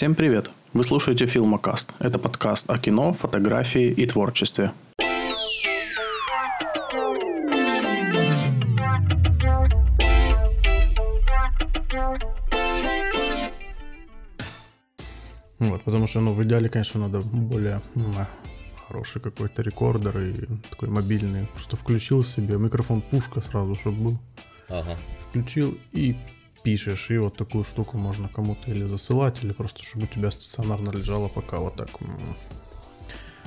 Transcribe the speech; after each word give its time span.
Всем 0.00 0.14
привет! 0.14 0.50
Вы 0.72 0.82
слушаете 0.82 1.26
Филмокаст. 1.26 1.92
Это 1.98 2.18
подкаст 2.18 2.70
о 2.70 2.78
кино, 2.78 3.12
фотографии 3.12 3.88
и 3.88 4.06
творчестве. 4.06 4.72
Вот, 15.58 15.84
потому 15.84 16.06
что, 16.06 16.20
ну, 16.20 16.32
в 16.32 16.42
идеале, 16.44 16.70
конечно, 16.70 16.98
надо 16.98 17.20
более 17.20 17.82
м, 17.94 18.26
хороший 18.88 19.20
какой-то 19.20 19.60
рекордер 19.60 20.18
и 20.18 20.32
такой 20.70 20.88
мобильный. 20.88 21.46
Просто 21.48 21.76
включил 21.76 22.24
себе 22.24 22.56
микрофон 22.56 23.02
пушка 23.02 23.42
сразу, 23.42 23.76
чтобы 23.76 24.02
был. 24.02 24.18
Ага. 24.70 24.96
Включил 25.28 25.76
и 25.92 26.16
пишешь. 26.62 27.10
И 27.10 27.18
вот 27.18 27.36
такую 27.36 27.64
штуку 27.64 27.98
можно 27.98 28.28
кому-то 28.28 28.70
или 28.70 28.84
засылать, 28.84 29.42
или 29.42 29.52
просто 29.52 29.82
чтобы 29.82 30.04
у 30.04 30.08
тебя 30.08 30.30
стационарно 30.30 30.90
лежало, 30.90 31.28
пока 31.28 31.58
вот 31.58 31.76
так 31.76 31.88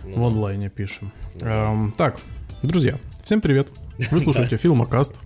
в 0.03 0.21
онлайне 0.23 0.69
пишем. 0.69 1.11
Эм, 1.41 1.91
так, 1.93 2.19
друзья, 2.61 2.99
всем 3.23 3.41
привет. 3.41 3.71
Вы 4.11 4.19
слушаете 4.19 4.57
Филмокаст. 4.57 5.19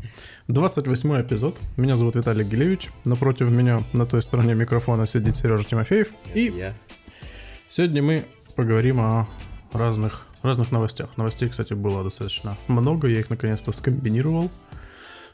28 0.48 1.22
эпизод. 1.22 1.62
Меня 1.76 1.96
зовут 1.98 2.16
Виталий 2.16 2.46
Гилевич. 2.46 2.90
Напротив 3.04 3.50
меня 3.50 3.84
на 3.94 4.06
той 4.06 4.22
стороне 4.22 4.56
микрофона 4.56 5.06
сидит 5.08 5.36
Сережа 5.36 5.66
Тимофеев. 5.66 6.10
И 6.34 6.44
Я. 6.46 6.74
сегодня 7.68 8.02
мы 8.02 8.26
поговорим 8.56 9.00
о 9.02 9.28
разных, 9.74 10.28
разных 10.44 10.72
новостях. 10.72 11.18
Новостей, 11.18 11.50
кстати, 11.50 11.74
было 11.74 12.04
достаточно 12.04 12.58
много. 12.68 13.08
Я 13.08 13.20
их 13.20 13.30
наконец-то 13.30 13.72
скомбинировал. 13.72 14.50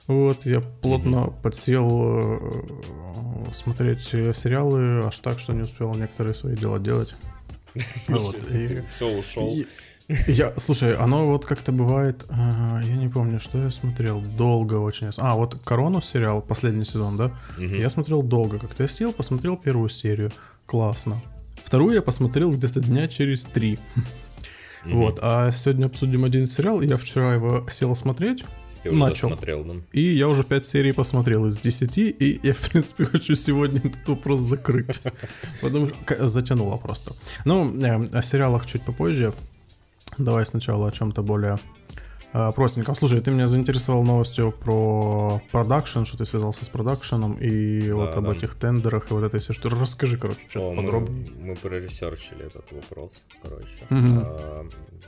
Вот, 0.08 0.46
я 0.46 0.60
плотно 0.60 1.28
подсел 1.42 2.38
э, 2.38 3.52
смотреть 3.52 4.10
э, 4.14 4.34
сериалы, 4.34 5.04
аж 5.06 5.18
так, 5.20 5.40
что 5.40 5.54
не 5.54 5.62
успел 5.62 5.94
некоторые 5.96 6.34
свои 6.36 6.56
дела 6.56 6.80
делать. 6.80 7.16
Вот, 8.08 8.52
и- 8.52 8.84
Все 8.88 9.08
ушел. 9.18 9.50
Я, 10.28 10.54
слушай, 10.58 10.96
оно 10.96 11.26
вот 11.28 11.46
как-то 11.46 11.72
бывает, 11.72 12.26
а, 12.30 12.80
я 12.84 12.98
не 12.98 13.08
помню, 13.08 13.40
что 13.40 13.58
я 13.64 13.72
смотрел, 13.72 14.22
долго 14.22 14.76
очень. 14.76 15.08
А, 15.18 15.36
вот 15.36 15.58
Корону 15.64 16.00
сериал, 16.02 16.42
последний 16.42 16.86
сезон, 16.86 17.18
да? 17.18 17.32
Я 17.58 17.90
смотрел 17.90 18.22
долго, 18.22 18.60
как-то 18.60 18.84
я 18.84 18.90
сел, 18.90 19.12
посмотрел 19.14 19.58
первую 19.58 19.90
серию, 19.90 20.32
классно. 20.68 21.20
Вторую 21.64 21.96
я 21.96 22.02
посмотрел 22.02 22.52
где-то 22.52 22.80
дня 22.82 23.08
через 23.08 23.46
три. 23.46 23.80
Вот, 24.86 25.20
а 25.22 25.50
сегодня 25.52 25.86
обсудим 25.86 26.26
один 26.26 26.46
сериал, 26.46 26.82
я 26.82 26.98
вчера 26.98 27.34
его 27.34 27.66
сел 27.70 27.96
смотреть, 27.96 28.44
Уже 28.92 29.00
начал. 29.00 29.30
досмотрел, 29.30 29.64
да? 29.64 29.74
И 29.92 30.02
я 30.02 30.28
уже 30.28 30.44
5 30.44 30.66
серий 30.66 30.92
посмотрел 30.92 31.46
из 31.46 31.58
10, 31.58 31.98
и 31.98 32.40
я, 32.44 32.54
в 32.54 32.60
принципе, 32.70 33.06
хочу 33.12 33.36
сегодня 33.36 33.80
этот 33.84 34.08
вопрос 34.08 34.40
закрыть. 34.42 35.02
Потому 35.62 35.90
что 35.90 36.28
затянуло 36.28 36.78
просто. 36.78 37.14
Ну, 37.46 37.74
э, 37.82 38.06
о 38.12 38.22
сериалах 38.22 38.66
чуть 38.66 38.84
попозже. 38.84 39.34
Давай 40.18 40.46
сначала 40.46 40.88
о 40.88 40.92
чем-то 40.92 41.24
более 41.24 41.60
э, 42.34 42.52
простеньком. 42.56 42.96
Слушай, 42.96 43.22
ты 43.22 43.32
меня 43.32 43.48
заинтересовал 43.48 44.04
новостью 44.04 44.52
про 44.52 45.42
продакшн, 45.52 46.04
что 46.04 46.18
ты 46.18 46.26
связался 46.26 46.66
с 46.66 46.70
продакшеном, 46.70 47.34
и 47.34 47.92
вот 47.92 48.16
об 48.16 48.26
да. 48.26 48.34
этих 48.34 48.56
тендерах, 48.56 49.10
и 49.10 49.14
вот 49.14 49.24
этой 49.24 49.40
все 49.40 49.54
что 49.54 49.70
Расскажи, 49.70 50.18
короче, 50.18 50.42
О, 50.46 50.50
что 50.50 50.72
мы, 50.72 50.76
подробнее. 50.84 51.28
мы 51.40 51.56
проресерчили 51.56 52.46
этот 52.46 52.72
вопрос, 52.72 53.26
короче. 53.42 53.88
А, 53.90 54.66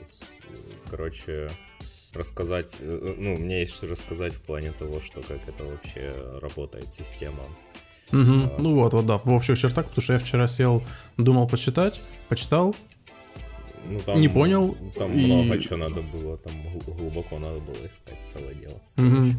с- 0.08 0.42
короче, 0.90 1.52
рассказать, 2.16 2.78
э, 2.80 3.16
ну, 3.18 3.38
мне 3.38 3.62
есть 3.62 3.76
что 3.76 3.88
рассказать 3.88 4.34
в 4.34 4.42
плане 4.42 4.72
того, 4.72 5.00
что 5.02 5.22
как 5.22 5.48
это 5.48 5.64
вообще 5.64 6.14
работает 6.42 6.94
система. 6.94 7.44
Мгм. 8.12 8.52
Ну 8.60 8.76
вот, 8.76 8.94
вот, 8.94 9.06
да, 9.06 9.18
в 9.18 9.28
общих 9.30 9.58
чертах, 9.58 9.86
потому 9.88 10.02
что 10.04 10.14
я 10.14 10.20
вчера 10.20 10.48
сел, 10.48 10.84
думал 11.18 11.48
почитать, 11.48 12.02
почитал, 12.30 12.76
Ну, 13.88 14.00
там, 14.02 14.20
Не 14.20 14.30
понял, 14.30 14.76
Там 14.96 15.14
и- 15.14 15.26
много 15.28 15.60
чего 15.60 15.78
надо 15.78 16.02
было, 16.02 16.38
там 16.38 16.54
гл- 16.64 16.92
глубоко 16.94 17.38
надо 17.38 17.60
было 17.60 17.86
искать 17.86 18.18
целое 18.24 18.56
дело. 18.56 18.82
Мгм. 18.96 19.36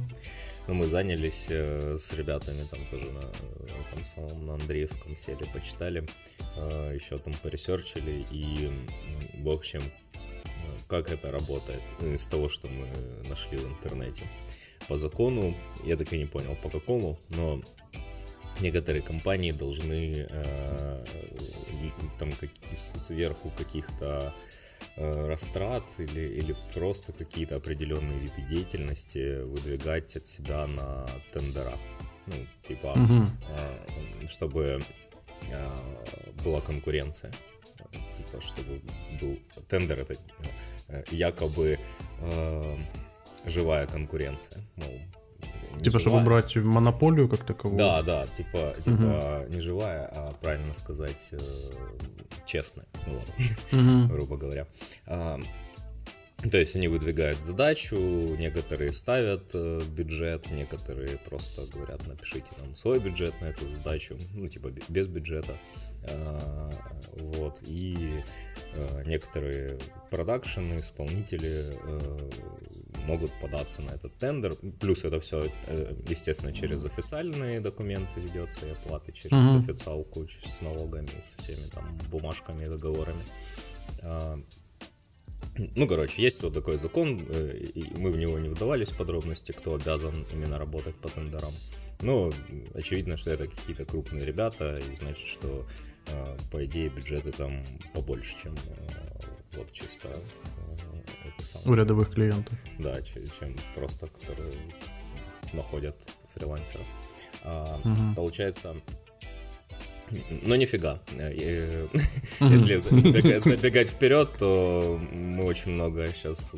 Ну, 0.69 0.75
мы 0.75 0.87
занялись 0.87 1.49
э, 1.50 1.97
с 1.99 2.12
ребятами, 2.12 2.65
там 2.71 2.79
тоже 2.91 3.06
на, 3.06 3.21
на 3.23 3.83
том 3.91 4.05
самом, 4.05 4.47
на 4.47 4.55
Андреевском 4.55 5.17
сели, 5.17 5.49
почитали, 5.53 6.05
э, 6.56 6.93
еще 6.95 7.19
там 7.19 7.34
поресерчили, 7.43 8.25
и, 8.31 8.71
в 9.43 9.49
общем, 9.49 9.83
э, 9.83 10.06
как 10.89 11.11
это 11.11 11.31
работает, 11.33 11.83
ну, 12.01 12.15
из 12.15 12.27
того, 12.27 12.49
что 12.49 12.69
мы 12.69 12.87
нашли 13.29 13.59
в 13.59 13.67
интернете. 13.69 14.23
По 14.89 14.97
закону, 14.97 15.57
я 15.85 15.97
так 15.97 16.13
и 16.13 16.19
не 16.19 16.27
понял, 16.27 16.57
по 16.63 16.69
какому, 16.71 17.19
но 17.31 17.61
некоторые 18.61 19.03
компании 19.03 19.53
должны 19.53 20.27
э, 20.31 21.05
там 22.19 22.33
с- 22.75 22.99
сверху 23.07 23.51
каких-то 23.57 24.33
э, 24.97 25.27
растрат 25.29 25.85
или, 25.99 26.21
или 26.21 26.57
просто 26.75 27.13
какие-то 27.13 27.57
определенные 27.57 28.19
виды 28.19 28.43
деятельности 28.43 29.43
выдвигать 29.43 30.17
от 30.17 30.27
себя 30.27 30.67
на 30.67 31.09
тендера. 31.33 31.77
Ну, 32.27 32.35
типа, 32.67 32.95
э, 33.51 34.27
чтобы 34.29 34.83
э, 35.51 35.77
была 36.45 36.61
конкуренция. 36.61 37.33
Э, 37.33 37.97
Типа, 38.17 38.41
чтобы 38.41 38.81
был 39.21 39.39
тендер, 39.69 40.01
это 40.01 40.15
э, 40.15 40.17
якобы 41.11 41.79
э, 42.21 42.77
живая 43.47 43.87
конкуренция. 43.87 44.63
Мол, 44.77 44.93
не 45.77 45.85
Типа, 45.85 45.99
чтобы 45.99 46.21
живая. 46.21 46.25
брать 46.25 46.57
монополию 46.57 47.29
как 47.29 47.45
таковую. 47.45 47.79
Да, 47.79 48.03
да, 48.03 48.27
типа, 48.29 48.75
типа 48.83 49.45
не 49.49 49.61
живая, 49.61 50.07
а 50.07 50.33
правильно 50.41 50.75
сказать 50.75 51.29
э, 51.33 51.39
честная, 52.47 52.87
ну 53.07 53.15
ладно, 53.15 54.09
грубо 54.15 54.37
говоря. 54.37 54.67
А, 56.39 56.49
то 56.49 56.59
есть 56.59 56.77
они 56.77 56.89
выдвигают 56.89 57.43
задачу, 57.43 57.97
некоторые 57.97 58.93
ставят 58.93 59.51
э, 59.55 59.83
бюджет, 59.89 60.51
некоторые 60.51 61.19
просто 61.19 61.67
говорят, 61.73 62.07
напишите 62.07 62.47
нам 62.61 62.77
свой 62.77 63.01
бюджет 63.01 63.41
на 63.41 63.47
эту 63.47 63.67
задачу, 63.69 64.19
ну 64.35 64.49
типа 64.49 64.69
бе- 64.69 64.83
без 64.89 65.07
бюджета. 65.07 65.57
А, 66.05 66.73
вот, 67.15 67.63
и 67.63 68.23
э, 68.75 69.03
некоторые 69.07 69.79
продакшены, 70.11 70.81
исполнители 70.81 71.75
э, 71.83 72.31
могут 73.07 73.33
податься 73.41 73.83
на 73.83 73.91
этот 73.91 74.15
тендер. 74.19 74.57
Плюс 74.81 75.05
это 75.05 75.21
все, 75.21 75.51
естественно, 76.09 76.53
через 76.53 76.85
официальные 76.85 77.61
документы 77.61 78.21
ведется 78.21 78.67
и 78.67 78.71
оплаты 78.71 79.13
через 79.13 79.33
официалку 79.63 80.27
с 80.29 80.61
налогами, 80.61 81.11
со 81.23 81.43
всеми 81.43 81.67
там 81.69 81.99
бумажками 82.11 82.65
и 82.65 82.69
договорами. 82.69 83.25
Ну, 85.75 85.87
короче, 85.89 86.23
есть 86.23 86.43
вот 86.43 86.53
такой 86.55 86.77
закон, 86.77 87.25
э, 87.29 87.69
мы 87.97 88.11
в 88.11 88.17
него 88.17 88.39
не 88.39 88.49
вдавались 88.49 88.91
в 88.91 88.97
подробности, 88.97 89.53
кто 89.53 89.75
обязан 89.75 90.27
именно 90.33 90.59
работать 90.59 90.95
по 90.97 91.09
тендерам. 91.09 91.53
Но 92.03 92.33
очевидно, 92.75 93.17
что 93.17 93.31
это 93.31 93.47
какие-то 93.49 93.85
крупные 93.85 94.25
ребята, 94.27 94.79
и 94.79 94.95
значит, 94.97 95.27
что 95.27 95.65
э, 96.09 96.37
по 96.53 96.65
идее 96.67 96.91
бюджеты 96.91 97.33
там 97.33 97.65
побольше, 97.95 98.37
чем 98.43 98.55
э, 98.55 99.19
вот 99.57 99.73
чисто. 99.73 100.09
У 101.65 101.75
рядовых 101.75 102.13
клиентов. 102.15 102.59
Да, 102.79 103.01
че- 103.03 103.27
чем 103.39 103.57
просто, 103.75 104.09
которые 104.09 104.53
находят 105.53 105.97
фрилансеров. 106.35 106.87
А, 107.43 107.81
Получается, 108.15 108.77
но 110.43 110.56
нифига. 110.56 111.00
Э, 111.19 111.33
э, 111.33 111.89
Если 112.41 112.77
за- 112.77 113.39
забегать, 113.39 113.91
вперед, 113.91 114.33
то 114.39 115.00
мы 115.12 115.44
очень 115.44 115.72
много 115.72 116.12
сейчас 116.12 116.56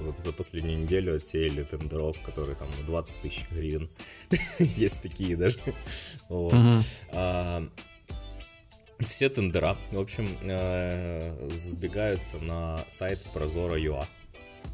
вот 0.00 0.16
за 0.22 0.32
последнюю 0.32 0.78
неделю 0.78 1.16
отсеяли 1.16 1.62
тендеров, 1.62 2.20
которые 2.22 2.56
там 2.56 2.68
на 2.78 2.86
20 2.86 3.20
тысяч 3.20 3.46
гривен. 3.50 3.88
Есть 4.58 5.02
такие 5.02 5.36
даже. 5.36 5.58
Вот. 6.28 6.54
А, 7.12 7.66
все 9.06 9.28
тендера, 9.28 9.76
в 9.92 10.00
общем, 10.00 10.36
э, 10.42 11.50
сбегаются 11.50 12.38
на 12.38 12.84
сайт 12.88 13.20
Прозора.ua. 13.32 14.06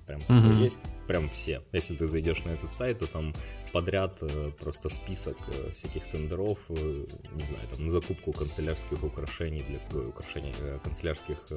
Прям 0.06 0.20
такой 0.20 0.62
есть, 0.64 0.80
прям 1.06 1.28
все. 1.28 1.62
Если 1.72 1.94
ты 1.94 2.06
зайдешь 2.06 2.44
на 2.44 2.50
этот 2.50 2.74
сайт, 2.74 2.98
то 2.98 3.06
там 3.06 3.34
подряд 3.72 4.18
э, 4.22 4.52
просто 4.60 4.88
список 4.88 5.36
э, 5.48 5.70
всяких 5.72 6.08
тендеров, 6.08 6.66
э, 6.68 7.06
не 7.32 7.42
знаю, 7.42 7.68
там 7.68 7.84
на 7.84 7.90
закупку 7.90 8.32
канцелярских 8.32 9.02
украшений 9.02 9.62
для 9.62 10.00
украшений 10.00 10.52
канцелярских 10.82 11.48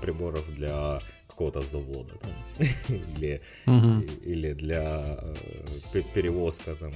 приборов 0.00 0.50
для 0.54 1.00
какого-то 1.28 1.62
завода 1.62 2.14
там, 2.20 2.32
или, 2.88 3.42
или 4.24 4.52
для 4.54 5.18
пе- 5.92 6.02
перевозка 6.14 6.74
там 6.74 6.92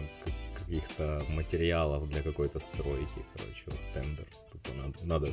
каких-то 0.55 1.25
материалов 1.29 2.09
для 2.09 2.23
какой-то 2.23 2.59
стройки, 2.59 3.25
короче, 3.35 3.65
вот 3.67 3.79
тендер. 3.93 4.27
Тупо 4.62 4.77
надо, 4.77 5.05
надо 5.05 5.33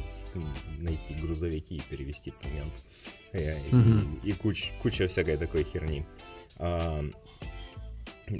найти 0.79 1.13
грузовики 1.15 1.75
и 1.77 1.81
перевести 1.81 2.31
цемент. 2.31 2.74
Э, 3.33 3.57
И, 4.24 4.29
и 4.29 4.33
куч- 4.33 4.71
куча 4.81 5.07
всякой 5.07 5.38
такой 5.38 5.63
херни. 5.63 6.06
А, 6.57 7.03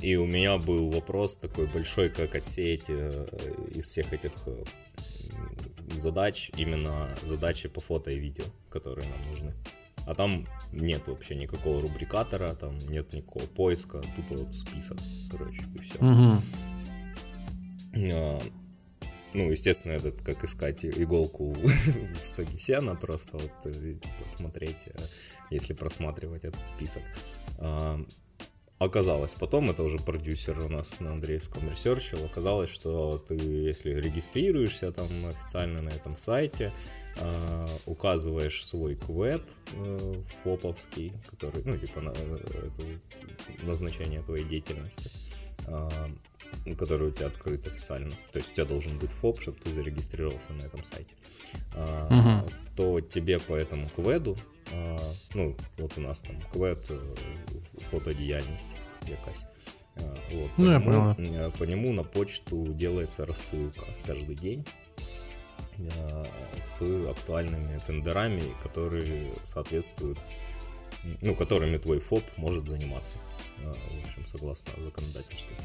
И 0.04 0.16
у 0.18 0.26
меня 0.26 0.58
был 0.58 0.92
вопрос 0.92 1.38
такой 1.38 1.68
большой, 1.68 2.10
как 2.10 2.36
отсеять 2.36 2.90
э, 2.90 3.28
из 3.74 3.86
всех 3.86 4.14
этих 4.14 4.34
э, 4.48 4.64
задач, 5.98 6.52
именно 6.58 7.18
задачи 7.24 7.70
по 7.70 7.80
фото 7.82 8.12
и 8.12 8.20
видео, 8.20 8.46
которые 8.70 9.08
нам 9.10 9.30
нужны. 9.30 9.54
А 10.06 10.14
там 10.14 10.46
нет 10.72 11.08
вообще 11.08 11.36
никакого 11.36 11.82
рубрикатора, 11.82 12.54
там 12.56 12.78
нет 12.90 13.14
никакого 13.14 13.46
поиска, 13.46 14.02
тупо 14.16 14.36
вот 14.36 14.54
список, 14.54 14.98
короче, 15.32 15.62
и 15.76 15.80
все. 15.80 15.98
Угу. 15.98 16.42
Ну, 19.34 19.52
естественно, 19.52 19.94
этот, 19.94 20.22
как 20.22 20.44
искать 20.44 20.86
иголку 20.86 21.54
в 21.54 22.24
стоге 22.24 22.58
сена, 22.58 22.96
просто 22.96 23.38
вот 23.38 23.66
э, 23.66 23.94
типа, 23.94 24.28
смотреть, 24.28 24.88
э, 24.88 25.00
если 25.50 25.74
просматривать 25.74 26.46
этот 26.46 26.66
список. 26.66 27.04
Оказалось 28.80 29.34
потом, 29.34 29.72
это 29.72 29.82
уже 29.82 29.98
продюсер 29.98 30.60
у 30.60 30.70
нас 30.70 31.00
на 31.00 31.14
Андреевском 31.14 31.68
ресерчил, 31.68 32.24
оказалось, 32.24 32.70
что 32.70 33.18
ты, 33.18 33.34
если 33.34 33.90
регистрируешься 33.90 34.92
там 34.92 35.08
официально 35.28 35.82
на 35.82 35.90
этом 35.90 36.16
сайте, 36.16 36.72
э, 37.16 37.66
указываешь 37.88 38.64
свой 38.64 38.94
квед 38.94 39.42
э, 39.74 40.22
фоповский, 40.44 41.12
который, 41.28 41.64
ну, 41.66 41.76
типа, 41.76 42.02
на, 42.02 42.12
это 42.12 43.64
назначение 43.64 44.22
твоей 44.22 44.46
деятельности, 44.46 45.10
э, 45.66 45.90
который 46.78 47.10
у 47.10 47.12
тебя 47.12 47.28
открыт 47.28 47.66
официально. 47.66 48.12
То 48.32 48.40
есть 48.40 48.52
у 48.52 48.56
тебя 48.56 48.66
должен 48.66 49.00
быть 49.00 49.12
ФОП, 49.12 49.42
чтобы 49.42 49.58
ты 49.60 49.72
зарегистрировался 49.72 50.54
на 50.54 50.64
этом 50.64 50.84
сайте. 50.84 51.16
Э, 51.76 52.08
э 52.10 52.54
То 52.76 53.02
тебе 53.02 53.40
по 53.40 53.54
этому 53.54 53.90
кведу 53.90 54.38
а, 54.72 55.00
ну, 55.34 55.56
вот 55.78 55.98
у 55.98 56.02
нас 56.02 56.22
там 56.22 56.42
квет 56.52 56.80
э, 56.90 57.16
фотодіяльність 57.90 58.78
якась. 59.08 59.46
А, 59.96 60.02
вот, 60.32 60.52
ну, 60.58 60.66
по, 60.66 60.70
я 60.70 60.80
нему, 60.80 61.16
понял. 61.16 61.52
по 61.52 61.64
нему 61.64 61.94
на 61.94 62.04
почту 62.04 62.74
делается 62.74 63.26
рассылка 63.26 63.86
каждый 64.06 64.36
день 64.36 64.66
с 66.62 66.82
актуальными 66.82 67.80
тендерами, 67.86 68.56
которые 68.64 69.32
соответствуют, 69.44 70.18
ну, 71.22 71.36
которыми 71.36 71.78
твой 71.78 72.00
ФОП 72.00 72.24
может 72.38 72.68
заниматься, 72.68 73.18
в 73.64 74.06
общем, 74.06 74.26
согласно 74.26 74.72
законодательству. 74.84 75.56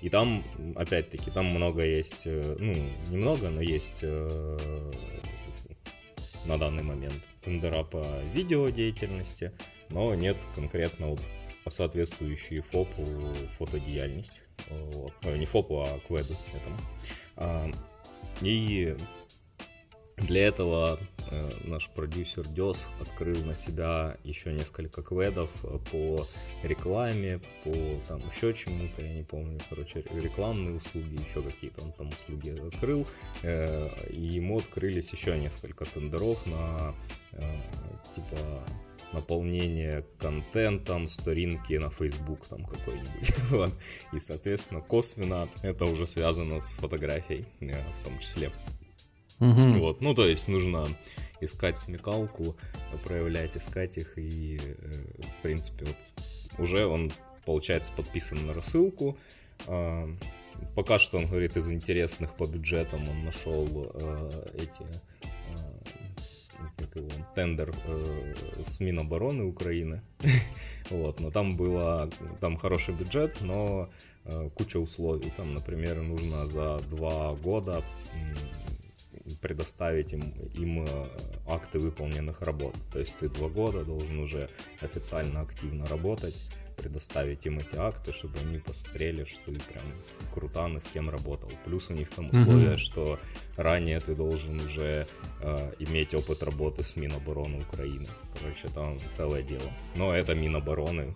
И 0.00 0.10
там, 0.10 0.44
опять-таки, 0.76 1.30
там 1.30 1.46
много 1.46 1.84
есть, 1.84 2.26
э, 2.26 2.56
ну, 2.58 2.74
немного, 3.10 3.50
но 3.50 3.60
есть 3.60 4.00
э, 4.04 4.92
на 6.44 6.56
данный 6.56 6.84
момент 6.84 7.20
тендера 7.42 7.82
по 7.82 8.22
видеодеятельности, 8.32 9.52
но 9.88 10.14
нет 10.14 10.36
конкретно 10.54 11.08
вот 11.08 11.20
соответствующие 11.66 12.62
ФОПу 12.62 13.04
фотодеятельность. 13.58 14.42
Вот. 14.70 15.12
Ну, 15.22 15.36
не 15.36 15.46
ФОПу, 15.46 15.82
а 15.82 15.98
кведу 16.06 16.34
этому. 16.54 16.76
А, 17.36 17.70
и 18.40 18.96
для 20.16 20.46
этого 20.46 20.98
э, 20.98 21.17
наш 21.64 21.88
продюсер 21.90 22.46
Дес 22.46 22.88
открыл 23.00 23.44
на 23.44 23.54
себя 23.54 24.16
еще 24.24 24.52
несколько 24.52 25.02
кведов 25.02 25.52
по 25.90 26.26
рекламе, 26.62 27.40
по 27.64 27.72
там 28.08 28.26
еще 28.26 28.54
чему-то, 28.54 29.02
я 29.02 29.14
не 29.14 29.22
помню, 29.22 29.60
короче, 29.68 30.04
рекламные 30.14 30.76
услуги, 30.76 31.20
еще 31.26 31.42
какие-то 31.42 31.82
он 31.82 31.92
там 31.92 32.08
услуги 32.08 32.58
открыл, 32.66 33.06
э, 33.42 33.88
и 34.10 34.20
ему 34.20 34.58
открылись 34.58 35.12
еще 35.12 35.38
несколько 35.38 35.84
тендеров 35.84 36.46
на 36.46 36.94
э, 37.32 37.56
типа 38.14 38.64
наполнение 39.12 40.04
контентом, 40.18 41.08
сторинки 41.08 41.74
на 41.74 41.90
Facebook 41.90 42.46
там 42.46 42.64
какой-нибудь. 42.64 43.38
вот. 43.50 43.72
И, 44.12 44.18
соответственно, 44.18 44.80
косвенно 44.80 45.48
это 45.62 45.86
уже 45.86 46.06
связано 46.06 46.60
с 46.60 46.74
фотографией 46.74 47.46
в 47.60 48.04
том 48.04 48.18
числе. 48.18 48.52
Угу. 49.40 49.78
Вот, 49.78 50.00
ну 50.00 50.14
то 50.14 50.26
есть 50.26 50.48
нужно 50.48 50.88
искать 51.40 51.78
смекалку, 51.78 52.56
проявлять, 53.04 53.56
искать 53.56 53.98
их 53.98 54.18
и, 54.18 54.60
э, 54.60 55.04
в 55.38 55.42
принципе, 55.42 55.86
вот 55.86 55.96
уже 56.58 56.86
он, 56.86 57.12
получается, 57.44 57.92
подписан 57.92 58.46
на 58.46 58.54
рассылку. 58.54 59.16
А, 59.66 60.08
пока 60.74 60.98
что 60.98 61.18
он 61.18 61.26
говорит 61.26 61.56
из 61.56 61.70
интересных 61.70 62.36
по 62.36 62.46
бюджетам 62.46 63.08
он 63.08 63.24
нашел 63.24 63.66
э, 63.94 64.30
эти 64.54 64.82
э, 66.92 66.98
его, 66.98 67.10
тендер 67.34 67.72
с 68.64 68.80
Минобороны 68.80 69.44
Украины. 69.44 70.02
вот, 70.90 71.20
но 71.20 71.30
там 71.30 71.56
было, 71.56 72.10
там 72.40 72.56
хороший 72.56 72.94
бюджет, 72.94 73.40
но 73.40 73.88
куча 74.54 74.78
условий. 74.78 75.32
Там, 75.36 75.54
например, 75.54 76.02
нужно 76.02 76.46
за 76.46 76.80
два 76.90 77.34
года 77.34 77.82
предоставить 79.36 80.12
им, 80.12 80.30
им 80.54 80.86
э, 80.86 81.06
акты 81.46 81.78
выполненных 81.78 82.42
работ. 82.42 82.74
То 82.92 82.98
есть 82.98 83.16
ты 83.16 83.28
два 83.28 83.48
года 83.48 83.84
должен 83.84 84.18
уже 84.18 84.48
официально 84.80 85.40
активно 85.40 85.86
работать, 85.86 86.34
предоставить 86.76 87.46
им 87.46 87.58
эти 87.58 87.76
акты, 87.76 88.12
чтобы 88.12 88.38
они 88.38 88.58
посмотрели, 88.58 89.24
что 89.24 89.52
ты 89.52 89.58
прям 89.60 89.84
крутано 90.32 90.80
с 90.80 90.88
кем 90.88 91.10
работал. 91.10 91.50
Плюс 91.64 91.90
у 91.90 91.94
них 91.94 92.10
там 92.10 92.30
условие, 92.30 92.74
mm-hmm. 92.74 92.76
что 92.76 93.18
ранее 93.56 94.00
ты 94.00 94.14
должен 94.14 94.60
уже 94.60 95.06
э, 95.40 95.72
иметь 95.80 96.14
опыт 96.14 96.42
работы 96.42 96.84
с 96.84 96.96
Минобороны 96.96 97.62
Украины. 97.62 98.08
Короче, 98.38 98.68
там 98.68 98.98
целое 99.10 99.42
дело. 99.42 99.70
Но 99.96 100.14
это 100.14 100.34
Минобороны. 100.34 101.14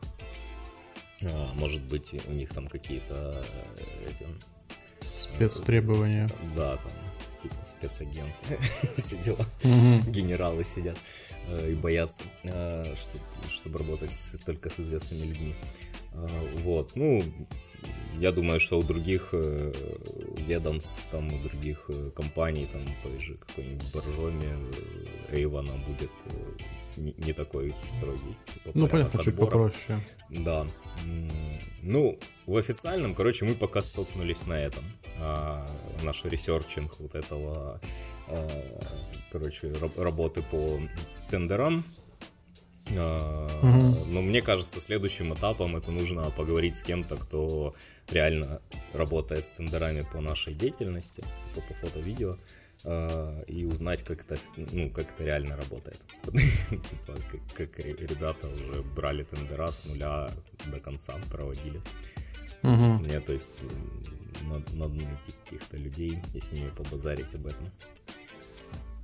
Э, 1.23 1.47
может 1.55 1.83
быть, 1.83 2.15
у 2.27 2.33
них 2.33 2.53
там 2.53 2.67
какие-то 2.67 3.45
э, 3.79 4.11
эти, 4.11 4.27
спецтребования. 5.17 6.31
Да, 6.57 6.77
там 6.77 6.93
типа 7.43 7.57
спецагенты, 7.67 8.57
все 8.97 9.17
дела, 9.17 9.45
генералы 10.07 10.65
сидят 10.65 10.97
э, 11.49 11.73
и 11.73 11.75
боятся, 11.75 12.23
э, 12.45 12.95
чтобы 13.49 13.79
работать 13.79 14.13
только 14.47 14.71
с 14.71 14.81
известными 14.81 15.27
людьми. 15.27 15.55
Э, 16.15 16.57
вот, 16.59 16.93
ну, 16.95 17.25
я 18.19 18.31
думаю, 18.31 18.61
что 18.61 18.79
у 18.79 18.83
других 18.85 19.33
ведомств, 19.33 21.07
там, 21.11 21.35
у 21.35 21.43
других 21.43 21.91
компаний, 22.15 22.69
там, 22.71 22.83
той 23.03 23.19
же 23.19 23.35
какой-нибудь 23.35 23.93
Боржоме, 23.93 24.57
Эйвана 25.33 25.73
будет 25.87 26.11
не, 26.97 27.15
не 27.19 27.33
такой 27.33 27.75
строгий. 27.75 28.37
Типа, 28.53 28.71
ну, 28.75 28.89
понятно, 28.89 29.23
чуть 29.23 29.37
попроще. 29.37 29.99
Да. 30.31 30.67
Ну, 31.83 32.19
в 32.47 32.57
официальном, 32.57 33.15
короче, 33.15 33.45
мы 33.45 33.55
пока 33.55 33.83
столкнулись 33.83 34.47
на 34.47 34.55
этом. 34.55 34.85
А, 35.19 35.67
наш 36.03 36.25
researching 36.25 36.99
вот 37.01 37.15
этого, 37.15 37.81
а, 38.29 38.97
короче, 39.31 39.73
работы 39.97 40.43
по 40.43 40.81
тендерам. 41.29 41.85
Угу. 42.89 44.07
Но 44.09 44.23
мне 44.23 44.43
кажется, 44.43 44.81
следующим 44.81 45.33
этапом 45.33 45.77
это 45.77 45.93
нужно 45.93 46.31
поговорить 46.31 46.77
с 46.77 46.83
кем-то, 46.83 47.17
кто 47.17 47.75
реально 48.11 48.61
работает 48.93 49.45
с 49.45 49.53
тендерами 49.53 50.05
по 50.13 50.21
нашей 50.21 50.55
деятельности, 50.55 51.25
типа 51.55 51.67
по 51.69 51.75
фото-видео. 51.75 52.33
Э, 52.33 52.39
и 52.85 53.65
узнать, 53.65 54.03
как 54.03 54.21
это, 54.21 54.39
ну, 54.73 54.91
как 54.91 55.13
это 55.13 55.25
реально 55.25 55.57
работает. 55.57 56.01
типа, 56.25 57.17
как, 57.31 57.71
как 57.71 57.79
ребята 57.79 58.49
уже 58.49 58.83
брали 58.83 59.23
тендера 59.23 59.71
с 59.71 59.85
нуля 59.85 60.33
до 60.67 60.81
конца, 60.81 61.15
проводили. 61.31 61.81
Угу. 62.63 63.03
Мне, 63.03 63.21
то 63.21 63.33
есть, 63.33 63.61
надо, 64.43 64.65
надо 64.75 64.95
найти 64.95 65.33
каких-то 65.45 65.77
людей 65.77 66.19
и 66.35 66.41
с 66.41 66.53
ними 66.53 66.71
побазарить 66.71 67.35
об 67.35 67.47
этом. 67.47 67.71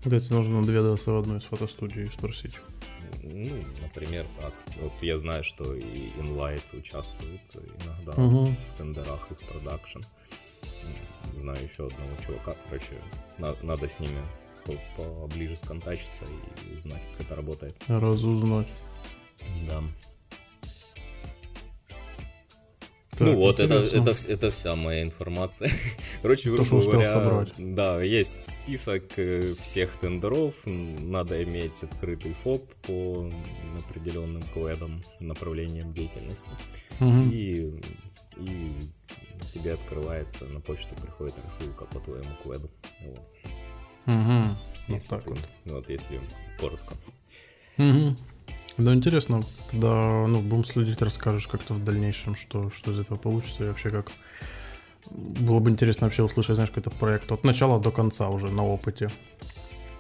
Кстати, 0.03 0.33
нужно 0.33 0.61
наведаться 0.61 1.13
в 1.13 1.19
одну 1.19 1.37
из 1.37 1.45
фотостудий 1.45 2.07
и 2.07 2.11
спросить. 2.11 2.55
Ну, 3.23 3.65
например, 3.83 4.27
так. 4.39 4.55
Вот 4.81 4.93
я 5.03 5.17
знаю, 5.17 5.43
что 5.43 5.75
и 5.75 6.11
Inlight 6.17 6.79
участвует 6.79 7.41
иногда 7.85 8.13
угу. 8.13 8.47
в 8.47 8.77
тендерах 8.77 9.31
их 9.33 9.39
продакшн. 9.41 10.01
Знаю 11.35 11.63
еще 11.63 11.89
одного 11.89 12.17
чувака, 12.25 12.55
короче, 12.65 12.95
надо 13.39 13.89
с 13.89 14.01
ними 14.01 14.21
поближе 14.97 15.57
сконтачиться 15.57 16.25
и 16.71 16.77
узнать, 16.77 17.03
как 17.13 17.23
это 17.23 17.37
работает. 17.37 17.75
Разузнать. 17.89 18.69
Да. 19.67 19.83
Так, 23.19 23.27
ну 23.27 23.35
вот, 23.35 23.59
это, 23.59 23.75
это, 23.75 24.15
это 24.29 24.51
вся 24.51 24.77
моя 24.77 25.03
информация. 25.03 25.69
Короче, 26.23 26.51
грубо 26.51 26.65
То, 26.65 26.81
говоря, 26.81 27.05
собрать. 27.05 27.53
да, 27.59 28.01
есть 28.01 28.55
список 28.63 29.19
э, 29.19 29.55
всех 29.59 29.97
тендеров, 29.97 30.55
надо 30.67 31.43
иметь 31.43 31.83
открытый 31.83 32.35
ФОП 32.45 32.63
по 32.87 33.33
определенным 33.77 34.45
кведам, 34.55 35.03
направлениям 35.19 35.93
деятельности. 35.93 36.55
Угу. 37.01 37.23
И, 37.33 37.81
и 38.39 38.73
тебе 39.53 39.75
открывается, 39.75 40.45
на 40.47 40.61
почту 40.61 40.95
приходит 40.95 41.35
рассылка 41.45 41.85
по 41.85 42.01
твоему 42.01 42.31
кведу. 42.43 42.71
Вот. 43.03 43.29
Угу. 44.07 44.95
Если 44.95 45.09
вот 45.09 45.09
так 45.09 45.25
ты, 45.25 45.31
вот. 45.31 45.49
Вот, 45.65 45.91
если 45.91 46.21
коротко. 46.59 46.95
Угу. 47.79 48.17
Да, 48.79 48.95
интересно. 48.95 49.43
Тогда, 49.71 50.27
ну, 50.27 50.41
будем 50.41 50.65
следить, 50.65 51.03
расскажешь 51.03 51.49
как-то 51.49 51.75
в 51.75 51.85
дальнейшем, 51.85 52.37
что, 52.37 52.71
что 52.71 52.93
из 52.93 52.99
этого 52.99 53.19
получится 53.19 53.65
и 53.65 53.69
вообще 53.69 53.91
как 53.91 54.13
было 55.11 55.59
бы 55.59 55.71
интересно 55.71 56.07
вообще 56.07 56.23
услышать, 56.23 56.57
знаешь, 56.57 56.71
какой-то 56.71 56.91
проект 56.91 57.33
от 57.33 57.45
начала 57.45 57.81
до 57.81 57.91
конца 57.91 58.29
уже 58.29 58.51
на 58.51 58.65
опыте. 58.65 59.11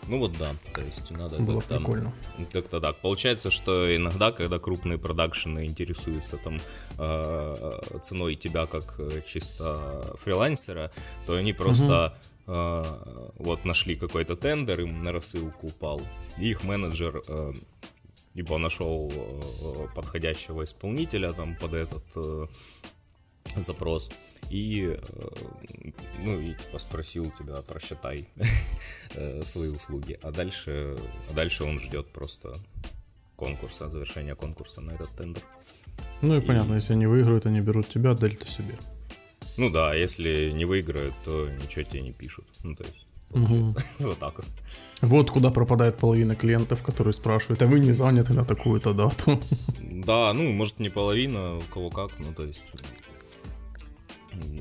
Ну 0.09 0.19
вот 0.19 0.37
да, 0.38 0.55
то 0.75 0.81
есть 0.81 1.11
надо 1.11 1.37
Было 1.38 1.61
как-то, 1.61 1.77
прикольно. 1.77 2.15
как-то 2.53 2.81
так. 2.81 2.97
Получается, 2.97 3.50
что 3.50 3.95
иногда, 3.95 4.33
когда 4.33 4.59
крупные 4.59 4.99
продакшены 4.99 5.67
интересуются 5.67 6.38
там 6.38 6.61
э, 6.99 7.81
ценой 8.03 8.37
тебя 8.37 8.67
как 8.67 8.95
э, 8.99 9.21
чисто 9.27 10.17
фрилансера, 10.19 10.91
то 11.27 11.35
они 11.35 11.53
просто 11.53 12.17
э, 12.47 12.85
вот 13.38 13.65
нашли 13.67 13.97
какой-то 13.97 14.35
тендер, 14.37 14.81
им 14.81 15.03
на 15.03 15.12
рассылку 15.12 15.69
упал, 15.69 16.00
и 16.38 16.50
их 16.50 16.65
менеджер 16.65 17.23
э, 17.29 17.53
либо 18.35 18.57
нашел 18.57 19.12
э, 19.12 19.87
подходящего 19.95 20.65
исполнителя 20.65 21.33
там 21.33 21.55
под 21.57 21.75
этот 21.75 22.05
э, 22.17 22.47
запрос. 23.57 24.11
И 24.50 24.97
э, 24.97 25.28
ну 26.21 26.40
и 26.40 26.55
типа 26.55 26.78
спросил 26.78 27.33
тебя 27.38 27.57
просчитай 27.62 28.28
э, 29.14 29.43
свои 29.45 29.69
услуги. 29.69 30.19
А 30.23 30.31
дальше 30.31 30.99
а 31.31 31.35
дальше 31.35 31.64
он 31.64 31.81
ждет 31.81 32.09
просто 32.12 32.55
конкурса 33.37 33.88
завершения 33.88 34.35
конкурса 34.35 34.81
на 34.81 34.93
этот 34.93 35.11
тендер. 35.11 35.43
Ну 36.23 36.37
и 36.37 36.40
понятно, 36.40 36.75
если 36.75 36.95
они 36.95 37.07
выиграют, 37.07 37.47
они 37.47 37.61
берут 37.61 37.88
тебя, 37.88 38.14
дельта 38.14 38.47
себе. 38.47 38.76
ну 39.57 39.71
да 39.71 39.95
если 39.95 40.50
не 40.50 40.64
выиграют 40.64 41.14
то 41.25 41.49
ничего 41.49 41.85
тебе 41.85 42.02
не 42.02 42.12
пишут. 42.12 42.47
Ну 42.62 42.75
то 42.75 42.85
есть 42.85 43.07
получается 43.31 43.87
вот 44.00 44.19
так 44.19 44.37
вот. 44.37 44.47
Вот 45.02 45.31
куда 45.31 45.50
пропадает 45.50 45.99
половина 45.99 46.35
клиентов, 46.35 46.83
которые 46.83 47.12
спрашивают, 47.12 47.62
а 47.62 47.67
вы 47.67 47.81
не 47.81 47.93
заняты 47.93 48.33
на 48.33 48.45
такую-то 48.45 48.95
дату? 48.95 49.40
Да, 49.81 50.33
ну, 50.33 50.52
может, 50.52 50.78
не 50.78 50.88
половина, 50.88 51.59
у 51.59 51.62
кого 51.62 51.90
как, 51.90 52.19
ну, 52.19 52.33
то 52.33 52.45
есть, 52.45 52.64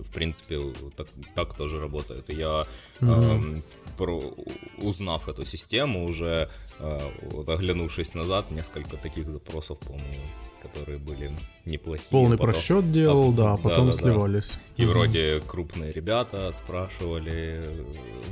в 0.04 0.12
принципе, 0.12 0.60
так, 0.96 1.08
так 1.36 1.54
тоже 1.56 1.80
работает. 1.80 2.30
И 2.30 2.34
я, 2.34 2.66
эм, 3.02 3.64
про, 3.98 4.34
узнав 4.78 5.28
эту 5.30 5.46
систему, 5.46 6.06
уже, 6.06 6.50
э, 6.80 7.12
вот, 7.32 7.50
оглянувшись 7.50 8.14
назад, 8.16 8.52
несколько 8.52 8.98
таких 8.98 9.28
запросов 9.28 9.80
помню, 9.80 10.20
которые 10.62 10.98
были 10.98 11.32
неплохие. 11.66 12.10
Полный 12.12 12.38
Потом- 12.38 12.54
просчет 12.54 12.92
делал, 12.92 13.32
да, 13.32 13.54
а 13.54 13.58
потом 13.58 13.88
да-да-да. 13.88 13.94
сливались. 13.94 14.54
И 14.78 14.86
вроде 14.86 15.40
крупные 15.48 15.94
ребята 15.94 16.52
спрашивали, 16.54 17.62
э, 17.64 17.86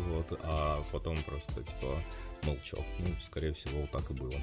вот, 0.09 0.39
а 0.43 0.83
потом 0.91 1.21
просто, 1.23 1.53
типа, 1.63 2.03
молчок. 2.43 2.85
Ну, 2.99 3.07
скорее 3.23 3.53
всего, 3.53 3.87
так 3.91 4.09
и 4.11 4.13
было. 4.13 4.35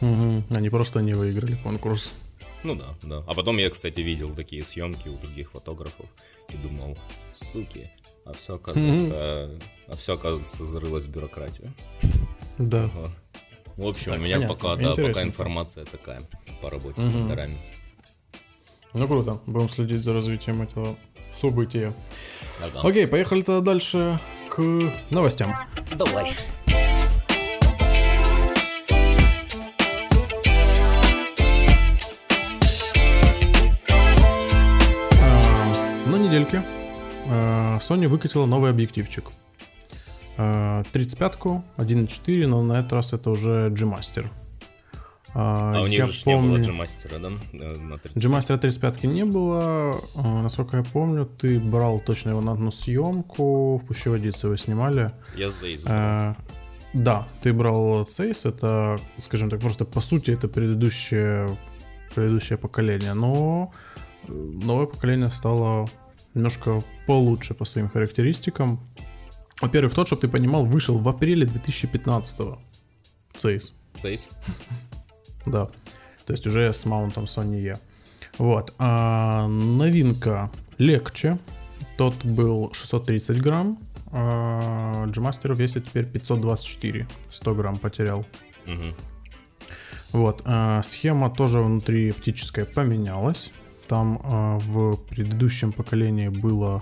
Мгм. 0.00 0.44
Они 0.50 0.70
просто 0.70 1.00
не 1.00 1.14
выиграли 1.14 1.56
конкурс. 1.56 2.12
Ну 2.62 2.74
да, 2.74 2.94
да. 3.02 3.24
А 3.26 3.34
потом 3.34 3.56
я, 3.58 3.70
кстати, 3.70 4.00
видел 4.00 4.34
такие 4.34 4.64
съемки 4.64 5.08
у 5.08 5.16
других 5.16 5.52
фотографов 5.52 6.06
и 6.48 6.56
думал, 6.56 6.98
суки, 7.32 7.90
а 8.24 8.32
все 8.32 8.56
оказывается, 8.56 9.50
а 9.88 9.96
все 9.96 10.14
оказывается 10.14 10.64
зарылось 10.64 11.06
в 11.06 11.10
бюрократию. 11.10 11.72
Да. 12.58 12.90
В 13.76 13.86
общем, 13.86 14.10
Так, 14.10 14.18
у 14.20 14.22
меня 14.22 14.36
понятно. 14.36 14.54
пока, 14.56 14.76
да, 14.76 14.94
пока 14.94 15.22
информация 15.22 15.84
такая 15.86 16.20
по 16.60 16.68
работе 16.68 17.02
с 17.02 17.10
тендерами. 17.10 17.58
Ну 18.92 19.06
круто, 19.06 19.38
будем 19.46 19.68
следить 19.68 20.02
за 20.02 20.12
развитием 20.12 20.60
этого 20.60 20.96
события. 21.32 21.94
Ага. 22.62 22.86
Окей, 22.86 23.06
поехали 23.06 23.40
тогда 23.42 23.60
дальше 23.60 24.18
к 24.50 24.60
новостям. 25.10 25.54
Давай. 25.96 26.32
Недельке 36.30 36.62
а, 37.28 37.78
Sony 37.78 38.06
выкатила 38.06 38.46
новый 38.46 38.70
объективчик. 38.70 39.30
А, 40.36 40.84
35-ку, 40.92 41.64
1.4, 41.76 42.46
но 42.46 42.62
на 42.62 42.74
этот 42.74 42.92
раз 42.92 43.12
это 43.12 43.30
уже 43.30 43.68
G-Master. 43.70 44.26
А 45.34 45.80
у 45.82 45.88
них 45.88 46.06
же 46.06 46.12
ж 46.12 46.26
не 46.26 46.36
было 46.36 46.58
G-мастера, 46.58 47.18
да? 47.18 47.30
э, 47.52 47.76
на 47.76 47.98
30? 47.98 48.16
G-Master 48.16 48.58
35 48.58 49.04
не 49.04 49.24
было. 49.24 50.00
Насколько 50.14 50.76
я 50.76 50.84
помню, 50.84 51.26
ты 51.26 51.58
брал 51.58 51.98
точно 51.98 52.30
его 52.30 52.40
на 52.40 52.52
одну 52.52 52.70
съемку. 52.70 53.78
В 53.78 53.86
Пущеводице 53.86 54.48
вы 54.48 54.56
снимали. 54.56 55.10
Я 55.36 55.48
А, 55.86 56.36
Да, 56.94 57.26
ты 57.42 57.52
брал 57.52 58.04
Цейс, 58.04 58.46
это, 58.46 59.00
скажем 59.18 59.50
так, 59.50 59.60
просто 59.60 59.84
по 59.84 60.00
сути 60.00 60.30
это 60.30 60.46
предыдущее, 60.46 61.58
предыдущее 62.14 62.56
поколение, 62.56 63.14
но 63.14 63.72
э, 64.28 64.32
новое 64.32 64.86
поколение 64.86 65.30
стало 65.30 65.88
немножко 66.34 66.82
получше 67.06 67.54
по 67.54 67.64
своим 67.64 67.88
характеристикам. 67.88 68.80
Во-первых, 69.60 69.94
тот, 69.94 70.06
чтобы 70.06 70.22
ты 70.22 70.28
понимал, 70.28 70.64
вышел 70.64 70.98
в 70.98 71.08
апреле 71.08 71.46
2015 71.46 72.58
Цейс. 73.36 73.74
Сейс? 73.98 74.30
Да. 75.46 75.66
То 76.26 76.34
есть 76.34 76.46
уже 76.46 76.70
с 76.72 76.84
маунтом 76.84 77.24
Sony 77.24 77.60
E. 77.62 77.78
Вот. 78.36 78.74
А 78.78 79.46
новинка 79.48 80.50
легче. 80.76 81.38
Тот 81.96 82.24
был 82.24 82.70
630 82.72 83.40
грамм. 83.40 83.78
А 84.12 85.06
G-Master 85.06 85.56
весит 85.56 85.86
теперь 85.86 86.04
524. 86.04 87.08
100 87.28 87.54
грамм 87.54 87.78
потерял. 87.78 88.26
Мгм. 88.66 88.94
Вот. 90.12 90.42
а 90.44 90.82
схема 90.82 91.30
тоже 91.30 91.60
внутри 91.60 92.10
оптическая 92.10 92.66
поменялась. 92.66 93.50
Там 93.90 94.20
а, 94.22 94.56
в 94.60 94.98
предыдущем 95.08 95.72
поколении 95.72 96.28
было, 96.28 96.80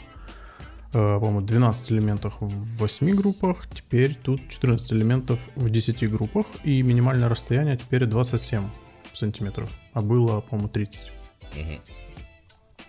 а, 0.93 1.19
по-моему, 1.19 1.41
12 1.41 1.93
элементов 1.93 2.35
в 2.39 2.77
8 2.77 3.15
группах. 3.15 3.67
Теперь 3.75 4.15
тут 4.15 4.47
14 4.51 4.93
элементов 4.93 5.49
в 5.57 5.71
10 5.71 6.11
группах. 6.11 6.47
И 6.65 6.83
минимальное 6.83 7.31
расстояние 7.31 7.79
теперь 7.79 8.05
27 8.05 8.69
сантиметров. 9.15 9.71
А 9.95 10.03
было, 10.03 10.43
по-моему, 10.43 10.69
30 10.69 11.11
Мгм. 11.57 11.81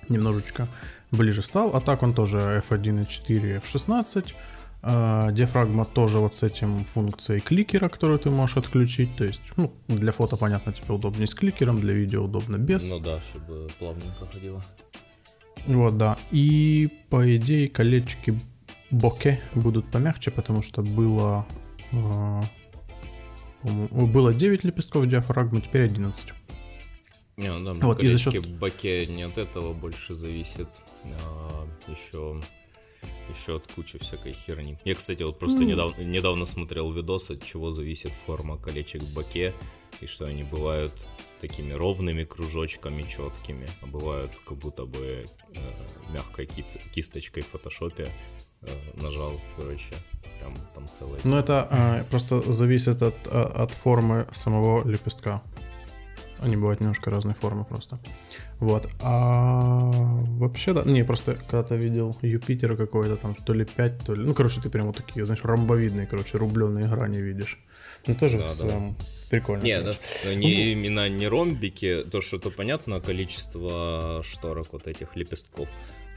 немножечко 0.10 0.68
ближе 1.12 1.42
стал. 1.42 1.74
А 1.74 1.80
так 1.80 2.04
он 2.04 2.14
тоже 2.14 2.62
F1.4, 2.70 3.62
F16. 3.64 4.34
А, 4.82 5.32
диафрагма 5.32 5.84
тоже 5.86 6.20
вот 6.20 6.34
с 6.36 6.44
этим 6.44 6.86
функцией 6.86 7.42
кликера, 7.42 7.90
которую 7.90 8.20
ты 8.20 8.30
можешь 8.30 8.58
отключить. 8.58 9.16
То 9.18 9.26
есть, 9.26 9.42
ну, 9.58 9.72
для 9.88 10.12
фото, 10.12 10.38
понятно, 10.38 10.72
тебе 10.72 10.94
удобнее 10.94 11.28
с 11.28 11.36
кликером, 11.36 11.82
для 11.82 11.94
видео 11.94 12.24
удобно 12.24 12.58
без. 12.58 12.90
Ну 12.90 13.00
да, 13.00 13.20
чтобы 13.22 13.70
плавненько 13.78 14.26
ходило. 14.32 14.64
Вот, 15.66 15.98
да. 15.98 16.18
И, 16.32 16.90
по 17.10 17.36
идее, 17.36 17.68
колечки 17.68 18.40
боке 18.92 19.42
будут 19.54 19.92
помягче, 19.92 20.32
потому 20.32 20.62
что 20.62 20.82
было... 20.82 21.46
по-моему, 23.62 24.08
было 24.08 24.34
9 24.34 24.64
лепестков 24.64 25.08
диафрагмы, 25.08 25.60
теперь 25.62 25.84
11. 25.84 26.34
Не, 27.38 27.52
ну 27.54 27.70
да, 27.70 27.86
Вот, 27.86 28.02
и 28.02 28.08
за 28.08 28.18
счет- 28.18 28.46
в 28.46 28.60
баке 28.60 29.06
не 29.08 29.24
от 29.24 29.38
этого 29.38 29.74
больше 29.74 30.14
зависит, 30.16 30.68
а, 31.06 31.68
еще, 31.88 32.42
еще 33.29 33.58
от 33.58 33.72
кучи 33.72 33.98
всякой 34.00 34.34
херни. 34.34 34.77
Я, 34.86 34.96
кстати, 34.96 35.24
вот 35.24 35.39
просто 35.39 35.63
недавно, 35.63 36.01
недавно 36.01 36.46
смотрел 36.46 36.91
видос, 36.91 37.32
от 37.32 37.44
чего 37.44 37.72
зависит 37.72 38.13
форма 38.25 38.58
колечек 38.58 39.03
в 39.03 39.13
баке, 39.13 39.53
и 40.01 40.06
что 40.06 40.25
они 40.25 40.44
бывают 40.44 40.94
такими 41.41 41.74
ровными 41.74 42.24
кружочками 42.24 43.03
четкими, 43.03 43.70
а 43.82 43.86
бывают 43.86 44.32
как 44.46 44.58
будто 44.58 44.86
бы 44.86 45.25
э, 45.53 45.60
мягкой 46.12 46.46
кис- 46.46 46.79
кисточкой 46.91 47.44
в 47.44 47.48
фотошопе 47.48 48.12
э, 48.62 48.72
нажал, 48.96 49.39
короче, 49.56 49.96
прям 50.39 50.58
там 50.74 50.89
целая... 50.91 51.22
Но 51.24 51.39
это 51.39 51.68
а, 51.70 52.03
просто 52.06 52.51
зависит 52.51 53.01
от, 53.01 53.15
а, 53.27 53.46
от 53.63 53.74
формы 53.74 54.27
самого 54.32 54.88
лепестка. 54.88 55.41
Они 56.41 56.55
бывают 56.55 56.79
немножко 56.79 57.10
разной 57.10 57.34
формы 57.34 57.65
просто. 57.65 58.00
Вот. 58.60 58.89
А 59.01 59.91
вообще, 60.38 60.74
да. 60.74 60.84
Не, 60.84 61.03
просто 61.03 61.36
когда-то 61.36 61.75
видел 61.75 62.15
Юпитера 62.22 62.75
какой-то 62.75 63.17
там, 63.17 63.36
то 63.36 63.53
ли 63.53 63.65
5, 63.65 64.05
то 64.05 64.15
ли. 64.15 64.25
Ну, 64.25 64.34
короче, 64.34 64.62
ты 64.62 64.69
прям 64.69 64.88
вот 64.88 64.98
такие, 64.98 65.25
знаешь, 65.25 65.43
ромбовидные, 65.43 66.08
короче, 66.08 66.38
рубленые 66.38 66.88
грани 66.88 67.17
видишь. 67.17 67.58
Ну, 68.08 68.15
тоже 68.15 68.38
Да, 68.38 68.46
в 68.46 68.48
да. 68.48 68.53
своем 68.53 68.96
прикольно. 69.29 69.63
Не, 69.63 69.77
да, 69.81 69.91
короче. 69.91 70.00
но 70.25 70.34
не 70.34 70.72
именно 70.72 71.10
не 71.10 71.27
ромбики, 71.27 72.03
то 72.10 72.22
что 72.22 72.39
то 72.39 72.50
понятно 72.50 73.01
количество 73.01 74.22
шторок 74.24 74.67
вот 74.72 74.88
этих 74.88 75.15
лепестков, 75.17 75.67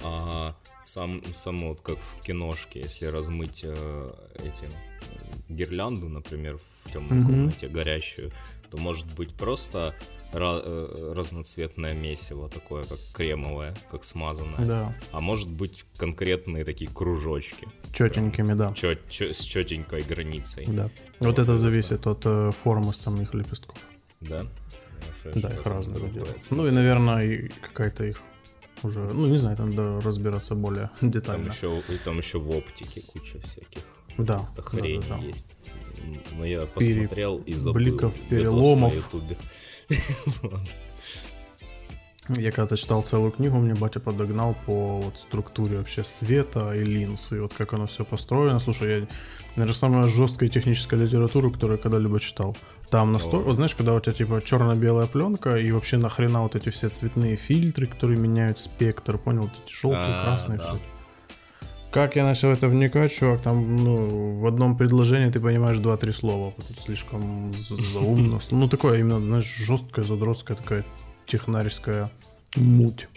а 0.04 0.54
сам 0.84 1.22
само 1.34 1.70
вот 1.70 1.80
как 1.80 1.98
в 1.98 2.20
киношке, 2.22 2.80
если 2.80 3.06
размыть 3.06 3.60
э, 3.64 4.12
эти 4.36 4.70
гирлянду, 5.48 6.08
например, 6.08 6.58
в 6.84 6.92
темной 6.92 7.24
комнате 7.24 7.68
горящую, 7.68 8.30
то 8.72 8.78
может 8.78 9.06
быть 9.14 9.34
просто 9.34 9.94
э, 10.64 11.12
разноцветное 11.14 11.92
месиво 11.94 12.48
такое, 12.48 12.84
как 12.84 12.98
кремовое, 13.12 13.74
как 13.90 14.02
смазанное, 14.04 14.66
Да. 14.66 14.94
а 15.12 15.20
может 15.20 15.48
быть 15.50 15.84
конкретные 15.98 16.64
такие 16.64 16.90
кружочки 16.90 17.68
Четенькими, 17.92 18.54
да. 18.54 18.72
чё- 18.72 18.96
чё- 19.10 19.32
с 19.34 19.40
четенькой 19.40 20.02
границей, 20.02 20.64
Да. 20.66 20.88
Вот 21.20 21.38
это 21.38 21.56
зависит 21.56 22.06
от 22.06 22.24
э, 22.26 22.50
формы 22.52 22.94
самих 22.94 23.34
лепестков. 23.34 23.76
да? 24.20 24.46
Да, 25.34 25.50
их 25.52 25.66
разные 25.66 26.08
делают. 26.10 26.46
Ну 26.50 26.66
и, 26.66 26.70
наверное, 26.70 27.24
и 27.24 27.48
какая-то 27.60 28.04
их 28.04 28.20
уже, 28.84 29.00
ну 29.00 29.26
не 29.26 29.38
знаю, 29.38 29.56
там 29.56 29.70
надо 29.70 30.00
разбираться 30.00 30.54
более 30.54 30.90
детально. 31.00 31.46
Там 31.46 31.52
еще, 31.54 31.94
и 31.94 31.98
там 31.98 32.18
еще 32.18 32.38
в 32.38 32.50
оптике 32.50 33.02
куча 33.02 33.40
всяких 33.40 33.82
да, 34.18 34.46
хрень 34.58 35.00
да, 35.02 35.08
да, 35.08 35.16
да. 35.16 35.24
есть. 35.24 35.56
Но 36.32 36.44
я 36.44 36.66
посмотрел 36.66 37.38
Пере... 37.38 37.52
и 37.52 37.54
забыл. 37.54 37.74
Бликов, 37.74 38.14
переломов. 38.28 38.92
На 38.92 38.96
ютубе. 38.96 39.36
Я 42.28 42.52
когда-то 42.52 42.76
читал 42.76 43.02
целую 43.02 43.32
книгу, 43.32 43.58
мне 43.58 43.74
батя 43.74 43.98
подогнал 43.98 44.56
по 44.64 45.00
вот 45.00 45.18
структуре 45.18 45.78
вообще 45.78 46.04
света 46.04 46.72
и 46.72 46.84
линз, 46.84 47.32
и 47.32 47.40
вот 47.40 47.52
как 47.52 47.72
оно 47.72 47.86
все 47.86 48.04
построено. 48.04 48.60
Слушай, 48.60 49.00
я, 49.00 49.06
наверное, 49.56 49.74
самая 49.74 50.06
жесткая 50.06 50.48
техническая 50.48 51.00
литература, 51.00 51.50
которую 51.50 51.78
я 51.78 51.82
когда-либо 51.82 52.20
читал. 52.20 52.56
Там 52.92 53.10
настолько, 53.10 53.46
вот 53.46 53.54
знаешь, 53.56 53.74
когда 53.74 53.94
у 53.94 54.00
тебя 54.00 54.12
типа 54.12 54.42
черно-белая 54.44 55.06
пленка, 55.06 55.56
и 55.56 55.70
вообще 55.72 55.96
нахрена 55.96 56.42
вот 56.42 56.54
эти 56.56 56.68
все 56.68 56.90
цветные 56.90 57.36
фильтры, 57.36 57.86
которые 57.86 58.18
меняют 58.18 58.60
спектр, 58.60 59.16
понял, 59.16 59.44
вот 59.44 59.52
эти 59.64 59.74
желтые, 59.74 60.14
А, 60.14 60.22
красные, 60.24 60.58
да. 60.58 60.64
все. 60.64 60.80
Как 61.90 62.16
я 62.16 62.24
начал 62.24 62.50
это 62.50 62.68
вникать, 62.68 63.10
чувак, 63.10 63.40
там, 63.40 63.76
ну, 63.82 64.32
в 64.38 64.46
одном 64.46 64.76
предложении 64.76 65.30
ты 65.30 65.40
понимаешь 65.40 65.78
два-три 65.78 66.12
слова. 66.12 66.52
Это 66.58 66.78
слишком 66.78 67.54
за- 67.54 67.76
заумно. 67.76 68.40
Ну, 68.50 68.68
такое 68.68 69.00
именно, 69.00 69.18
знаешь, 69.20 69.46
жесткая, 69.46 70.04
задротская 70.04 70.58
такая 70.58 70.84
технарская 71.26 72.10
муть. 72.56 73.08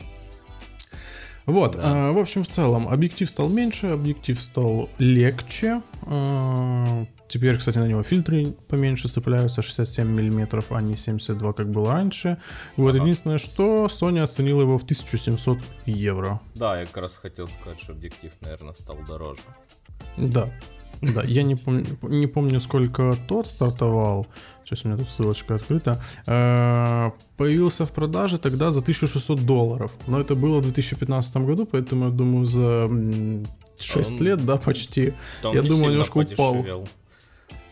Вот, 1.45 1.77
а, 1.77 2.11
в 2.13 2.17
общем, 2.17 2.43
в 2.43 2.47
целом, 2.47 2.87
объектив 2.87 3.29
стал 3.29 3.49
меньше, 3.49 3.87
объектив 3.87 4.41
стал 4.41 4.89
легче. 4.99 5.81
А, 6.07 7.05
теперь, 7.27 7.57
кстати, 7.57 7.77
на 7.77 7.87
него 7.87 8.03
фильтры 8.03 8.53
поменьше 8.67 9.07
цепляются, 9.07 9.61
67 9.61 10.07
миллиметров, 10.07 10.71
а 10.71 10.81
не 10.81 10.95
72, 10.95 11.53
как 11.53 11.69
было 11.69 11.93
раньше. 11.93 12.37
Вот, 12.77 12.95
единственное, 12.95 13.37
что 13.37 13.85
Sony 13.85 14.19
оценила 14.21 14.61
его 14.61 14.77
в 14.77 14.83
1700 14.83 15.57
евро. 15.85 16.39
Да, 16.55 16.79
я 16.79 16.85
как 16.85 16.97
раз 16.97 17.17
хотел 17.17 17.47
сказать, 17.49 17.79
что 17.79 17.93
объектив, 17.93 18.31
наверное, 18.41 18.73
стал 18.73 18.97
дороже. 19.07 19.41
Да. 20.17 20.49
Да, 21.01 21.23
я 21.23 21.43
не 21.43 21.55
помню, 21.55 21.85
не 22.03 22.27
помню, 22.27 22.61
сколько 22.61 23.17
тот 23.27 23.47
стартовал. 23.47 24.27
Сейчас 24.63 24.85
у 24.85 24.87
меня 24.87 24.97
тут 24.97 25.09
ссылочка 25.09 25.55
открыта. 25.55 26.01
Э, 26.25 27.11
Появился 27.37 27.85
в 27.85 27.91
продаже 27.91 28.37
тогда 28.37 28.71
за 28.71 28.79
1600 28.79 29.45
долларов. 29.45 29.91
Но 30.07 30.21
это 30.21 30.35
было 30.35 30.59
в 30.59 30.61
2015 30.61 31.37
году, 31.45 31.65
поэтому 31.65 32.05
я 32.05 32.11
думаю, 32.11 32.45
за 32.45 32.89
6 33.77 34.11
Он- 34.11 34.25
лет, 34.25 34.45
да, 34.45 34.55
почти. 34.55 35.13
Я 35.43 35.61
думаю, 35.61 35.91
немножко 35.91 36.19
упал. 36.19 36.87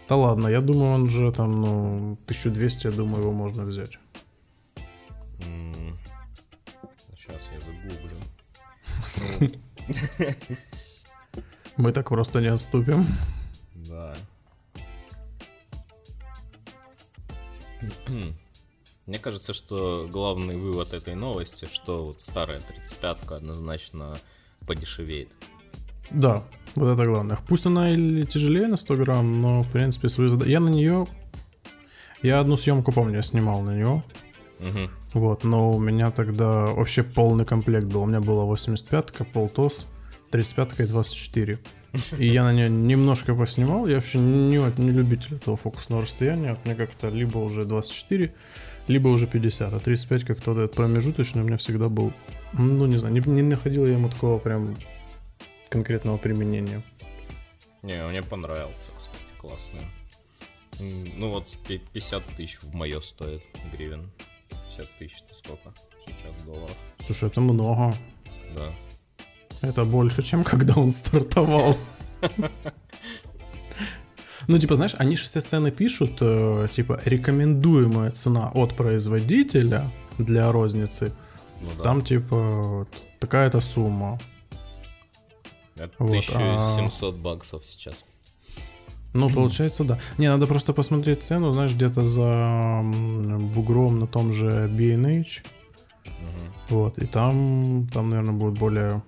Да 0.10 0.16
ладно, 0.16 0.48
я 0.48 0.62
думаю, 0.62 0.94
он 0.94 1.10
же 1.10 1.32
там, 1.32 1.62
ну, 1.62 2.14
1200, 2.26 2.88
я 2.88 2.94
думаю, 2.94 3.22
его 3.24 3.32
можно 3.32 3.64
взять. 3.64 3.98
Сейчас 7.18 7.50
я 7.54 7.62
загуглю. 7.62 8.18
Мы 11.78 11.92
так 11.92 12.10
просто 12.10 12.42
не 12.42 12.48
отступим. 12.48 13.06
Да. 13.76 14.16
Мне 19.06 19.20
кажется, 19.20 19.54
что 19.54 20.08
главный 20.12 20.58
вывод 20.58 20.94
этой 20.94 21.16
новости, 21.16 21.68
что 21.72 22.08
вот 22.08 22.22
старая 22.22 22.60
35-ка 22.60 23.38
однозначно 23.38 24.20
подешевеет. 24.68 25.30
Да, 26.12 26.44
вот 26.76 26.94
это 26.94 27.06
главное. 27.06 27.38
Пусть 27.48 27.66
она 27.66 27.92
и 27.92 28.26
тяжелее 28.26 28.68
на 28.68 28.78
100 28.78 28.96
грамм, 28.98 29.42
но, 29.42 29.64
в 29.64 29.72
принципе, 29.72 30.10
свои 30.10 30.28
зада- 30.28 30.48
Я 30.48 30.60
на 30.60 30.70
нее... 30.70 31.08
Я 32.22 32.40
одну 32.40 32.56
съемку 32.56 32.92
помню, 32.92 33.18
я 33.18 33.22
снимал 33.22 33.62
на 33.62 33.76
нее. 33.76 34.04
Мгм. 34.60 34.90
Вот, 35.14 35.44
но 35.44 35.74
у 35.76 35.80
меня 35.80 36.10
тогда 36.10 36.68
вообще 36.68 37.04
полный 37.04 37.46
комплект 37.46 37.86
был. 37.86 38.04
У 38.04 38.06
меня 38.06 38.22
была 38.22 38.46
85-ка, 38.46 39.26
полтос, 39.26 39.88
35-ка 40.32 40.84
и 40.84 40.88
24. 40.88 41.60
И 42.18 42.28
я 42.28 42.44
на 42.44 42.54
нее 42.54 42.70
немножко 42.70 43.36
поснимал. 43.36 43.88
Я 43.88 43.98
вообще 43.98 44.18
не, 44.20 44.58
не 44.78 44.92
любитель 44.92 45.36
этого 45.36 45.58
фокусного 45.58 46.04
расстояния. 46.04 46.52
Вот 46.52 46.66
Мне 46.66 46.76
как-то 46.76 47.10
либо 47.10 47.38
уже 47.38 47.66
24, 47.66 48.34
либо 48.88 49.10
уже 49.10 49.28
50. 49.28 49.74
А 49.74 49.80
35 49.80 50.24
как-то 50.24 50.52
вот 50.54 50.60
этот 50.60 50.76
промежуточный 50.76 51.44
у 51.44 51.46
меня 51.46 51.58
всегда 51.58 51.90
был... 51.90 52.14
Ну, 52.54 52.86
не 52.88 52.98
знаю, 52.98 53.14
не, 53.14 53.20
не 53.20 53.42
находил 53.44 53.86
я 53.86 53.94
ему 53.94 54.10
такого 54.10 54.40
прям 54.40 54.76
конкретного 55.74 56.18
применения. 56.18 56.84
Не, 57.82 58.08
мне 58.08 58.22
понравился, 58.22 58.92
кстати, 58.98 59.24
классный. 59.40 59.82
Ну 61.18 61.30
вот 61.32 61.58
пи- 61.68 61.82
50 61.94 62.24
тысяч 62.38 62.60
в 62.62 62.76
мое 62.76 63.02
стоит 63.02 63.42
гривен. 63.74 64.10
50 64.50 64.90
тысяч 65.00 65.24
это 65.26 65.36
сколько 65.36 65.74
сейчас 66.06 66.32
долларов? 66.46 66.78
Слушай, 67.00 67.30
это 67.30 67.42
много. 67.42 67.96
Да. 68.56 68.72
Это 69.68 69.86
больше, 69.86 70.22
чем 70.22 70.44
когда 70.44 70.74
он 70.76 70.92
стартовал. 70.92 71.76
Ну, 74.48 74.60
типа, 74.60 74.76
знаешь, 74.76 74.96
они 75.00 75.16
же 75.16 75.24
все 75.24 75.40
цены 75.42 75.72
пишут, 75.72 76.18
э, 76.22 76.68
типа, 76.76 77.00
рекомендуемая 77.06 78.12
цена 78.12 78.52
от 78.54 78.76
производителя 78.76 79.90
для 80.18 80.52
розницы. 80.52 81.14
Ну 81.62 81.70
да. 81.78 81.84
Там, 81.84 82.04
типа, 82.04 82.86
такая-то 83.20 83.62
сумма. 83.62 84.20
Вот, 86.00 86.10
1700 86.10 87.16
баксов 87.18 87.66
сейчас. 87.66 88.06
Ну, 89.14 89.30
получается, 89.30 89.84
да. 89.84 90.00
Не, 90.18 90.28
надо 90.28 90.48
просто 90.48 90.74
посмотреть 90.74 91.22
цену, 91.24 91.54
знаешь, 91.54 91.74
где-то 91.74 92.04
за 92.04 92.82
бугром 93.54 94.00
на 94.00 94.08
том 94.08 94.34
же 94.34 94.68
B&H. 94.68 95.44
Вот, 96.70 96.98
и 96.98 97.06
там, 97.06 97.88
там, 97.94 98.10
наверное, 98.10 98.34
будет 98.34 98.58
более... 98.58 99.04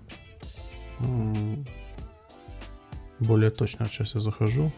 Более 3.19 3.49
точно. 3.49 3.87
Сейчас 3.89 4.13
я 4.15 4.21
захожу. 4.21 4.71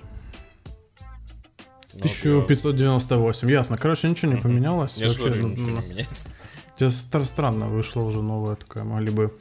Ну, 1.93 2.03
вот 2.03 2.05
я- 2.05 2.43
1598, 2.43 3.49
ясно. 3.49 3.77
Короче, 3.77 4.07
ничего 4.09 4.31
не 4.31 4.39
поменялось. 4.39 4.97
Я 4.97 5.07
Вообще, 5.07 5.25
говорю, 5.25 5.41
ну, 5.41 5.49
ничего 5.49 5.67
ну, 5.67 5.81
не 5.81 5.87
меняется. 5.89 6.29
тебе 6.77 6.91
стар- 6.91 7.25
странно 7.25 7.67
вышло 7.67 8.01
уже 8.01 8.21
новая 8.21 8.55
такая. 8.55 8.83
Могли 8.83 9.09
бы 9.09 9.35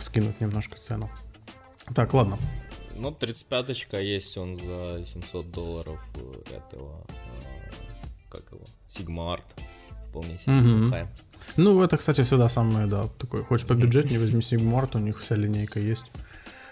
скинуть 0.00 0.40
немножко 0.40 0.76
цену. 0.76 1.08
Так, 1.94 2.14
ладно. 2.14 2.38
Ну, 2.96 3.10
35-очка 3.10 3.98
есть 3.98 4.36
он 4.38 4.56
за 4.56 5.04
700 5.04 5.50
долларов 5.50 6.00
этого, 6.46 7.04
э, 7.08 7.70
как 8.30 8.42
его, 8.50 8.62
Sigma 8.88 9.36
Art. 9.36 9.44
Вполне 10.08 10.38
себе 10.38 10.54
неплохая. 10.54 11.08
Ну, 11.56 11.82
это, 11.82 11.96
кстати, 11.96 12.22
всегда 12.22 12.48
самое, 12.48 12.86
да, 12.86 13.08
такой. 13.18 13.44
Хочешь 13.44 13.66
побюджетнее, 13.66 14.18
возьми 14.18 14.40
Sigmart, 14.40 14.96
у 14.96 14.98
них 14.98 15.18
вся 15.18 15.36
линейка 15.36 15.78
есть. 15.78 16.06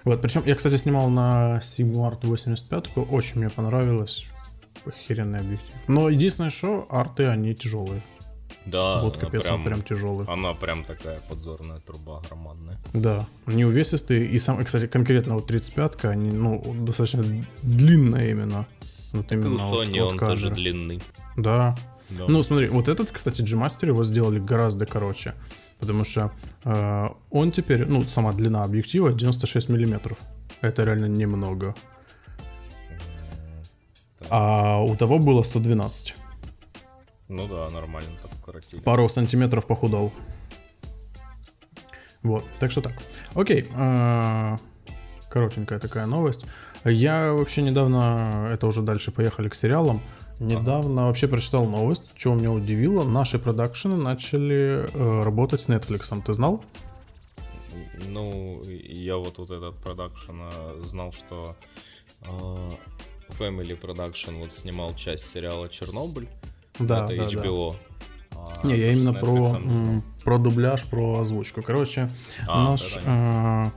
Вот, 0.05 0.20
причем 0.20 0.42
я, 0.46 0.55
кстати, 0.55 0.77
снимал 0.77 1.09
на 1.11 1.61
Sigmart 1.62 2.27
85, 2.27 2.90
очень 3.11 3.40
мне 3.40 3.50
понравилось. 3.50 4.31
Охеренный 4.85 5.40
объектив. 5.40 5.74
Но 5.88 6.11
единственное, 6.11 6.50
что 6.50 6.87
арты, 6.90 7.27
они 7.27 7.55
тяжелые. 7.55 8.03
Да, 8.66 9.03
вот 9.03 9.18
капец, 9.18 9.46
он 9.50 9.64
прям 9.64 9.83
тяжелый. 9.83 10.27
Она 10.27 10.55
прям 10.55 10.85
такая 10.85 11.20
подзорная 11.29 11.81
труба 11.81 12.22
громадная. 12.27 12.79
Да, 12.94 13.27
они 13.46 13.64
увесистые. 13.64 14.27
И 14.27 14.38
сам, 14.38 14.64
кстати, 14.64 14.87
конкретно 14.87 15.35
вот 15.35 15.50
35-ка, 15.50 16.11
они, 16.11 16.31
ну, 16.31 16.62
достаточно 16.81 17.24
длинная 17.62 18.31
именно. 18.31 18.66
Вот 19.12 19.31
у 19.31 19.35
именно 19.35 19.59
вот 19.59 19.87
Sony 19.87 20.00
от 20.00 20.12
он 20.12 20.18
тоже 20.18 20.48
камеры. 20.48 20.55
длинный. 20.55 21.03
Да. 21.37 21.77
Да. 22.11 22.24
Ну, 22.29 22.42
смотри, 22.42 22.68
вот 22.68 22.88
этот, 22.88 23.11
кстати, 23.11 23.42
G-Master 23.42 23.87
его 23.88 24.05
сделали 24.05 24.38
гораздо 24.38 24.87
короче. 24.87 25.35
Потому 25.81 26.05
что 26.05 26.33
э, 26.64 27.09
он 27.31 27.50
теперь, 27.50 27.87
ну, 27.87 28.05
сама 28.07 28.33
длина 28.33 28.64
объектива 28.64 29.12
96 29.12 29.68
миллиметров. 29.68 30.18
Это 30.61 30.85
реально 30.85 31.07
немного. 31.07 31.74
А 34.31 34.83
у 34.83 34.96
того 34.96 35.18
было 35.18 35.42
112. 35.42 36.16
Ну 37.29 37.49
да, 37.49 37.71
нормально 37.71 38.11
так 38.23 38.33
укоротили. 38.41 38.81
Пару 38.81 39.09
сантиметров 39.09 39.67
похудал. 39.67 40.13
Вот, 42.23 42.47
так 42.59 42.71
что 42.71 42.81
так. 42.81 42.95
Окей, 43.35 43.69
э, 43.75 44.59
коротенькая 45.29 45.79
такая 45.79 46.07
новость. 46.07 46.47
Я 46.85 47.33
вообще 47.33 47.63
недавно, 47.63 48.51
это 48.53 48.67
уже 48.67 48.83
дальше 48.83 49.11
поехали 49.11 49.49
к 49.49 49.55
сериалам, 49.55 50.01
недавно 50.39 51.07
вообще 51.07 51.29
прочитал 51.29 51.67
новость, 51.67 52.11
что 52.15 52.35
меня 52.35 52.51
удивило, 52.51 53.05
наши 53.05 53.39
продакшены 53.39 53.97
начали 53.97 54.91
э, 54.93 55.23
работать 55.23 55.63
с 55.63 55.69
Netflix, 55.69 56.23
ты 56.23 56.35
знал? 56.35 56.63
Ну, 58.07 58.63
я 58.65 59.17
вот 59.17 59.39
вот 59.39 59.51
этот 59.51 59.77
продакшн 59.77 60.41
а, 60.41 60.81
знал, 60.85 61.13
что 61.13 61.57
а, 62.23 62.71
Family 63.29 63.81
Production 63.81 64.39
вот 64.41 64.53
снимал 64.53 64.95
часть 64.95 65.31
сериала 65.31 65.69
Чернобыль. 65.69 66.29
Да, 66.79 67.05
это 67.05 67.17
да, 67.17 67.29
да. 67.29 67.43
HBO. 67.49 67.77
А, 68.33 68.67
Не, 68.67 68.77
я 68.77 68.93
именно 68.93 69.13
про, 69.13 69.27
Netflix 69.29 69.67
м, 69.67 70.03
про 70.25 70.39
дубляж, 70.39 70.85
про 70.85 71.21
озвучку. 71.21 71.63
Короче, 71.63 72.11
А, 72.49 72.71
наш 72.71 72.99
э, 73.05 73.71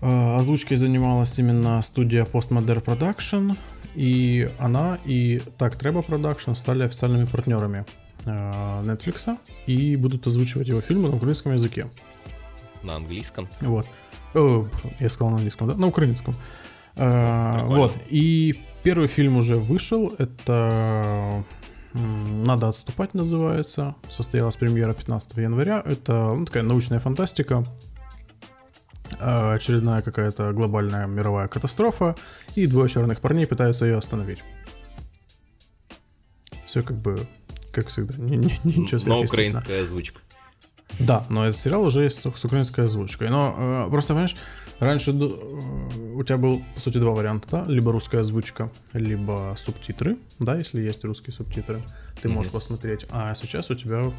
э, 0.00 0.36
озвучкой 0.38 0.76
занималась 0.76 1.38
именно 1.38 1.80
студия 1.82 2.24
Postmodern 2.24 2.82
Production, 2.84 3.56
и 3.94 4.50
она 4.58 4.98
и 5.04 5.40
Так 5.58 5.76
Треба 5.76 6.00
Production 6.00 6.54
стали 6.54 6.84
официальными 6.84 7.26
партнерами. 7.26 7.84
Netflix 8.24 9.36
и 9.66 9.96
будут 9.96 10.26
озвучивать 10.28 10.68
его 10.68 10.80
фильмы 10.80 11.08
на 11.08 11.16
украинском 11.16 11.54
языке. 11.54 11.90
На 12.84 12.94
английском? 12.94 13.48
Вот. 13.60 13.86
О, 14.34 14.68
я 15.00 15.08
сказал 15.08 15.30
на 15.30 15.36
английском, 15.36 15.66
да? 15.66 15.74
На 15.74 15.88
украинском. 15.88 16.36
Прикольно. 16.94 17.64
Вот. 17.66 17.96
И 18.08 18.60
первый 18.82 19.08
фильм 19.08 19.36
уже 19.36 19.56
вышел. 19.56 20.14
Это 20.18 21.44
«Надо 21.92 22.68
отступать» 22.68 23.14
называется. 23.14 23.94
Состоялась 24.10 24.56
премьера 24.56 24.94
15 24.94 25.36
января. 25.38 25.82
Это 25.84 26.34
ну, 26.34 26.44
такая 26.44 26.62
научная 26.62 27.00
фантастика. 27.00 27.66
Очередная 29.18 30.02
какая-то 30.02 30.52
глобальная 30.52 31.06
мировая 31.06 31.48
катастрофа. 31.48 32.16
И 32.54 32.66
двое 32.66 32.88
черных 32.88 33.20
парней 33.20 33.46
пытаются 33.46 33.84
ее 33.84 33.98
остановить. 33.98 34.42
Все 36.64 36.82
как 36.82 36.98
бы, 36.98 37.26
как 37.72 37.88
всегда. 37.88 38.14
Ничего 38.16 39.00
Но 39.06 39.20
украинская 39.20 39.82
озвучка. 39.82 40.20
Да, 41.00 41.26
но 41.30 41.44
этот 41.46 41.60
сериал 41.60 41.84
уже 41.84 42.04
есть 42.04 42.18
с, 42.18 42.30
с 42.30 42.44
украинской 42.44 42.82
озвучкой. 42.82 43.30
Но 43.30 43.54
э, 43.58 43.90
просто, 43.90 44.12
понимаешь, 44.12 44.36
раньше 44.84 45.12
э, 45.12 46.14
у 46.14 46.22
тебя 46.24 46.38
был, 46.38 46.62
по 46.74 46.80
сути, 46.80 46.98
два 46.98 47.12
варианта, 47.12 47.48
да? 47.50 47.64
Либо 47.66 47.92
русская 47.92 48.20
озвучка, 48.20 48.70
либо 48.92 49.54
субтитры, 49.56 50.16
да, 50.38 50.56
если 50.56 50.80
есть 50.80 51.04
русские 51.04 51.32
субтитры, 51.32 51.82
ты 52.20 52.28
mm-hmm. 52.28 52.32
можешь 52.32 52.52
посмотреть. 52.52 53.06
А 53.10 53.34
сейчас 53.34 53.70
у 53.70 53.74
тебя 53.74 54.10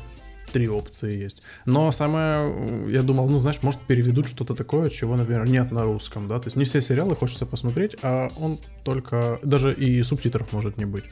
три 0.51 0.69
опции 0.69 1.21
есть. 1.21 1.41
Но 1.65 1.91
самое, 1.91 2.91
я 2.91 3.01
думал, 3.01 3.27
ну, 3.27 3.39
знаешь, 3.39 3.61
может, 3.63 3.81
переведут 3.81 4.29
что-то 4.29 4.53
такое, 4.53 4.89
чего, 4.89 5.15
например, 5.15 5.47
нет 5.47 5.71
на 5.71 5.83
русском, 5.83 6.27
да? 6.27 6.39
То 6.39 6.47
есть 6.47 6.55
не 6.55 6.65
все 6.65 6.81
сериалы 6.81 7.15
хочется 7.15 7.45
посмотреть, 7.45 7.97
а 8.01 8.29
он 8.37 8.59
только... 8.83 9.39
Даже 9.43 9.73
и 9.73 10.03
субтитров 10.03 10.51
может 10.51 10.77
не 10.77 10.85
быть. 10.85 11.05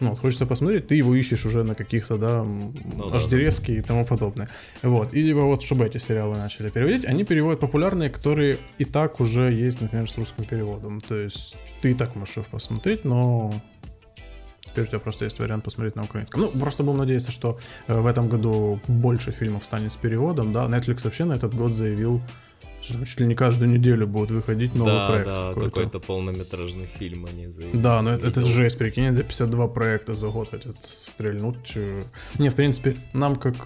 Ну, 0.00 0.10
вот, 0.10 0.20
хочется 0.20 0.46
посмотреть, 0.46 0.86
ты 0.86 0.94
его 0.94 1.14
ищешь 1.14 1.44
уже 1.44 1.64
на 1.64 1.74
каких-то, 1.74 2.18
да, 2.18 2.44
ну, 2.44 2.72
HD 3.12 3.66
да. 3.66 3.72
и 3.72 3.80
тому 3.82 4.06
подобное. 4.06 4.48
Вот. 4.82 5.14
И 5.14 5.22
либо 5.22 5.40
вот, 5.40 5.62
чтобы 5.62 5.86
эти 5.86 5.98
сериалы 5.98 6.36
начали 6.36 6.70
переводить, 6.70 7.04
они 7.04 7.24
переводят 7.24 7.60
популярные, 7.60 8.10
которые 8.10 8.58
и 8.78 8.84
так 8.84 9.20
уже 9.20 9.52
есть, 9.52 9.80
например, 9.80 10.08
с 10.08 10.16
русским 10.16 10.44
переводом. 10.44 11.00
То 11.00 11.16
есть 11.16 11.56
ты 11.82 11.90
и 11.90 11.94
так 11.94 12.14
можешь 12.14 12.38
их 12.38 12.46
посмотреть, 12.46 13.04
но 13.04 13.52
теперь 14.62 14.84
у 14.84 14.86
тебя 14.86 14.98
просто 15.00 15.24
есть 15.24 15.38
вариант 15.40 15.64
посмотреть 15.64 15.96
на 15.96 16.04
украинском. 16.04 16.40
Ну, 16.40 16.50
просто 16.52 16.84
будем 16.84 16.98
надеяться, 16.98 17.32
что 17.32 17.56
э, 17.88 17.98
в 17.98 18.06
этом 18.06 18.28
году 18.28 18.80
больше 18.86 19.32
фильмов 19.32 19.64
станет 19.64 19.92
с 19.92 19.96
переводом, 19.96 20.52
да. 20.52 20.66
Netflix 20.66 21.04
вообще 21.04 21.24
на 21.24 21.32
этот 21.32 21.54
год 21.54 21.74
заявил, 21.74 22.22
что 22.80 23.04
чуть 23.04 23.20
ли 23.20 23.26
не 23.26 23.34
каждую 23.34 23.70
неделю 23.70 24.06
будет 24.06 24.30
выходить 24.30 24.74
новый 24.74 24.92
да, 24.92 25.08
проект. 25.08 25.26
Да, 25.26 25.48
какой-то. 25.48 25.70
какой-то 25.70 26.00
полнометражный 26.00 26.86
фильм 26.86 27.26
они 27.26 27.48
заявили. 27.48 27.76
Да, 27.76 28.02
но 28.02 28.10
это, 28.10 28.28
это 28.28 28.46
жесть, 28.46 28.78
прикинь, 28.78 29.04
это 29.04 29.22
52 29.22 29.68
проекта 29.68 30.16
за 30.16 30.28
год 30.28 30.50
хотят 30.50 30.82
стрельнуть. 30.82 31.76
Не, 32.38 32.48
в 32.48 32.54
принципе, 32.54 32.96
нам 33.12 33.36
как 33.36 33.56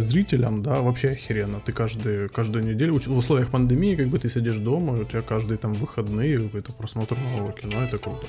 зрителям, 0.00 0.62
да, 0.62 0.80
вообще 0.80 1.10
охеренно. 1.10 1.60
Ты 1.60 1.72
каждый, 1.72 2.28
каждую 2.28 2.64
неделю, 2.64 2.98
в 2.98 3.16
условиях 3.16 3.50
пандемии, 3.50 3.94
как 3.96 4.08
бы 4.08 4.18
ты 4.18 4.28
сидишь 4.28 4.56
дома, 4.56 4.94
у 4.94 5.04
тебя 5.04 5.22
каждый 5.22 5.58
там 5.58 5.74
выходные, 5.74 6.38
какой-то 6.38 6.72
просмотр 6.72 7.16
нового 7.18 7.52
кино, 7.52 7.82
это 7.82 7.98
круто. 7.98 8.26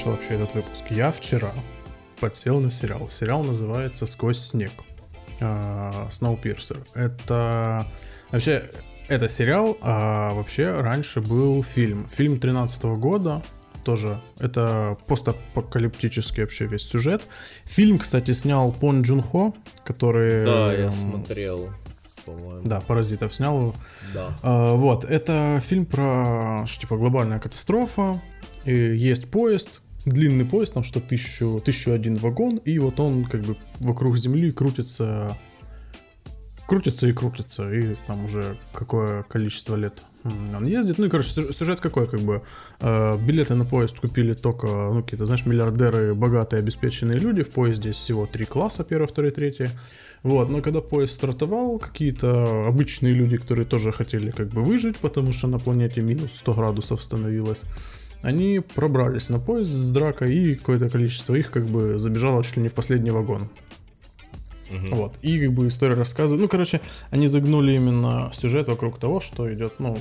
Начал 0.00 0.12
вообще 0.12 0.34
этот 0.34 0.54
выпуск. 0.54 0.84
Я 0.88 1.12
вчера 1.12 1.52
подсел 2.20 2.58
на 2.60 2.70
сериал. 2.70 3.10
Сериал 3.10 3.42
называется 3.42 4.06
«Сквозь 4.06 4.38
снег». 4.38 4.72
Сноупирсер. 6.10 6.78
Это... 6.94 7.86
Вообще, 8.30 8.62
это 9.08 9.28
сериал, 9.28 9.76
а 9.82 10.32
вообще 10.32 10.72
раньше 10.72 11.20
был 11.20 11.62
фильм. 11.62 12.08
Фильм 12.08 12.40
13 12.40 12.84
года, 12.84 13.42
тоже. 13.84 14.22
Это 14.38 14.96
постапокалиптический 15.06 16.44
вообще 16.44 16.64
весь 16.64 16.82
сюжет. 16.82 17.28
Фильм, 17.64 17.98
кстати, 17.98 18.30
снял 18.30 18.72
Пон 18.72 19.02
Джун 19.02 19.20
Хо, 19.20 19.54
который... 19.84 20.46
Да, 20.46 20.72
я 20.72 20.90
смотрел. 20.90 21.74
По-моему. 22.24 22.62
Да, 22.64 22.80
Паразитов 22.80 23.34
снял. 23.34 23.74
Да. 24.14 24.28
А, 24.42 24.74
вот, 24.76 25.04
это 25.04 25.60
фильм 25.62 25.84
про, 25.84 26.64
что, 26.66 26.80
типа, 26.82 26.96
глобальная 26.96 27.38
катастрофа, 27.38 28.22
и 28.64 28.72
есть 28.72 29.30
поезд, 29.30 29.82
длинный 30.04 30.44
поезд, 30.44 30.74
там 30.74 30.84
что 30.84 31.00
тысячу, 31.00 31.60
тысячу 31.64 31.92
один 31.92 32.16
вагон, 32.16 32.56
и 32.56 32.78
вот 32.78 33.00
он 33.00 33.24
как 33.24 33.42
бы 33.42 33.56
вокруг 33.80 34.16
Земли 34.16 34.52
крутится, 34.52 35.36
крутится 36.66 37.08
и 37.08 37.12
крутится, 37.12 37.72
и 37.72 37.94
там 38.06 38.24
уже 38.24 38.58
какое 38.72 39.22
количество 39.24 39.76
лет 39.76 40.04
он 40.24 40.66
ездит. 40.66 40.98
Ну 40.98 41.06
и, 41.06 41.08
короче, 41.08 41.52
сюжет 41.52 41.80
какой, 41.80 42.06
как 42.06 42.20
бы, 42.20 42.42
э, 42.80 43.18
билеты 43.18 43.54
на 43.54 43.64
поезд 43.64 43.98
купили 43.98 44.34
только, 44.34 44.66
ну, 44.66 45.02
какие-то, 45.02 45.26
знаешь, 45.26 45.46
миллиардеры, 45.46 46.14
богатые, 46.14 46.60
обеспеченные 46.60 47.18
люди, 47.18 47.42
в 47.42 47.50
поезде 47.50 47.92
всего 47.92 48.26
три 48.26 48.44
класса, 48.44 48.84
первый, 48.84 49.06
второй, 49.06 49.30
третий. 49.30 49.70
Вот, 50.22 50.50
но 50.50 50.60
когда 50.60 50.80
поезд 50.82 51.14
стартовал, 51.14 51.78
какие-то 51.78 52.66
обычные 52.66 53.14
люди, 53.14 53.38
которые 53.38 53.64
тоже 53.64 53.92
хотели 53.92 54.30
как 54.30 54.48
бы 54.48 54.62
выжить, 54.62 54.98
потому 54.98 55.32
что 55.32 55.48
на 55.48 55.58
планете 55.58 56.02
минус 56.02 56.32
100 56.34 56.54
градусов 56.54 57.02
становилось, 57.02 57.64
они 58.22 58.60
пробрались 58.60 59.30
на 59.30 59.38
поезд 59.38 59.70
с 59.70 59.90
дракой, 59.90 60.34
и 60.34 60.54
какое-то 60.54 60.90
количество 60.90 61.34
их 61.34 61.50
как 61.50 61.68
бы 61.68 61.98
забежало 61.98 62.44
чуть 62.44 62.56
ли 62.56 62.62
не 62.62 62.68
в 62.68 62.74
последний 62.74 63.10
вагон. 63.10 63.48
Угу. 64.70 64.94
Вот. 64.94 65.14
И 65.22 65.40
как 65.40 65.52
бы 65.52 65.66
история 65.66 65.94
рассказывает. 65.94 66.42
Ну, 66.42 66.48
короче, 66.48 66.80
они 67.10 67.26
загнули 67.26 67.72
именно 67.72 68.30
сюжет 68.32 68.68
вокруг 68.68 68.98
того, 68.98 69.20
что 69.20 69.52
идет, 69.52 69.74
ну, 69.80 69.98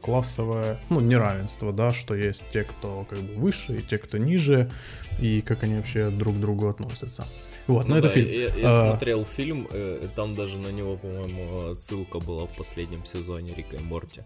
классовое, 0.00 0.78
ну, 0.90 1.00
неравенство, 1.00 1.72
да, 1.72 1.92
что 1.92 2.14
есть 2.14 2.44
те, 2.52 2.64
кто 2.64 3.06
как 3.08 3.20
бы 3.20 3.34
выше, 3.34 3.78
и 3.78 3.82
те, 3.82 3.98
кто 3.98 4.18
ниже, 4.18 4.70
и 5.18 5.40
как 5.40 5.62
они 5.62 5.76
вообще 5.76 6.10
друг 6.10 6.36
к 6.36 6.40
другу 6.40 6.68
относятся. 6.68 7.26
Вот, 7.66 7.88
но 7.88 7.94
ну, 7.94 8.00
это 8.00 8.08
да, 8.08 8.14
фильм. 8.14 8.30
Я, 8.30 8.54
я 8.54 8.68
а... 8.68 8.90
смотрел 8.90 9.24
фильм, 9.24 9.66
э, 9.70 10.08
там 10.14 10.34
даже 10.34 10.58
на 10.58 10.68
него, 10.68 10.96
по-моему, 10.96 11.74
ссылка 11.74 12.20
была 12.20 12.46
в 12.46 12.54
последнем 12.54 13.04
сезоне 13.06 13.54
Рика 13.54 13.76
и 13.76 13.80
Морти. 13.80 14.20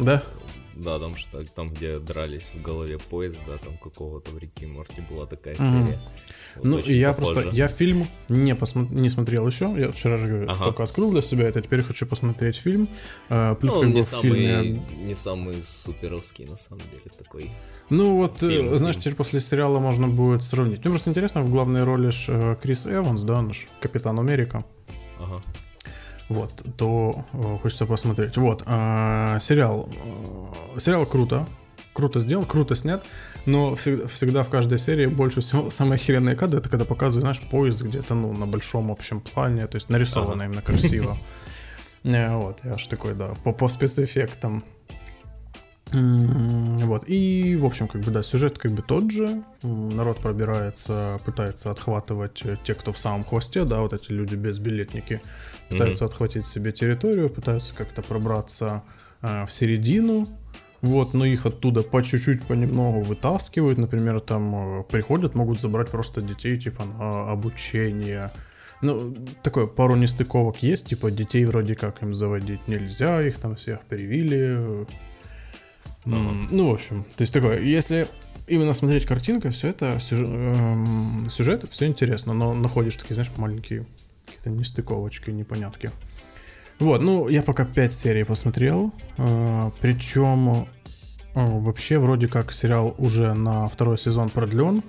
Да? 0.00 0.22
Да, 0.80 0.98
там 0.98 1.14
что 1.14 1.44
там, 1.44 1.70
где 1.70 1.98
дрались 1.98 2.52
в 2.54 2.62
голове 2.62 2.98
поезд, 2.98 3.42
да, 3.46 3.58
там 3.58 3.76
какого-то 3.76 4.30
в 4.30 4.38
реке 4.38 4.66
Морти 4.66 5.02
была 5.10 5.26
такая 5.26 5.56
серия. 5.56 6.00
Вот 6.56 6.64
ну, 6.64 6.78
я 6.78 7.12
похоже. 7.12 7.32
просто, 7.34 7.50
я 7.56 7.68
фильм 7.68 8.06
не, 8.30 8.54
посмотр, 8.54 8.92
не 8.94 9.10
смотрел 9.10 9.46
еще, 9.46 9.74
я 9.76 9.90
вчера 9.92 10.16
же 10.16 10.26
говорю, 10.26 10.48
ага. 10.48 10.64
только 10.64 10.84
открыл 10.84 11.10
для 11.10 11.20
себя 11.20 11.46
это, 11.48 11.60
теперь 11.60 11.82
хочу 11.82 12.06
посмотреть 12.06 12.56
фильм. 12.56 12.88
А, 13.28 13.56
плюс 13.56 13.74
ну, 13.74 13.80
как 13.82 13.90
не, 13.90 14.02
самый, 14.02 14.22
фильме... 14.22 14.82
не 15.00 15.14
самый 15.14 15.62
суперовский, 15.62 16.46
на 16.46 16.56
самом 16.56 16.82
деле, 16.90 17.10
такой. 17.16 17.50
Ну 17.90 18.16
вот, 18.16 18.42
э, 18.42 18.48
фильм, 18.48 18.78
знаешь, 18.78 18.94
фильм. 18.94 19.02
теперь 19.02 19.16
после 19.16 19.40
сериала 19.42 19.80
можно 19.80 20.08
будет 20.08 20.42
сравнить. 20.42 20.78
Мне 20.78 20.90
просто 20.90 21.10
интересно, 21.10 21.42
в 21.42 21.50
главной 21.50 21.84
роли 21.84 22.08
ж 22.10 22.26
э, 22.28 22.56
Крис 22.60 22.86
Эванс, 22.86 23.22
да, 23.22 23.42
наш 23.42 23.68
Капитан 23.80 24.18
Америка. 24.18 24.64
Ага 25.18 25.42
вот, 26.30 26.62
то 26.76 27.24
э, 27.32 27.58
хочется 27.60 27.86
посмотреть. 27.86 28.36
Вот, 28.36 28.62
э, 28.64 29.38
сериал. 29.40 29.88
Э, 30.76 30.78
сериал 30.78 31.04
круто. 31.04 31.46
Круто 31.92 32.20
сделан, 32.20 32.44
круто 32.44 32.76
снят, 32.76 33.04
но 33.46 33.74
всегда, 33.74 34.44
в 34.44 34.48
каждой 34.48 34.78
серии 34.78 35.06
больше 35.06 35.40
всего 35.40 35.70
самые 35.70 35.96
охеренные 35.96 36.36
кадры, 36.36 36.60
это 36.60 36.68
когда 36.68 36.84
показывают, 36.84 37.24
знаешь, 37.24 37.50
поезд 37.50 37.82
где-то, 37.82 38.14
ну, 38.14 38.32
на 38.32 38.46
большом 38.46 38.92
общем 38.92 39.20
плане, 39.20 39.66
то 39.66 39.74
есть 39.74 39.90
нарисовано 39.90 40.44
ага. 40.44 40.44
именно 40.44 40.62
красиво. 40.62 41.18
Вот, 42.02 42.60
я 42.64 42.72
аж 42.72 42.86
такой, 42.86 43.14
да, 43.14 43.34
по, 43.44 43.52
по 43.52 43.68
спецэффектам. 43.68 44.64
Вот, 45.92 47.04
и, 47.08 47.56
в 47.56 47.66
общем, 47.66 47.88
как 47.88 48.00
бы, 48.00 48.10
да, 48.10 48.22
сюжет 48.22 48.58
как 48.58 48.72
бы 48.72 48.80
тот 48.80 49.10
же, 49.10 49.42
народ 49.62 50.18
пробирается, 50.20 51.20
пытается 51.26 51.70
отхватывать 51.70 52.42
те, 52.64 52.74
кто 52.74 52.92
в 52.92 52.98
самом 52.98 53.24
хвосте, 53.24 53.64
да, 53.64 53.80
вот 53.80 53.92
эти 53.92 54.12
люди 54.12 54.34
безбилетники, 54.34 55.20
пытаются 55.70 56.04
mm-hmm. 56.04 56.08
отхватить 56.08 56.46
себе 56.46 56.72
территорию, 56.72 57.30
пытаются 57.30 57.74
как-то 57.74 58.02
пробраться 58.02 58.82
э, 59.22 59.46
в 59.46 59.52
середину, 59.52 60.28
вот, 60.82 61.14
но 61.14 61.24
их 61.24 61.46
оттуда 61.46 61.82
по 61.82 62.02
чуть-чуть, 62.02 62.42
понемногу 62.42 63.02
вытаскивают, 63.02 63.78
например, 63.78 64.20
там 64.20 64.80
э, 64.80 64.82
приходят, 64.84 65.34
могут 65.34 65.60
забрать 65.60 65.88
просто 65.88 66.20
детей, 66.20 66.58
типа, 66.58 66.84
на 66.84 67.30
обучение, 67.30 68.32
ну, 68.82 69.14
такое, 69.42 69.66
пару 69.66 69.96
нестыковок 69.96 70.62
есть, 70.62 70.88
типа, 70.88 71.10
детей 71.10 71.44
вроде 71.44 71.74
как 71.74 72.02
им 72.02 72.14
заводить 72.14 72.66
нельзя, 72.66 73.22
их 73.22 73.38
там 73.38 73.56
всех 73.56 73.80
привили, 73.82 74.86
Uh-huh. 76.06 76.46
Ну, 76.50 76.70
в 76.70 76.74
общем, 76.74 77.04
то 77.16 77.22
есть 77.22 77.32
такое, 77.32 77.60
если 77.60 78.08
именно 78.46 78.72
смотреть 78.72 79.04
картинка, 79.04 79.50
все 79.50 79.68
это, 79.68 79.98
сюжет, 80.00 80.28
эм, 80.28 81.26
сюжет 81.28 81.68
все 81.70 81.86
интересно, 81.86 82.32
но 82.32 82.54
находишь 82.54 82.96
такие, 82.96 83.14
знаешь, 83.14 83.30
маленькие 83.36 83.86
какие-то 84.30 84.50
нестыковочки, 84.50 85.30
непонятки. 85.30 85.90
Вот, 86.78 87.02
ну, 87.02 87.28
я 87.28 87.42
пока 87.42 87.64
5 87.64 87.92
серий 87.92 88.24
посмотрел, 88.24 88.92
э, 89.18 89.70
причем 89.80 90.48
э, 90.48 90.64
вообще 91.34 91.98
вроде 91.98 92.26
как 92.26 92.52
сериал 92.52 92.94
уже 92.96 93.34
на 93.34 93.68
второй 93.68 93.98
сезон 93.98 94.30
продлен, 94.30 94.82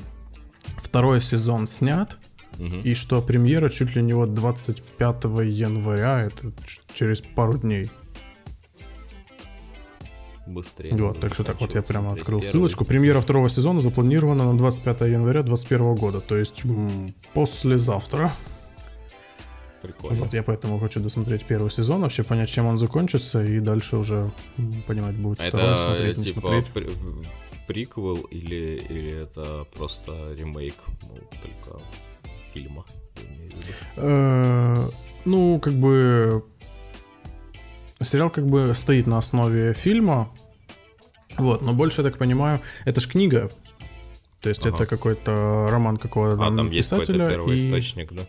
второй 0.77 1.19
сезон 1.19 1.67
снят, 1.67 2.17
угу. 2.58 2.77
и 2.84 2.93
что 2.93 3.21
премьера 3.21 3.69
чуть 3.69 3.95
ли 3.95 4.01
не 4.01 4.13
вот 4.13 4.34
25 4.34 5.23
января, 5.43 6.21
это 6.21 6.54
через 6.93 7.21
пару 7.21 7.58
дней. 7.58 7.91
Быстрее. 10.47 10.95
Вот, 10.95 11.19
так 11.19 11.34
что 11.34 11.43
так 11.43 11.62
вот 11.62 11.75
я 11.75 11.82
прямо 11.82 12.13
открыл 12.13 12.39
первый. 12.39 12.51
ссылочку. 12.51 12.86
Премьера 12.86 13.21
второго 13.21 13.49
сезона 13.49 13.80
запланирована 13.80 14.51
на 14.51 14.58
25 14.58 15.01
января 15.01 15.43
2021 15.43 15.95
года, 15.95 16.19
то 16.19 16.36
есть 16.36 16.65
м- 16.65 17.13
послезавтра. 17.34 18.32
Прикольно. 19.82 20.15
Вот 20.17 20.34
я 20.34 20.44
поэтому 20.44 20.80
хочу 20.80 21.00
досмотреть 21.00 21.46
первый 21.46 21.72
сезон, 21.72 22.02
вообще 22.02 22.24
понять, 22.24 22.50
чем 22.50 22.67
он 22.67 22.78
закончится, 22.78 23.44
и 23.44 23.60
дальше 23.60 23.98
уже 23.98 24.32
понимать 24.86 25.15
будет 25.15 25.41
а 25.41 25.48
второй, 25.48 25.70
это, 25.70 25.78
смотреть, 25.78 26.17
не 26.17 26.24
типа, 26.26 26.41
смотреть. 26.41 26.65
При 26.67 26.89
приквел 27.67 28.17
или, 28.32 28.84
или 28.89 29.24
это 29.24 29.65
просто 29.74 30.12
ремейк, 30.38 30.76
ну, 31.04 31.17
только 31.41 31.82
фильма? 32.54 32.86
Э, 33.96 34.88
ну, 35.26 35.60
как 35.60 35.74
бы 35.74 36.44
сериал 38.02 38.30
как 38.30 38.46
бы 38.48 38.74
стоит 38.76 39.08
на 39.08 39.17
основе 39.17 39.74
фильма, 39.74 40.32
вот, 41.38 41.62
но 41.62 41.74
больше, 41.74 42.02
я 42.02 42.10
так 42.10 42.17
понимаю, 42.17 42.60
это 42.86 43.00
ж 43.00 43.08
книга, 43.08 43.50
то 44.41 44.50
есть 44.50 44.65
ага. 44.65 44.76
это 44.76 44.86
какой-то 44.86 45.70
роман 45.70 45.98
какого-то 45.98 46.44
а, 46.44 46.56
там 46.56 46.72
есть 46.72 46.89
какой-то 46.89 47.13
первый 47.13 47.58
и... 47.58 47.67
источник, 47.67 48.12
да? 48.12 48.26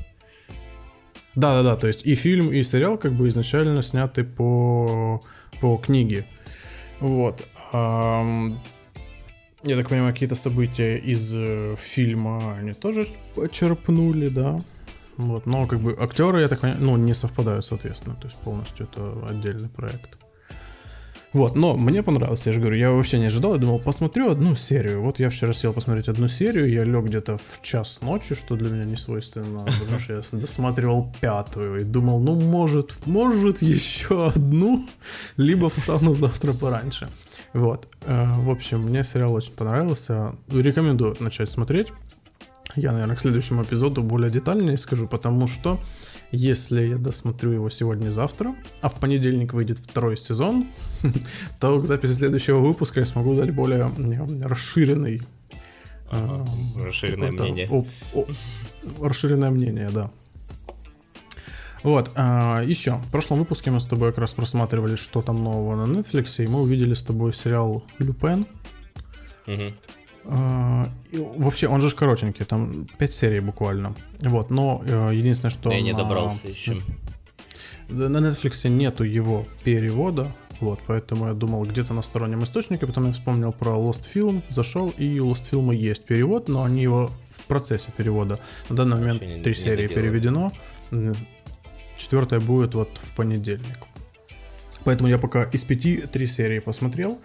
Да, 1.35 1.55
да, 1.55 1.63
да. 1.63 1.77
То 1.77 1.87
есть 1.87 2.07
и 2.07 2.15
фильм, 2.15 2.53
и 2.53 2.63
сериал 2.63 2.99
как 2.99 3.13
бы 3.13 3.29
изначально 3.29 3.83
сняты 3.83 4.25
по, 4.25 5.23
по 5.61 5.77
книге. 5.79 6.27
Вот. 7.01 7.47
Я 9.65 9.77
так 9.77 9.89
понимаю, 9.89 10.13
какие-то 10.13 10.35
события 10.35 10.99
из 10.99 11.33
э, 11.33 11.77
фильма 11.79 12.57
они 12.59 12.73
тоже 12.73 13.07
почерпнули, 13.37 14.29
да. 14.29 14.61
Вот, 15.17 15.47
но 15.47 15.69
как 15.69 15.81
бы 15.81 15.97
актеры, 15.99 16.41
я 16.41 16.49
так 16.49 16.61
понимаю, 16.61 16.83
ну, 16.83 16.97
не 16.97 17.15
совпадают, 17.15 17.65
соответственно. 17.65 18.17
То 18.17 18.27
есть 18.27 18.39
полностью 18.39 18.89
это 18.91 19.29
отдельный 19.29 19.69
проект. 19.69 20.19
Вот, 21.33 21.57
но 21.57 21.77
мне 21.77 22.03
понравилось, 22.03 22.47
я 22.47 22.53
же 22.53 22.61
говорю, 22.61 22.77
я 22.77 22.91
вообще 22.91 23.19
не 23.19 23.27
ожидал, 23.27 23.55
я 23.55 23.59
думал, 23.59 23.79
посмотрю 23.79 24.31
одну 24.31 24.55
серию. 24.55 25.01
Вот 25.01 25.19
я 25.19 25.31
вчера 25.31 25.55
сел 25.55 25.73
посмотреть 25.73 26.09
одну 26.09 26.29
серию, 26.29 26.71
я 26.71 26.85
лег 26.85 27.05
где-то 27.05 27.39
в 27.39 27.61
час 27.63 28.01
ночи, 28.03 28.35
что 28.35 28.55
для 28.55 28.69
меня 28.69 28.85
не 28.85 28.97
свойственно, 28.97 29.65
потому 29.81 29.99
что 29.99 30.13
я 30.13 30.21
досматривал 30.33 31.11
пятую 31.21 31.81
и 31.81 31.85
думал, 31.85 32.21
ну, 32.21 32.39
может, 32.39 33.07
может 33.07 33.63
еще 33.63 34.27
одну, 34.27 34.85
либо 35.39 35.71
встану 35.71 36.13
завтра 36.13 36.53
пораньше. 36.53 37.09
Вот, 37.55 37.89
э, 38.03 38.25
в 38.39 38.51
общем, 38.51 38.83
мне 38.83 39.03
сериал 39.03 39.33
очень 39.33 39.53
понравился, 39.53 40.35
рекомендую 40.49 41.17
начать 41.21 41.49
смотреть. 41.49 41.89
Я, 42.77 42.93
наверное, 42.93 43.17
к 43.17 43.21
следующему 43.21 43.65
эпизоду 43.65 44.03
более 44.03 44.31
детальнее 44.31 44.79
скажу, 44.79 45.07
потому 45.07 45.47
что 45.47 45.79
если 46.31 46.83
я 46.83 46.97
досмотрю 46.97 47.53
его 47.53 47.71
сегодня-завтра, 47.71 48.55
а 48.81 48.89
в 48.89 48.95
понедельник 48.95 49.53
выйдет 49.53 49.79
второй 49.79 50.17
сезон, 50.17 50.67
то 51.61 51.79
к 51.79 51.87
записи 51.87 52.13
следующего 52.13 52.59
выпуска 52.59 53.01
я 53.01 53.07
смогу 53.07 53.35
дать 53.35 53.55
более 53.55 53.91
расширенный 54.43 55.23
а, 56.13 56.47
Расширенное 56.77 57.33
мнение. 57.33 57.67
О, 57.71 57.87
о, 58.15 58.27
расширенное 59.07 59.51
мнение, 59.51 59.91
да. 59.91 60.11
Вот, 61.83 62.13
а, 62.15 62.63
еще, 62.63 62.93
в 62.93 63.11
прошлом 63.11 63.39
выпуске 63.39 63.71
мы 63.71 63.81
с 63.81 63.87
тобой 63.87 64.11
как 64.11 64.19
раз 64.19 64.35
просматривали, 64.35 64.95
что 64.95 65.23
там 65.23 65.43
нового 65.43 65.87
на 65.87 65.99
Netflix, 65.99 66.45
и 66.45 66.47
мы 66.47 66.61
увидели 66.61 66.95
с 66.95 67.03
тобой 67.03 67.33
сериал 67.33 67.83
«Люпен». 67.99 68.47
Угу. 69.47 69.73
А, 70.25 70.89
вообще, 71.13 71.69
он 71.69 71.83
же 71.83 71.91
коротенький, 71.91 72.45
там 72.45 72.87
5 72.99 73.13
серий 73.13 73.41
буквально. 73.41 73.95
Вот, 74.21 74.51
но 74.51 74.83
э, 74.85 75.11
единственное, 75.15 75.51
что... 75.51 75.71
Я 75.73 75.81
не 75.81 75.93
добрался 75.93 76.49
еще. 76.49 76.77
На 77.89 78.19
Netflix 78.19 78.69
нету 78.69 79.05
его 79.05 79.47
перевода, 79.65 80.33
вот, 80.61 80.79
поэтому 80.87 81.27
я 81.27 81.35
думал 81.35 81.65
где-то 81.65 81.93
на 81.93 82.03
стороннем 82.03 82.45
источнике, 82.45 82.87
потом 82.87 83.07
я 83.07 83.13
вспомнил 83.13 83.53
про 83.53 83.73
Lost 83.73 84.03
Film, 84.15 84.43
зашел, 84.49 84.91
и 84.97 85.19
у 85.19 85.31
Lost 85.31 85.51
Film 85.51 85.75
есть 85.75 86.05
перевод, 86.05 86.49
но 86.49 86.63
они 86.63 86.83
его 86.83 87.11
в 87.29 87.41
процессе 87.43 87.91
перевода. 87.97 88.39
На 88.69 88.77
данный 88.77 88.99
момент 88.99 89.43
три 89.43 89.55
серии 89.55 89.89
переведено, 89.89 90.53
четвертая 91.99 92.41
будет 92.41 92.75
вот 92.75 92.97
в 92.97 93.15
понедельник. 93.17 93.79
Поэтому 94.85 95.09
я 95.09 95.19
пока 95.19 95.45
из 95.45 95.65
пяти 95.65 95.99
три 95.99 96.27
серии 96.27 96.61
посмотрел. 96.61 97.21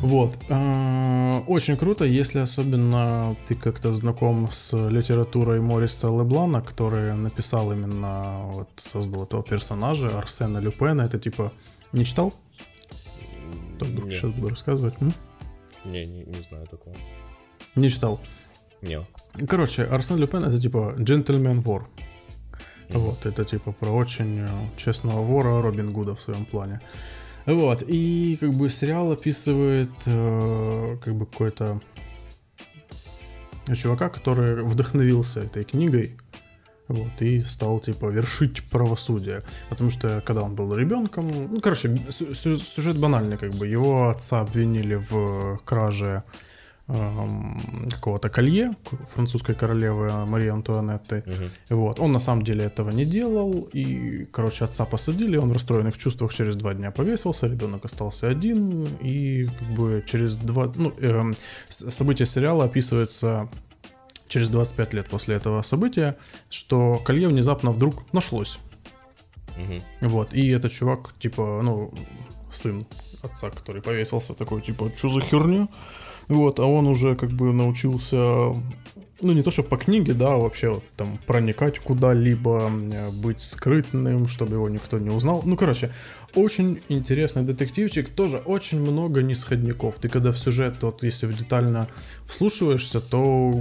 Вот. 0.00 0.38
А, 0.48 1.42
очень 1.46 1.76
круто, 1.76 2.04
если 2.04 2.38
особенно 2.38 3.36
ты 3.46 3.54
как-то 3.54 3.92
знаком 3.92 4.50
с 4.50 4.72
литературой 4.88 5.60
Мориса 5.60 6.06
Леблана, 6.08 6.62
который 6.62 7.14
написал 7.14 7.70
именно, 7.72 8.46
вот, 8.46 8.68
создал 8.76 9.24
этого 9.24 9.42
персонажа, 9.42 10.08
Арсена 10.18 10.58
Люпена. 10.58 11.02
Это 11.02 11.18
типа, 11.18 11.52
не 11.92 12.04
читал? 12.04 12.32
Нет. 13.80 14.14
Сейчас 14.14 14.30
буду 14.30 14.50
рассказывать. 14.50 14.94
М? 15.00 15.14
Не, 15.84 16.06
не, 16.06 16.24
не 16.24 16.42
знаю 16.42 16.66
такого. 16.66 16.96
Не 17.74 17.88
читал? 17.90 18.20
Не. 18.82 19.06
Короче, 19.46 19.84
Арсен 19.84 20.16
Люпен 20.16 20.44
это 20.44 20.60
типа 20.60 20.94
джентльмен 20.98 21.60
вор. 21.60 21.88
Mm-hmm. 22.88 22.98
Вот, 22.98 23.26
это 23.26 23.44
типа 23.44 23.72
про 23.72 23.90
очень 23.90 24.40
э, 24.40 24.48
честного 24.76 25.22
вора 25.22 25.62
Робин 25.62 25.92
Гуда 25.92 26.14
в 26.14 26.20
своем 26.20 26.44
плане. 26.44 26.80
Вот, 27.50 27.82
и 27.86 28.36
как 28.40 28.52
бы 28.52 28.68
сериал 28.68 29.10
описывает 29.10 29.90
э, 30.06 30.96
как 31.02 31.14
бы 31.16 31.26
какой-то 31.26 31.80
чувака, 33.74 34.08
который 34.08 34.62
вдохновился 34.62 35.40
этой 35.40 35.64
книгой, 35.64 36.16
вот, 36.86 37.20
и 37.20 37.40
стал, 37.40 37.80
типа, 37.80 38.06
вершить 38.06 38.62
правосудие. 38.70 39.42
Потому 39.68 39.90
что, 39.90 40.22
когда 40.24 40.42
он 40.42 40.54
был 40.54 40.74
ребенком, 40.76 41.28
ну, 41.52 41.60
короче, 41.60 42.00
сюжет 42.08 42.98
банальный, 42.98 43.36
как 43.36 43.52
бы, 43.54 43.66
его 43.66 44.08
отца 44.08 44.40
обвинили 44.40 44.94
в 44.94 45.60
краже 45.64 46.22
какого-то 47.90 48.28
колье 48.28 48.74
французской 49.08 49.54
королевы 49.54 50.26
Марии 50.26 50.48
Антуанетты. 50.48 51.22
Угу. 51.26 51.76
Вот. 51.76 52.00
Он 52.00 52.12
на 52.12 52.18
самом 52.18 52.42
деле 52.42 52.64
этого 52.64 52.90
не 52.90 53.04
делал. 53.04 53.68
И, 53.72 54.24
короче, 54.32 54.64
отца 54.64 54.84
посадили, 54.84 55.36
он 55.36 55.50
в 55.50 55.52
расстроенных 55.52 55.96
чувствах 55.96 56.34
через 56.34 56.56
два 56.56 56.74
дня 56.74 56.90
повесился, 56.90 57.46
ребенок 57.46 57.84
остался 57.84 58.28
один. 58.28 58.86
И 59.00 59.46
как 59.46 59.70
бы 59.74 60.04
через 60.06 60.34
два... 60.34 60.72
Ну, 60.74 60.92
э, 60.98 61.34
события 61.68 62.26
сериала 62.26 62.64
описываются 62.64 63.48
через 64.26 64.50
25 64.50 64.94
лет 64.94 65.08
после 65.08 65.36
этого 65.36 65.62
события, 65.62 66.16
что 66.48 66.98
колье 67.04 67.28
внезапно 67.28 67.72
вдруг 67.72 68.02
нашлось. 68.12 68.58
Угу. 69.56 70.08
Вот. 70.08 70.34
И 70.34 70.48
этот 70.48 70.72
чувак, 70.72 71.14
типа, 71.18 71.60
ну, 71.62 71.92
сын 72.50 72.86
отца, 73.22 73.50
который 73.50 73.82
повесился, 73.82 74.34
такой, 74.34 74.60
типа, 74.62 74.90
что 74.96 75.08
за 75.08 75.20
херня? 75.20 75.68
Вот, 76.30 76.60
а 76.60 76.64
он 76.64 76.86
уже 76.86 77.16
как 77.16 77.30
бы 77.30 77.52
научился, 77.52 78.16
ну 78.16 79.32
не 79.32 79.42
то 79.42 79.50
что 79.50 79.64
по 79.64 79.76
книге, 79.76 80.14
да, 80.14 80.34
а 80.34 80.36
вообще 80.36 80.70
вот, 80.70 80.84
там 80.96 81.18
проникать 81.26 81.80
куда-либо, 81.80 82.70
быть 83.12 83.40
скрытным, 83.40 84.28
чтобы 84.28 84.54
его 84.54 84.68
никто 84.68 84.98
не 85.00 85.10
узнал. 85.10 85.42
Ну, 85.44 85.56
короче, 85.56 85.92
очень 86.36 86.80
интересный 86.88 87.42
детективчик, 87.42 88.08
тоже 88.08 88.36
очень 88.38 88.80
много 88.80 89.22
нисходников. 89.22 89.98
Ты 89.98 90.08
когда 90.08 90.30
в 90.30 90.38
сюжет, 90.38 90.76
вот 90.82 91.02
если 91.02 91.26
детально 91.32 91.88
вслушиваешься, 92.24 93.00
то 93.00 93.18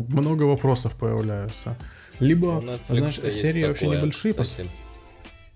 много 0.08 0.44
вопросов 0.44 0.94
появляются. 0.94 1.76
Либо, 2.20 2.64
знаешь, 2.88 3.16
серии 3.16 3.66
вообще 3.66 3.88
небольшие. 3.88 4.36
Кстати. 4.36 4.70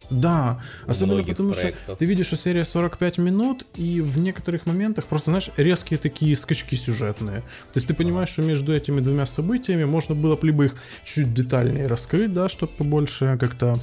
Да, 0.09 0.61
особенно 0.85 1.23
потому 1.23 1.51
проектов. 1.51 1.83
что 1.83 1.95
ты 1.95 2.05
видишь, 2.05 2.27
что 2.27 2.35
серия 2.35 2.65
45 2.65 3.17
минут, 3.17 3.65
и 3.75 4.01
в 4.01 4.19
некоторых 4.19 4.65
моментах 4.65 5.05
просто, 5.05 5.31
знаешь, 5.31 5.49
резкие 5.57 5.97
такие 5.97 6.35
скачки 6.35 6.75
сюжетные. 6.75 7.41
То 7.41 7.75
есть 7.75 7.87
ты 7.87 7.93
понимаешь, 7.93 8.29
что 8.29 8.41
между 8.41 8.73
этими 8.75 8.99
двумя 8.99 9.25
событиями 9.25 9.85
можно 9.85 10.15
было 10.15 10.35
бы 10.35 10.47
либо 10.47 10.65
их 10.65 10.75
чуть 11.03 11.33
детальнее 11.33 11.87
раскрыть, 11.87 12.33
да, 12.33 12.49
чтобы 12.49 12.73
побольше 12.73 13.37
как-то 13.39 13.79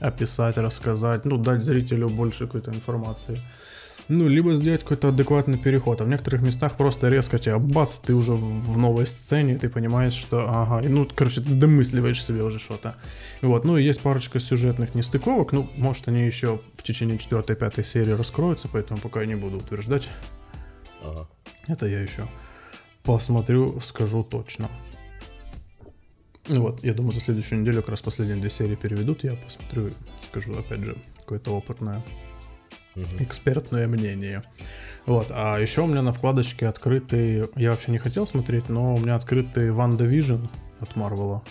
описать, 0.00 0.58
рассказать, 0.58 1.24
ну, 1.24 1.38
дать 1.38 1.62
зрителю 1.62 2.10
больше 2.10 2.46
какой-то 2.46 2.72
информации 2.72 3.40
ну, 4.08 4.28
либо 4.28 4.54
сделать 4.54 4.82
какой-то 4.82 5.08
адекватный 5.08 5.58
переход, 5.58 6.00
а 6.00 6.04
в 6.04 6.08
некоторых 6.08 6.42
местах 6.42 6.76
просто 6.76 7.08
резко 7.08 7.38
тебя 7.38 7.58
бац, 7.58 7.98
ты 7.98 8.14
уже 8.14 8.32
в 8.32 8.78
новой 8.78 9.06
сцене, 9.06 9.56
ты 9.56 9.68
понимаешь, 9.68 10.12
что 10.12 10.46
ага, 10.48 10.86
ну, 10.88 11.08
короче, 11.14 11.40
ты 11.40 11.54
домысливаешь 11.54 12.22
себе 12.22 12.42
уже 12.42 12.58
что-то. 12.58 12.96
Вот, 13.40 13.64
ну, 13.64 13.76
и 13.76 13.84
есть 13.84 14.00
парочка 14.00 14.40
сюжетных 14.40 14.94
нестыковок, 14.94 15.52
ну, 15.52 15.70
может, 15.76 16.08
они 16.08 16.24
еще 16.24 16.60
в 16.74 16.82
течение 16.82 17.16
4-5 17.16 17.84
серии 17.84 18.12
раскроются, 18.12 18.68
поэтому 18.68 19.00
пока 19.00 19.20
я 19.20 19.26
не 19.26 19.36
буду 19.36 19.58
утверждать. 19.58 20.08
Ага. 21.02 21.26
Это 21.66 21.86
я 21.86 22.00
еще 22.00 22.28
посмотрю, 23.02 23.80
скажу 23.80 24.22
точно. 24.24 24.70
Ну 26.48 26.60
вот, 26.60 26.84
я 26.84 26.92
думаю, 26.92 27.14
за 27.14 27.20
следующую 27.20 27.62
неделю 27.62 27.80
как 27.80 27.90
раз 27.90 28.02
последние 28.02 28.38
две 28.38 28.50
серии 28.50 28.74
переведут, 28.74 29.24
я 29.24 29.34
посмотрю, 29.34 29.92
скажу, 30.20 30.54
опять 30.58 30.80
же, 30.80 30.94
какое-то 31.20 31.52
опытное 31.52 32.04
угу. 32.94 33.04
экспертное 33.20 33.86
мнение. 33.86 34.42
Вот, 35.06 35.30
а 35.30 35.58
еще 35.58 35.82
у 35.82 35.86
меня 35.86 36.02
на 36.02 36.12
вкладочке 36.12 36.66
открытый, 36.66 37.48
я 37.56 37.70
вообще 37.70 37.92
не 37.92 37.98
хотел 37.98 38.26
смотреть, 38.26 38.68
но 38.68 38.94
у 38.94 38.98
меня 38.98 39.16
открытый 39.16 39.70
WandaVision 39.70 40.46
от 40.80 40.96
Марвела. 40.96 41.42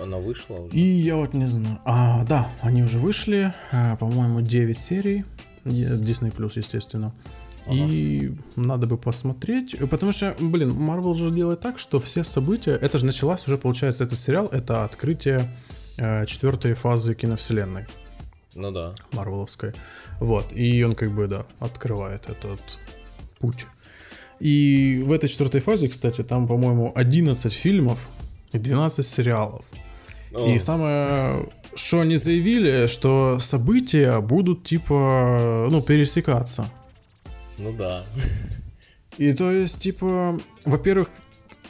Она 0.00 0.18
вышла 0.18 0.54
уже? 0.54 0.74
И 0.74 0.80
я 0.80 1.16
вот 1.16 1.34
не 1.34 1.46
знаю. 1.46 1.78
А, 1.84 2.24
да, 2.24 2.48
они 2.62 2.82
уже 2.82 2.98
вышли. 2.98 3.52
А, 3.72 3.96
по-моему, 3.96 4.40
9 4.40 4.78
серий. 4.78 5.24
Disney 5.64 6.34
Plus, 6.34 6.52
естественно. 6.56 7.12
Ага. 7.66 7.74
И 7.74 8.32
надо 8.56 8.86
бы 8.86 8.96
посмотреть, 8.96 9.76
потому 9.90 10.12
что, 10.12 10.34
блин, 10.40 10.70
Marvel 10.70 11.14
же 11.14 11.30
делает 11.30 11.60
так, 11.60 11.78
что 11.78 12.00
все 12.00 12.24
события, 12.24 12.72
это 12.72 12.96
же 12.96 13.04
началось 13.04 13.46
уже, 13.46 13.58
получается, 13.58 14.04
этот 14.04 14.18
сериал, 14.18 14.48
это 14.50 14.84
открытие 14.84 15.54
э, 15.98 16.24
четвертой 16.24 16.72
фазы 16.74 17.14
киновселенной. 17.14 17.86
Ну 18.54 18.72
да. 18.72 18.94
Марвеловской. 19.12 19.74
Вот, 20.20 20.52
и 20.52 20.84
он 20.84 20.94
как 20.94 21.12
бы, 21.12 21.26
да, 21.26 21.46
открывает 21.58 22.28
этот 22.28 22.78
путь. 23.38 23.66
И 24.38 25.02
в 25.04 25.12
этой 25.12 25.28
четвертой 25.28 25.60
фазе, 25.60 25.88
кстати, 25.88 26.22
там, 26.22 26.46
по-моему, 26.46 26.92
11 26.94 27.52
фильмов 27.52 28.08
и 28.52 28.58
12 28.58 29.06
сериалов. 29.06 29.64
О. 30.34 30.46
И 30.46 30.58
самое, 30.58 31.46
что 31.74 32.00
они 32.00 32.16
заявили, 32.16 32.86
что 32.86 33.38
события 33.38 34.20
будут, 34.20 34.64
типа, 34.64 35.68
ну, 35.70 35.82
пересекаться. 35.82 36.70
Ну 37.58 37.72
да. 37.72 38.04
И 39.18 39.32
то 39.32 39.50
есть, 39.50 39.80
типа, 39.80 40.38
во-первых, 40.64 41.10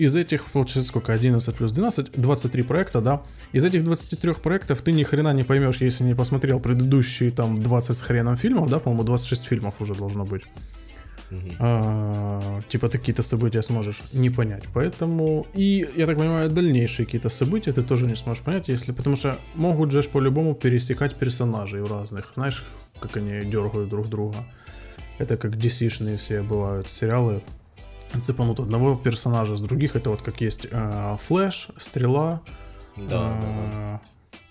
из 0.00 0.16
этих, 0.16 0.46
получается, 0.46 0.88
сколько, 0.88 1.12
11 1.12 1.54
плюс 1.54 1.72
12, 1.72 2.12
23 2.12 2.62
проекта, 2.62 3.00
да? 3.00 3.22
Из 3.52 3.64
этих 3.64 3.84
23 3.84 4.34
проектов 4.34 4.80
ты 4.82 4.92
ни 4.92 5.02
хрена 5.02 5.32
не 5.32 5.44
поймешь, 5.44 5.76
если 5.80 6.04
не 6.04 6.14
посмотрел 6.14 6.60
предыдущие 6.60 7.30
там 7.30 7.56
20 7.56 7.96
с 7.96 8.02
хреном 8.02 8.36
фильмов, 8.36 8.68
да, 8.70 8.78
по-моему, 8.78 9.04
26 9.04 9.44
фильмов 9.44 9.80
уже 9.80 9.94
должно 9.94 10.24
быть. 10.24 10.42
Uh-huh. 11.30 11.56
А, 11.60 12.60
типа 12.68 12.88
ты 12.88 12.98
какие-то 12.98 13.22
события 13.22 13.62
сможешь 13.62 14.02
не 14.12 14.30
понять. 14.30 14.64
Поэтому, 14.74 15.46
и 15.54 15.88
я 15.96 16.06
так 16.06 16.16
понимаю, 16.16 16.50
дальнейшие 16.50 17.06
какие-то 17.06 17.28
события 17.28 17.72
ты 17.72 17.82
тоже 17.82 18.06
не 18.06 18.16
сможешь 18.16 18.42
понять, 18.42 18.68
если, 18.68 18.92
потому 18.92 19.16
что 19.16 19.38
могут 19.54 19.92
же 19.92 20.02
по-любому 20.02 20.54
пересекать 20.54 21.14
персонажей 21.14 21.86
разных. 21.86 22.32
Знаешь, 22.34 22.64
как 23.00 23.16
они 23.16 23.44
дергают 23.44 23.88
друг 23.88 24.08
друга. 24.08 24.44
Это 25.18 25.36
как 25.36 25.52
DC-шные 25.52 26.16
все 26.16 26.42
бывают 26.42 26.90
сериалы. 26.90 27.42
Цепанут 28.20 28.60
одного 28.60 28.96
персонажа 28.96 29.56
с 29.56 29.60
других. 29.60 29.96
Это 29.96 30.10
вот 30.10 30.22
как 30.22 30.40
есть 30.40 30.66
э, 30.70 31.16
Флэш, 31.18 31.70
Стрела. 31.76 32.42
Да, 32.96 33.02
э, 33.02 33.08
да, 33.10 34.00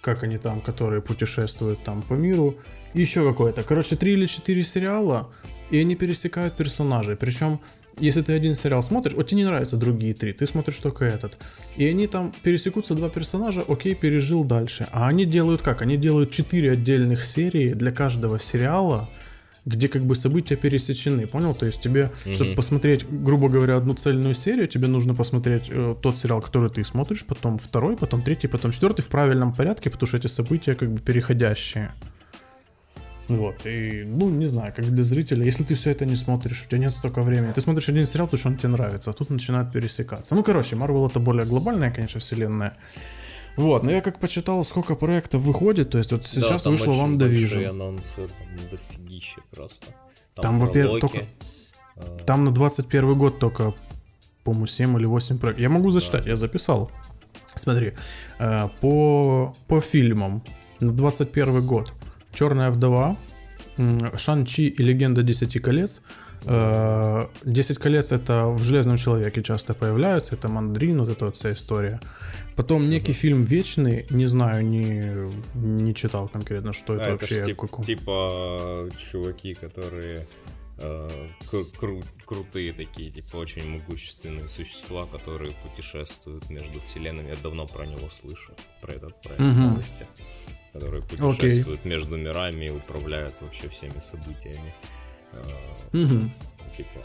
Как 0.01 0.23
они 0.23 0.37
там, 0.37 0.61
которые 0.61 1.01
путешествуют 1.01 1.83
там 1.83 2.01
по 2.01 2.13
миру. 2.13 2.55
И 2.93 3.01
еще 3.01 3.27
какое-то. 3.27 3.63
Короче, 3.63 3.95
три 3.95 4.13
или 4.13 4.25
четыре 4.25 4.63
сериала. 4.63 5.29
И 5.69 5.79
они 5.79 5.95
пересекают 5.95 6.55
персонажей. 6.55 7.15
Причем 7.15 7.59
если 7.99 8.21
ты 8.21 8.33
один 8.33 8.55
сериал 8.55 8.81
смотришь, 8.81 9.15
вот 9.15 9.27
тебе 9.27 9.41
не 9.41 9.45
нравятся 9.45 9.75
другие 9.75 10.13
три, 10.13 10.31
ты 10.31 10.47
смотришь 10.47 10.79
только 10.79 11.05
этот. 11.05 11.37
И 11.75 11.85
они 11.85 12.07
там 12.07 12.33
пересекутся 12.43 12.95
два 12.95 13.09
персонажа, 13.09 13.63
окей, 13.67 13.93
пережил 13.93 14.43
дальше. 14.43 14.87
А 14.91 15.07
они 15.07 15.25
делают 15.25 15.61
как? 15.61 15.81
Они 15.81 15.97
делают 15.97 16.31
четыре 16.31 16.71
отдельных 16.71 17.23
серии 17.23 17.73
для 17.73 17.91
каждого 17.91 18.39
сериала, 18.39 19.09
где 19.65 19.87
как 19.87 20.05
бы 20.05 20.15
события 20.15 20.55
пересечены, 20.55 21.27
понял? 21.27 21.53
То 21.53 21.65
есть 21.65 21.81
тебе, 21.81 22.11
mm-hmm. 22.25 22.35
чтобы 22.35 22.55
посмотреть, 22.55 23.05
грубо 23.09 23.49
говоря, 23.49 23.77
одну 23.77 23.93
цельную 23.93 24.33
серию, 24.33 24.67
тебе 24.67 24.87
нужно 24.87 25.13
посмотреть 25.13 25.65
э, 25.69 25.95
тот 26.01 26.17
сериал, 26.17 26.41
который 26.41 26.69
ты 26.69 26.83
смотришь, 26.83 27.25
потом 27.25 27.57
второй, 27.57 27.97
потом 27.97 28.21
третий, 28.21 28.47
потом 28.47 28.71
четвертый 28.71 29.01
в 29.01 29.09
правильном 29.09 29.53
порядке, 29.53 29.89
потому 29.89 30.07
что 30.07 30.17
эти 30.17 30.27
события 30.27 30.75
как 30.75 30.91
бы 30.91 30.99
переходящие. 30.99 31.91
Вот, 33.29 33.67
и, 33.67 34.03
ну, 34.07 34.27
не 34.31 34.47
знаю, 34.47 34.73
как 34.75 34.91
для 34.91 35.03
зрителя, 35.03 35.45
если 35.45 35.63
ты 35.63 35.75
все 35.75 35.91
это 35.91 36.03
не 36.05 36.15
смотришь, 36.15 36.65
у 36.65 36.67
тебя 36.67 36.79
нет 36.79 36.91
столько 36.91 37.21
времени, 37.21 37.51
ты 37.51 37.61
смотришь 37.61 37.87
один 37.87 38.07
сериал, 38.07 38.25
потому 38.25 38.39
что 38.39 38.49
он 38.49 38.57
тебе 38.57 38.69
нравится, 38.69 39.11
а 39.11 39.13
тут 39.13 39.29
начинает 39.29 39.71
пересекаться. 39.71 40.33
Ну, 40.33 40.43
короче, 40.43 40.75
Marvel 40.75 41.07
это 41.07 41.19
более 41.19 41.45
глобальная, 41.45 41.91
конечно, 41.91 42.19
вселенная. 42.19 42.75
Вот, 43.55 43.83
но 43.83 43.91
я 43.91 44.01
как 44.01 44.19
почитал, 44.19 44.63
сколько 44.63 44.95
проектов 44.95 45.41
выходит, 45.41 45.89
то 45.89 45.97
есть 45.97 46.11
вот 46.11 46.25
сейчас 46.25 46.63
да, 46.63 46.69
вышло 46.69 46.93
Ван 46.93 47.17
Division. 47.17 47.65
анонсы, 47.65 48.27
там 48.27 48.69
дофигища 48.69 49.41
просто. 49.51 49.87
Там, 50.35 50.43
там 50.43 50.59
во-первых, 50.59 51.01
только... 51.01 51.25
А. 51.95 52.17
Там 52.25 52.45
на 52.45 52.51
21 52.51 53.15
год 53.15 53.39
только, 53.39 53.73
по-моему, 54.43 54.67
7 54.67 54.97
или 54.97 55.05
8 55.05 55.37
проектов. 55.37 55.61
Я 55.61 55.69
могу 55.69 55.91
зачитать, 55.91 56.23
да. 56.23 56.29
я 56.29 56.35
записал. 56.37 56.89
Смотри, 57.55 57.93
э, 58.39 58.69
по, 58.79 59.53
по 59.67 59.81
фильмам 59.81 60.41
на 60.79 60.91
21 60.91 61.65
год 61.65 61.93
Черная 62.33 62.71
вдова, 62.71 63.17
Шан-Чи 63.77 64.67
и 64.67 64.83
Легенда 64.83 65.23
Десяти 65.23 65.59
колец. 65.59 66.03
Э, 66.45 67.25
Десять 67.43 67.79
колец 67.79 68.11
это 68.11 68.45
в 68.47 68.63
Железном 68.63 68.97
человеке 68.97 69.41
часто 69.43 69.73
появляются, 69.73 70.35
это 70.35 70.47
мандрин, 70.47 70.99
вот 70.99 71.09
эта 71.09 71.25
вот 71.25 71.35
вся 71.35 71.51
история. 71.53 71.99
Потом 72.59 72.89
некий 72.89 73.13
фильм 73.13 73.43
Вечный, 73.43 74.05
не 74.09 74.25
знаю, 74.25 74.67
не, 74.67 75.31
не 75.55 75.95
читал 75.95 76.27
конкретно, 76.27 76.73
что 76.73 76.95
это 76.95 77.05
а, 77.05 77.11
вообще. 77.11 77.35
Это 77.35 77.45
тип, 77.45 77.85
типа 77.85 78.89
чуваки, 78.97 79.53
которые 79.53 80.27
э, 80.77 81.27
кру- 81.49 82.03
крутые 82.25 82.73
такие, 82.73 83.11
типа 83.11 83.37
очень 83.37 83.65
могущественные 83.65 84.49
существа, 84.49 85.05
которые 85.05 85.53
путешествуют 85.53 86.49
между 86.49 86.81
вселенными. 86.81 87.29
Я 87.29 87.37
давно 87.37 87.65
про 87.65 87.85
него 87.85 88.09
слышу, 88.09 88.51
про 88.81 88.91
этот 88.91 89.21
проект 89.21 89.39
угу. 89.39 89.69
полностью, 89.69 90.07
которые 90.73 91.01
путешествуют 91.01 91.85
okay. 91.85 91.87
между 91.87 92.17
мирами 92.17 92.65
и 92.65 92.69
управляют 92.71 93.41
вообще 93.41 93.69
всеми 93.69 94.01
событиями. 94.01 94.73
Угу. 95.93 96.29
Типа 96.77 97.01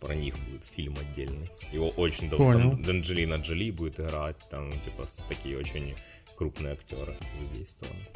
про 0.00 0.14
них 0.14 0.38
будет 0.38 0.64
фильм 0.64 0.96
отдельный. 0.98 1.50
Его 1.72 1.88
очень 1.90 2.28
давно. 2.28 2.52
Там 2.52 2.82
Данджелина 2.82 3.36
Джоли 3.36 3.70
будет 3.70 3.98
играть, 4.00 4.36
там, 4.50 4.72
типа, 4.82 5.06
такие 5.28 5.56
очень 5.58 5.94
крупные 6.36 6.74
актеры 6.74 7.16
задействованы. 7.40 8.06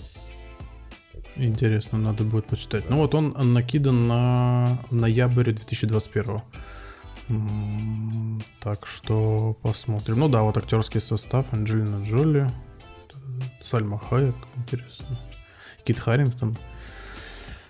Интересно, 1.37 1.98
надо 1.98 2.24
будет 2.24 2.46
почитать. 2.46 2.85
Да. 2.85 2.90
Ну 2.90 2.96
вот 3.00 3.14
он 3.14 3.33
накидан 3.53 4.09
на 4.09 4.79
ноябрь 4.90 5.53
2021. 5.53 6.42
Так 8.61 8.87
что 8.87 9.57
посмотрим. 9.62 10.18
Ну 10.18 10.29
да, 10.29 10.42
вот 10.42 10.57
актерский 10.57 11.00
состав. 11.00 11.53
Анджелина 11.53 12.03
Джоли, 12.03 12.50
Сальма 13.62 13.98
Хайек, 13.98 14.35
интересно. 14.57 15.18
Кит 15.85 15.98
Харрингтон. 15.98 16.59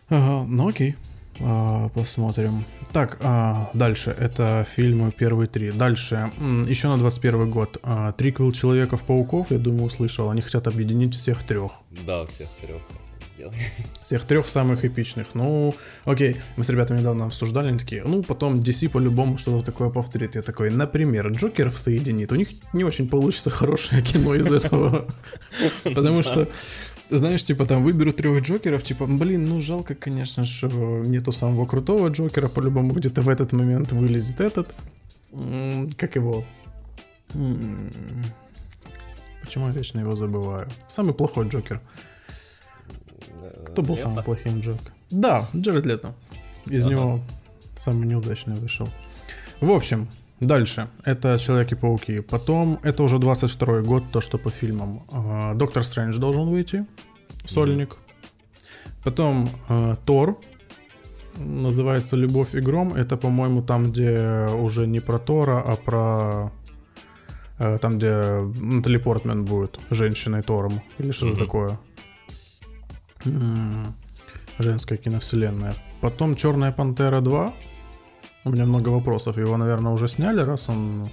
Ага, 0.08 0.46
ну 0.48 0.68
окей. 0.68 0.96
А, 1.42 1.88
посмотрим. 1.90 2.64
Так, 2.92 3.18
а, 3.22 3.70
дальше. 3.74 4.14
Это 4.18 4.66
фильмы 4.68 5.12
первые 5.12 5.48
три. 5.48 5.72
Дальше. 5.72 6.30
Еще 6.66 6.88
на 6.88 6.98
21 6.98 7.50
год. 7.50 7.78
А, 7.82 8.12
триквел 8.12 8.52
Человеков-пауков, 8.52 9.50
я 9.50 9.58
думаю, 9.58 9.84
услышал. 9.84 10.30
Они 10.30 10.42
хотят 10.42 10.66
объединить 10.66 11.14
всех 11.14 11.42
трех. 11.44 11.72
Да, 12.06 12.26
всех 12.26 12.48
трех 12.60 12.82
Всех 14.02 14.24
трех 14.24 14.48
самых 14.48 14.84
эпичных. 14.84 15.34
Ну, 15.34 15.74
окей. 16.04 16.36
Мы 16.56 16.64
с 16.64 16.68
ребятами 16.68 17.00
недавно 17.00 17.26
обсуждали, 17.26 17.68
они 17.68 17.78
такие, 17.78 18.02
ну, 18.04 18.22
потом 18.22 18.60
DC 18.60 18.88
по-любому 18.88 19.38
что-то 19.38 19.64
такое 19.64 19.90
повторит. 19.90 20.34
Я 20.34 20.42
такой, 20.42 20.70
например, 20.70 21.28
Джокеров 21.28 21.78
соединит. 21.78 22.32
У 22.32 22.34
них 22.34 22.48
не 22.72 22.84
очень 22.84 23.08
получится 23.08 23.50
хорошее 23.50 24.02
кино 24.02 24.34
из 24.34 24.50
этого. 24.50 25.06
Потому 25.84 26.22
что 26.22 26.48
знаешь, 27.10 27.44
типа 27.44 27.66
там 27.66 27.82
выберу 27.82 28.12
трех 28.12 28.42
Джокеров, 28.42 28.82
типа, 28.82 29.06
блин, 29.06 29.48
ну 29.48 29.60
жалко, 29.60 29.94
конечно, 29.94 30.44
что 30.44 30.68
нету 31.04 31.32
самого 31.32 31.66
крутого 31.66 32.08
Джокера, 32.08 32.48
по-любому 32.48 32.92
где-то 32.92 33.22
в 33.22 33.28
этот 33.28 33.52
момент 33.52 33.92
вылезет 33.92 34.40
этот. 34.40 34.76
Как 35.96 36.16
его? 36.16 36.44
Почему 39.40 39.68
я 39.68 39.72
вечно 39.72 40.00
его 40.00 40.14
забываю? 40.16 40.70
Самый 40.86 41.14
плохой 41.14 41.48
Джокер. 41.48 41.80
Кто 43.66 43.82
был 43.82 43.94
Лето? 43.94 44.02
самым 44.02 44.24
плохим 44.24 44.60
Джокером? 44.60 44.94
Да, 45.10 45.44
Джаред 45.54 45.86
Лето. 45.86 46.14
Из 46.66 46.86
ага. 46.86 46.94
него 46.94 47.20
самый 47.76 48.06
неудачный 48.06 48.56
вышел. 48.56 48.88
В 49.60 49.70
общем, 49.70 50.08
Дальше. 50.40 50.88
Это 51.04 51.38
Человеки-пауки. 51.38 52.20
Потом, 52.20 52.78
это 52.82 53.02
уже 53.02 53.18
22 53.18 53.82
год, 53.82 54.04
то, 54.10 54.20
что 54.20 54.38
по 54.38 54.50
фильмам. 54.50 55.02
А, 55.12 55.54
Доктор 55.54 55.84
Стрэндж 55.84 56.18
должен 56.18 56.48
выйти. 56.48 56.86
Сольник. 57.44 57.96
Потом 59.04 59.50
э, 59.68 59.96
Тор. 60.06 60.38
Называется 61.36 62.16
«Любовь 62.16 62.54
и 62.54 62.60
гром». 62.60 62.94
Это, 62.94 63.16
по-моему, 63.16 63.62
там, 63.62 63.92
где 63.92 64.48
уже 64.54 64.86
не 64.86 65.00
про 65.00 65.18
Тора, 65.18 65.62
а 65.66 65.76
про... 65.76 66.50
Э, 67.58 67.78
там, 67.78 67.98
где 67.98 68.40
Натали 68.60 68.98
Портмен 68.98 69.44
будет 69.44 69.78
женщиной 69.90 70.42
Тором. 70.42 70.80
Или 70.98 71.12
что-то 71.12 71.34
mm-hmm. 71.34 71.38
такое. 71.38 71.78
Женская 74.58 74.96
киновселенная. 74.96 75.74
Потом 76.00 76.34
«Черная 76.34 76.72
пантера 76.72 77.20
2». 77.20 77.52
У 78.44 78.50
меня 78.50 78.66
много 78.66 78.88
вопросов. 78.88 79.36
Его, 79.36 79.56
наверное, 79.56 79.92
уже 79.92 80.08
сняли, 80.08 80.40
раз 80.40 80.68
он... 80.68 81.10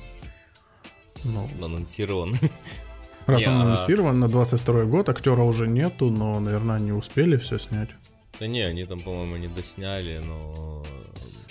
Ну, 1.24 1.50
анонсирован. 1.64 2.36
Раз 3.26 3.42
не, 3.42 3.48
он 3.48 3.58
а 3.58 3.64
анонсирован 3.64 4.20
на 4.20 4.30
22 4.30 4.86
год, 4.86 5.10
актера 5.10 5.42
уже 5.42 5.68
нету, 5.68 6.10
но, 6.10 6.40
наверное, 6.40 6.78
они 6.78 6.94
успели 6.94 7.36
все 7.36 7.58
снять. 7.60 7.90
Да 8.40 8.48
не, 8.48 8.62
они 8.62 8.86
там, 8.86 9.02
по-моему, 9.02 9.36
не 9.36 9.50
досняли, 9.50 10.20
но... 10.26 10.86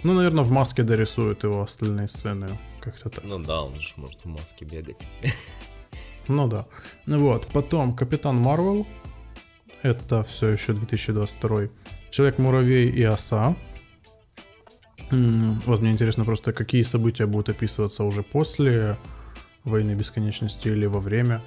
Ну, 0.03 0.15
наверное, 0.15 0.45
в 0.45 0.51
маске 0.51 0.85
дорисуют 0.85 1.45
его 1.45 1.61
остальные 1.61 2.09
сцены. 2.09 2.59
Как-то 2.81 3.11
так. 3.11 3.25
Ну 3.25 3.39
да, 3.41 3.63
он 3.63 3.79
же 3.79 3.93
может 3.97 4.21
в 4.21 4.27
маске 4.27 4.65
бегать. 4.65 4.97
Ну 6.29 6.49
да. 6.49 6.67
Вот. 7.07 7.47
Потом 7.53 7.95
Капитан 7.95 8.35
Марвел. 8.35 8.85
Это 9.83 10.25
все 10.25 10.49
еще 10.49 10.73
2022. 10.73 11.69
Человек-муравей 12.11 12.91
и 12.91 13.05
оса. 13.05 13.55
Вот 15.11 15.81
мне 15.81 15.93
интересно 15.93 16.25
просто, 16.25 16.53
какие 16.53 16.83
события 16.83 17.27
будут 17.27 17.49
описываться 17.49 18.05
уже 18.05 18.23
после 18.23 18.99
войны 19.65 19.93
бесконечности 19.93 20.69
или 20.69 20.87
во 20.87 21.01
время. 21.01 21.43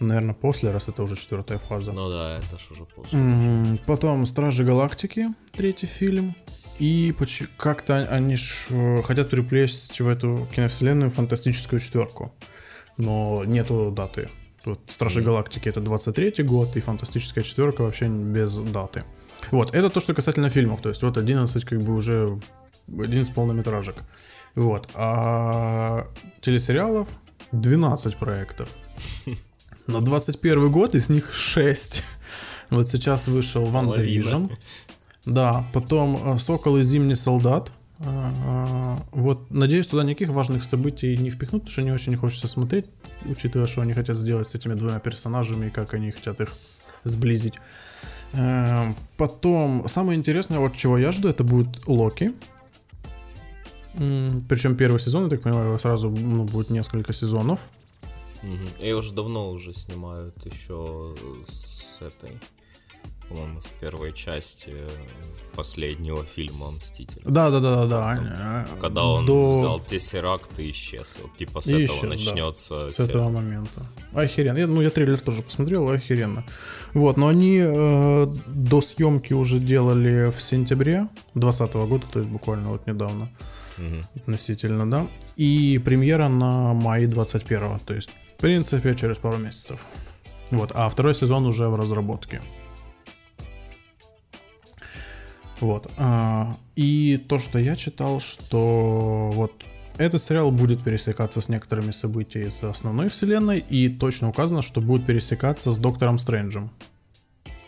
Наверное, 0.00 0.34
после, 0.34 0.70
раз 0.70 0.88
это 0.88 1.02
уже 1.02 1.16
четвертая 1.16 1.58
фаза. 1.58 1.92
Ну 1.92 2.08
да, 2.08 2.38
это 2.38 2.58
ж 2.58 2.70
уже 2.70 2.84
после. 2.84 3.78
Потом 3.86 4.26
Стражи 4.26 4.64
Галактики, 4.64 5.26
третий 5.52 5.86
фильм. 5.86 6.34
И 6.78 7.14
как-то 7.58 8.08
они 8.08 8.36
ж 8.36 8.68
э, 8.70 9.02
хотят 9.02 9.28
приплесть 9.28 10.00
в 10.00 10.08
эту 10.08 10.48
киновселенную 10.54 11.10
фантастическую 11.10 11.78
четверку. 11.80 12.32
Но 12.96 13.44
нету 13.44 13.92
даты. 13.94 14.30
Вот 14.64 14.80
Стражи 14.86 15.20
mm. 15.20 15.24
Галактики 15.24 15.68
это 15.68 15.80
23 15.80 16.42
год, 16.44 16.76
и 16.76 16.80
Фантастическая 16.80 17.44
четверка 17.44 17.82
вообще 17.82 18.08
без 18.08 18.58
даты. 18.58 19.04
Вот, 19.50 19.74
это 19.74 19.90
то, 19.90 20.00
что 20.00 20.14
касательно 20.14 20.48
фильмов. 20.48 20.80
То 20.80 20.88
есть 20.88 21.02
вот 21.02 21.18
11 21.18 21.64
как 21.66 21.82
бы 21.82 21.94
уже 21.94 22.40
11 22.98 23.34
полнометражек. 23.34 23.96
Вот. 24.54 24.88
А 24.94 26.06
телесериалов 26.40 27.08
12 27.52 28.16
проектов. 28.16 28.68
На 29.86 30.00
21 30.00 30.70
год 30.70 30.94
из 30.94 31.10
них 31.10 31.34
6. 31.34 32.02
Вот 32.70 32.88
сейчас 32.88 33.28
вышел 33.28 33.64
Ван 33.66 33.90
Division. 33.90 34.50
Да, 35.26 35.66
потом 35.72 36.34
э, 36.34 36.38
Сокол 36.38 36.78
и 36.78 36.82
Зимний 36.82 37.16
солдат. 37.16 37.72
Э, 37.98 38.04
э, 38.04 38.96
вот, 39.12 39.50
надеюсь, 39.50 39.88
туда 39.88 40.04
никаких 40.04 40.30
важных 40.30 40.64
событий 40.64 41.16
не 41.16 41.30
впихнут, 41.30 41.62
потому 41.62 41.72
что 41.72 41.82
не 41.82 41.92
очень 41.92 42.16
хочется 42.16 42.48
смотреть, 42.48 42.86
учитывая, 43.24 43.66
что 43.66 43.82
они 43.82 43.92
хотят 43.92 44.16
сделать 44.16 44.48
с 44.48 44.54
этими 44.54 44.74
двумя 44.74 44.98
персонажами 45.00 45.66
и 45.66 45.70
как 45.70 45.94
они 45.94 46.12
хотят 46.12 46.40
их 46.40 46.56
сблизить. 47.04 47.54
Потом, 49.16 49.88
самое 49.88 50.16
интересное, 50.16 50.60
вот 50.60 50.76
чего 50.76 50.96
я 50.96 51.10
жду, 51.10 51.28
это 51.28 51.42
будет 51.42 51.88
Локи. 51.88 52.32
Причем 54.48 54.76
первый 54.76 55.00
сезон, 55.00 55.24
я 55.24 55.30
так 55.30 55.42
понимаю, 55.42 55.78
сразу 55.78 56.10
ну, 56.10 56.44
будет 56.44 56.70
несколько 56.70 57.12
сезонов. 57.12 57.68
Угу. 58.42 58.84
И 58.84 58.92
уже 58.92 59.12
давно 59.12 59.50
уже 59.50 59.72
снимают 59.72 60.34
еще 60.46 61.14
с 61.46 62.00
этой 62.00 62.38
по-моему, 63.30 63.60
с 63.60 63.70
первой 63.80 64.12
части 64.12 64.74
последнего 65.54 66.24
фильма 66.24 66.72
Мстителя. 66.72 67.22
Да, 67.24 67.50
да, 67.50 67.60
да, 67.60 67.86
да, 67.86 67.86
да. 67.86 68.66
Когда 68.80 69.04
он 69.04 69.24
До... 69.24 69.52
взял 69.52 69.78
Тессеракт 69.78 70.58
и 70.58 70.70
исчез. 70.72 71.16
Вот, 71.22 71.36
типа 71.36 71.60
с 71.60 71.68
и 71.68 71.84
этого 71.84 72.12
исчез, 72.12 72.26
начнется. 72.26 72.80
Да. 72.80 72.90
С 72.90 72.98
этого 72.98 73.30
момента. 73.30 73.86
Охеренно. 74.12 74.58
Я, 74.58 74.66
ну, 74.66 74.82
я 74.82 74.90
трейлер 74.90 75.20
тоже 75.20 75.42
посмотрел, 75.42 75.88
охеренно. 75.88 76.44
Вот, 76.92 77.16
но 77.16 77.28
они 77.28 77.60
э, 77.62 78.26
до 78.46 78.82
съемки 78.82 79.32
уже 79.32 79.60
делали 79.60 80.32
в 80.32 80.42
сентябре 80.42 81.08
2020 81.34 81.74
года, 81.88 82.06
то 82.12 82.18
есть 82.18 82.30
буквально 82.30 82.70
вот 82.70 82.88
недавно. 82.88 83.24
Угу. 83.24 83.30
Относительно, 84.16 84.90
да. 84.90 85.06
И 85.36 85.80
премьера 85.84 86.28
на 86.28 86.74
мае 86.74 87.06
21 87.06 87.80
то 87.80 87.94
есть, 87.94 88.10
в 88.26 88.34
принципе, 88.40 88.94
через 88.94 89.18
пару 89.18 89.38
месяцев. 89.38 89.86
Вот, 90.50 90.72
а 90.74 90.88
второй 90.88 91.14
сезон 91.14 91.46
уже 91.46 91.68
в 91.68 91.76
разработке. 91.76 92.40
Вот. 95.60 95.90
А, 95.98 96.56
и 96.74 97.18
то, 97.28 97.38
что 97.38 97.58
я 97.58 97.76
читал, 97.76 98.20
что 98.20 99.30
вот 99.34 99.52
этот 99.98 100.22
сериал 100.22 100.50
будет 100.50 100.82
пересекаться 100.82 101.40
с 101.40 101.48
некоторыми 101.48 101.90
событиями 101.90 102.48
из 102.48 102.64
основной 102.64 103.10
вселенной, 103.10 103.58
и 103.58 103.88
точно 103.88 104.30
указано, 104.30 104.62
что 104.62 104.80
будет 104.80 105.06
пересекаться 105.06 105.70
с 105.70 105.78
Доктором 105.78 106.18
Стрэнджем. 106.18 106.70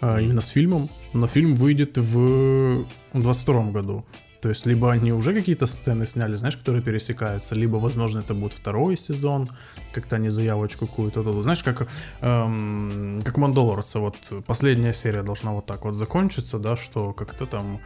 А, 0.00 0.20
именно 0.20 0.40
с 0.40 0.48
фильмом. 0.48 0.88
Но 1.12 1.26
фильм 1.26 1.54
выйдет 1.54 1.96
в 1.96 2.86
22 3.12 3.70
году. 3.70 4.04
То 4.42 4.48
есть, 4.48 4.66
либо 4.66 4.90
они 4.90 5.12
уже 5.12 5.34
какие-то 5.34 5.66
сцены 5.66 6.04
сняли, 6.04 6.34
знаешь, 6.36 6.56
которые 6.56 6.82
пересекаются, 6.82 7.54
либо, 7.54 7.76
возможно, 7.76 8.18
это 8.18 8.34
будет 8.34 8.52
второй 8.52 8.96
сезон, 8.96 9.48
как-то 9.92 10.16
они 10.16 10.30
заявочку 10.30 10.88
какую-то 10.88 11.42
Знаешь, 11.42 11.62
как, 11.62 11.88
эм, 12.22 13.20
как 13.24 13.36
Мандалорца, 13.36 14.00
вот 14.00 14.16
последняя 14.44 14.92
серия 14.94 15.22
должна 15.22 15.52
вот 15.52 15.66
так 15.66 15.84
вот 15.84 15.94
закончиться, 15.94 16.58
да, 16.58 16.76
что 16.76 17.12
как-то 17.12 17.46
там 17.46 17.80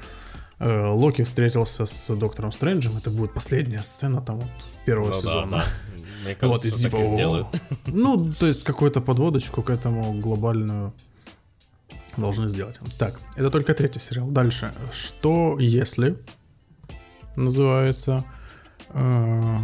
э, 0.59 0.87
Локи 0.89 1.25
встретился 1.25 1.85
с 1.85 2.17
Доктором 2.17 2.53
Стрэнджем, 2.53 2.97
это 2.97 3.11
будет 3.11 3.35
последняя 3.35 3.83
сцена 3.83 4.23
там 4.23 4.37
вот 4.37 4.51
первого 4.87 5.09
ну, 5.09 5.15
сезона. 5.15 5.51
Да, 5.51 5.59
да. 5.59 5.65
Мне 6.25 6.35
кажется, 6.37 6.69
вот, 6.69 6.79
и, 6.79 6.83
типа, 6.83 6.97
так 6.97 7.07
и 7.07 7.15
сделают. 7.15 7.47
Ну, 7.87 8.33
то 8.33 8.47
есть 8.47 8.65
какую-то 8.65 9.03
подводочку 9.03 9.63
к 9.63 9.69
этому 9.69 10.15
глобальную 10.15 10.95
должны 12.17 12.49
сделать. 12.49 12.81
Так, 12.99 13.21
это 13.37 13.51
только 13.51 13.75
третий 13.75 14.01
сериал. 14.01 14.29
Дальше. 14.31 14.73
Что 14.91 15.59
если 15.59 16.17
называется. 17.37 18.25
Э, 18.91 19.59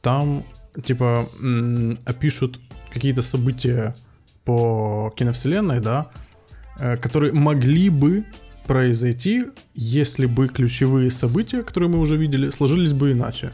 там, 0.00 0.44
типа, 0.84 1.26
опишут 2.04 2.60
какие-то 2.92 3.22
события 3.22 3.94
по 4.44 5.12
киновселенной, 5.16 5.80
да, 5.80 6.10
э, 6.78 6.96
которые 6.96 7.32
могли 7.32 7.90
бы 7.90 8.24
произойти, 8.66 9.44
если 9.74 10.26
бы 10.26 10.48
ключевые 10.48 11.10
события, 11.10 11.62
которые 11.62 11.88
мы 11.88 12.00
уже 12.00 12.16
видели, 12.16 12.50
сложились 12.50 12.92
бы 12.92 13.12
иначе. 13.12 13.52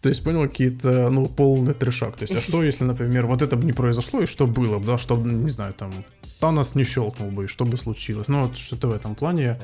То 0.00 0.08
есть, 0.08 0.22
понял, 0.22 0.42
какие-то, 0.42 1.08
ну, 1.10 1.28
полный 1.28 1.72
трешак. 1.72 2.16
То 2.16 2.24
есть, 2.24 2.34
а 2.34 2.40
что, 2.40 2.62
если, 2.62 2.84
например, 2.84 3.26
вот 3.26 3.40
это 3.40 3.56
бы 3.56 3.64
не 3.64 3.72
произошло, 3.72 4.20
и 4.20 4.26
что 4.26 4.46
было 4.46 4.78
бы, 4.78 4.86
да, 4.86 4.98
что, 4.98 5.16
не 5.16 5.50
знаю, 5.50 5.72
там, 5.72 5.92
Танос 6.40 6.74
не 6.74 6.84
щелкнул 6.84 7.30
бы, 7.30 7.44
и 7.44 7.48
что 7.48 7.64
бы 7.64 7.76
случилось. 7.76 8.28
Ну, 8.28 8.46
вот 8.46 8.56
что-то 8.56 8.88
в 8.88 8.92
этом 8.92 9.14
плане. 9.14 9.58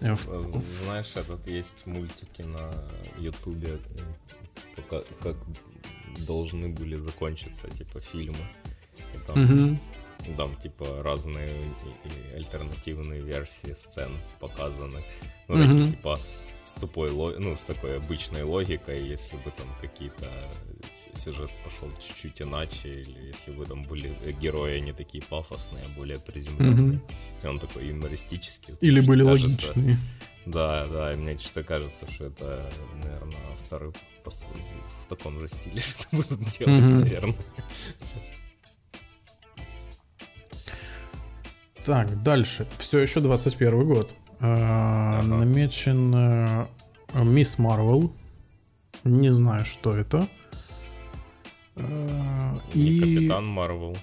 Э, 0.00 0.14
э, 0.14 0.60
знаешь, 0.60 1.16
этот 1.16 1.46
есть 1.46 1.86
мультики 1.86 2.42
на 2.42 2.72
Ютубе, 3.18 3.78
как, 4.90 5.04
как 5.20 5.36
должны 6.18 6.68
были 6.68 6.96
закончиться, 6.96 7.68
типа, 7.68 8.00
фильмы. 8.00 8.46
И 9.14 9.18
там, 9.26 9.44
угу. 9.44 9.78
там, 10.36 10.56
типа, 10.56 11.02
разные 11.02 11.52
альтернативные 12.34 13.22
версии 13.22 13.72
сцен 13.72 14.10
показаны. 14.40 15.04
Ну, 15.48 15.54
угу. 15.54 15.62
такие, 15.62 15.90
типа, 15.90 16.20
с 16.66 16.74
тупой, 16.74 17.12
ну, 17.38 17.56
с 17.56 17.62
такой 17.62 17.96
обычной 17.96 18.42
логикой, 18.42 19.06
если 19.06 19.36
бы 19.36 19.52
там 19.56 19.66
какие-то 19.80 20.28
сюжет 21.14 21.50
пошел 21.64 21.88
чуть-чуть 22.00 22.42
иначе, 22.42 23.00
или 23.00 23.28
если 23.28 23.52
бы 23.52 23.64
там 23.66 23.84
были 23.84 24.12
герои 24.40 24.80
не 24.80 24.92
такие 24.92 25.22
пафосные, 25.22 25.84
а 25.84 25.88
более 25.96 26.18
приземленные, 26.18 26.98
mm-hmm. 26.98 27.44
и 27.44 27.46
он 27.46 27.58
такой 27.60 27.86
юмористический. 27.86 28.74
Или 28.80 29.00
были 29.00 29.24
кажется, 29.24 29.68
логичные. 29.68 29.96
Да, 30.44 30.86
да, 30.88 31.12
и 31.12 31.16
мне 31.16 31.38
что-то 31.38 31.62
кажется, 31.62 32.10
что 32.10 32.24
это, 32.24 32.72
наверное, 33.02 33.56
второй 33.64 33.92
по 34.24 34.30
в 34.30 35.08
таком 35.08 35.38
же 35.38 35.46
стиле 35.46 35.78
что 35.80 36.16
будут 36.16 36.40
делать, 36.48 36.82
mm-hmm. 36.82 36.98
наверное. 36.98 37.36
Так, 41.84 42.22
дальше. 42.24 42.66
Все 42.78 42.98
еще 42.98 43.20
21 43.20 43.86
год. 43.86 44.16
Ага. 44.40 45.22
Намечен 45.22 46.14
э, 46.14 46.66
Мисс 47.24 47.58
Марвел. 47.58 48.12
Не 49.04 49.32
знаю, 49.32 49.64
что 49.64 49.96
это. 49.96 50.28
Э, 51.76 52.58
не 52.74 53.00
Капитан 53.00 53.46
Марвел. 53.46 53.96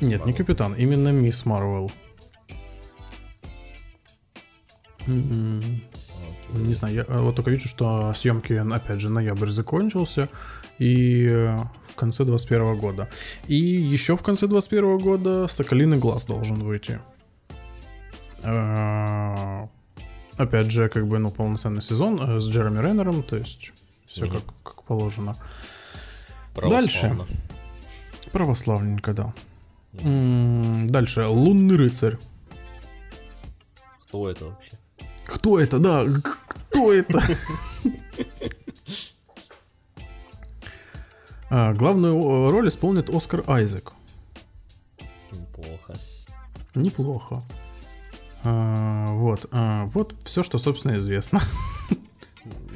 Нет, 0.00 0.26
не 0.26 0.32
Капитан, 0.32 0.74
именно 0.74 1.12
Мисс 1.12 1.46
Марвел. 1.46 1.92
Не 5.06 6.72
знаю, 6.72 6.94
я 6.94 7.04
вот 7.20 7.36
только 7.36 7.50
вижу, 7.50 7.68
что 7.68 8.12
съемки, 8.14 8.52
опять 8.52 9.00
же, 9.00 9.10
ноябрь 9.10 9.50
закончился, 9.50 10.28
и 10.78 11.28
в 11.82 11.94
конце 11.94 12.24
21 12.24 12.78
года. 12.78 13.08
И 13.46 13.54
еще 13.54 14.16
в 14.16 14.22
конце 14.22 14.46
21 14.46 14.98
года 14.98 15.46
Соколиный 15.48 15.98
глаз 15.98 16.24
должен 16.24 16.56
выйти. 16.62 17.00
А, 18.50 19.68
опять 20.36 20.70
же, 20.70 20.88
как 20.88 21.06
бы, 21.06 21.18
ну, 21.18 21.30
полноценный 21.30 21.82
сезон 21.82 22.18
э, 22.20 22.40
с 22.40 22.48
Джереми 22.48 22.80
Реннером, 22.80 23.22
то 23.22 23.36
есть 23.36 23.72
все 24.06 24.24
mm-hmm. 24.24 24.32
как, 24.32 24.44
как 24.62 24.82
положено. 24.84 25.36
Дальше. 26.54 27.14
Православненько, 28.32 29.12
да. 29.12 29.34
Mm-hmm. 29.92 30.86
Дальше. 30.86 31.26
Лунный 31.26 31.76
рыцарь. 31.76 32.16
Кто 34.04 34.30
это 34.30 34.46
вообще? 34.46 34.72
Кто 35.26 35.60
это, 35.60 35.78
да? 35.78 36.04
Кто 36.70 36.92
это? 36.92 37.20
А, 41.50 41.72
главную 41.72 42.50
роль 42.50 42.68
исполнит 42.68 43.08
Оскар 43.08 43.42
Айзек. 43.46 43.94
Неплохо. 45.32 45.94
Неплохо. 46.74 47.42
А, 48.44 49.12
вот, 49.14 49.46
а, 49.52 49.86
вот 49.94 50.14
все, 50.24 50.42
что, 50.42 50.58
собственно, 50.58 50.96
известно. 50.98 51.40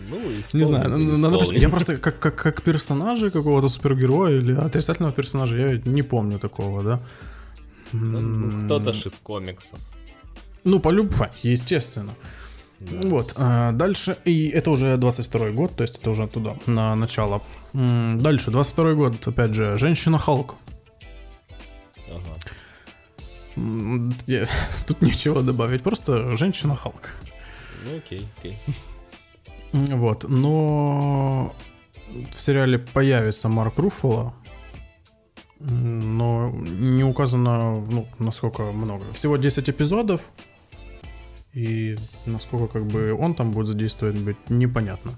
Ну, 0.09 0.19
Не 0.59 0.65
знаю, 0.65 0.89
надо 0.91 1.37
пос- 1.39 1.55
я 1.59 1.69
просто 1.69 1.97
как, 1.97 2.19
как, 2.19 2.35
как 2.35 2.63
персонажа 2.63 3.31
какого-то 3.31 3.69
супергероя 3.69 4.39
или 4.39 4.53
отрицательного 4.55 5.13
персонажа, 5.15 5.57
я 5.57 5.81
не 5.85 6.03
помню 6.03 6.39
такого, 6.39 6.83
да. 6.83 7.01
Ну, 7.93 8.61
кто-то 8.65 8.93
ж 8.93 9.07
из 9.07 9.15
комиксов. 9.15 9.79
Ну, 10.65 10.81
полюбовать, 10.81 11.33
естественно. 11.45 12.15
Вот, 12.81 13.35
а, 13.37 13.73
дальше, 13.73 14.17
и 14.25 14.49
это 14.49 14.71
уже 14.71 14.97
22 14.97 15.51
год, 15.51 15.77
то 15.77 15.83
есть 15.85 15.99
это 15.99 16.11
уже 16.11 16.27
туда, 16.27 16.57
на 16.67 16.95
начало. 16.97 17.41
Дальше, 17.73 18.51
22 18.51 18.95
год, 18.95 19.27
опять 19.29 19.55
же, 19.55 19.79
Женщина-Халк. 19.79 20.57
Ага. 22.11 22.39
Тут 24.87 25.03
нечего 25.03 25.43
добавить, 25.43 25.83
просто 25.83 26.37
Женщина-Халк. 26.37 27.15
Ну, 27.85 27.97
окей, 27.97 28.27
окей. 28.39 28.59
Вот, 29.73 30.25
но 30.29 31.55
в 32.31 32.35
сериале 32.35 32.79
появится 32.79 33.49
Марк 33.49 33.79
Руффало, 33.79 34.35
но 35.61 36.51
не 36.51 37.05
указано, 37.05 37.81
ну, 37.81 38.07
насколько 38.19 38.63
много. 38.65 39.13
Всего 39.13 39.37
10 39.37 39.71
эпизодов, 39.71 40.31
и 41.55 41.97
насколько 42.27 42.69
как 42.69 42.87
бы 42.87 43.15
он 43.15 43.35
там 43.35 43.53
будет 43.53 43.67
задействован 43.67 44.25
быть, 44.25 44.37
непонятно. 44.51 45.15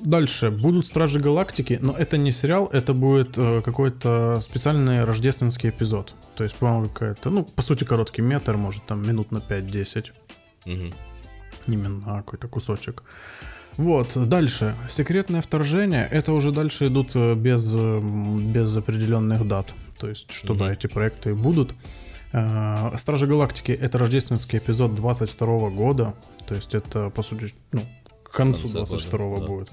Э, 0.00 0.04
Дальше 0.04 0.50
будут 0.50 0.86
Стражи 0.86 1.20
Галактики, 1.20 1.78
но 1.80 1.92
это 1.92 2.18
не 2.18 2.32
сериал, 2.32 2.68
это 2.72 2.94
будет 2.94 3.36
э, 3.36 3.62
какой-то 3.62 4.40
специальный 4.40 5.04
рождественский 5.04 5.70
эпизод. 5.70 6.14
То 6.36 6.44
есть, 6.44 6.56
по-моему, 6.56 6.88
какая-то, 6.88 7.30
ну, 7.30 7.44
по 7.44 7.62
сути, 7.62 7.84
короткий 7.84 8.22
метр, 8.22 8.56
может, 8.56 8.84
там 8.86 9.06
минут 9.06 9.30
на 9.32 9.38
5-10 9.38 10.12
Мгм. 10.66 10.94
именно 11.66 12.16
какой-то 12.18 12.48
кусочек. 12.48 13.02
Вот, 13.76 14.16
дальше. 14.28 14.74
Секретное 14.88 15.40
вторжение. 15.40 16.06
Это 16.10 16.32
уже 16.32 16.50
дальше 16.52 16.88
идут 16.88 17.10
э, 17.14 17.34
без, 17.34 17.74
м, 17.74 18.52
без 18.52 18.76
определенных 18.76 19.46
дат. 19.46 19.74
То 19.98 20.08
есть, 20.08 20.32
что 20.32 20.54
да, 20.54 20.72
эти 20.72 20.86
проекты 20.86 21.34
будут. 21.34 21.74
Э, 22.32 22.96
Стражи 22.96 23.26
Галактики 23.26 23.72
это 23.72 23.98
рождественский 23.98 24.58
эпизод 24.58 24.94
22 24.94 25.70
года. 25.70 26.14
То 26.46 26.54
есть, 26.54 26.74
это, 26.74 27.10
по 27.10 27.22
сути, 27.22 27.54
ну, 27.72 27.82
к 28.22 28.32
концу 28.32 28.62
конце 28.62 28.74
22 28.74 29.18
года, 29.18 29.40
да. 29.40 29.46
будет. 29.46 29.68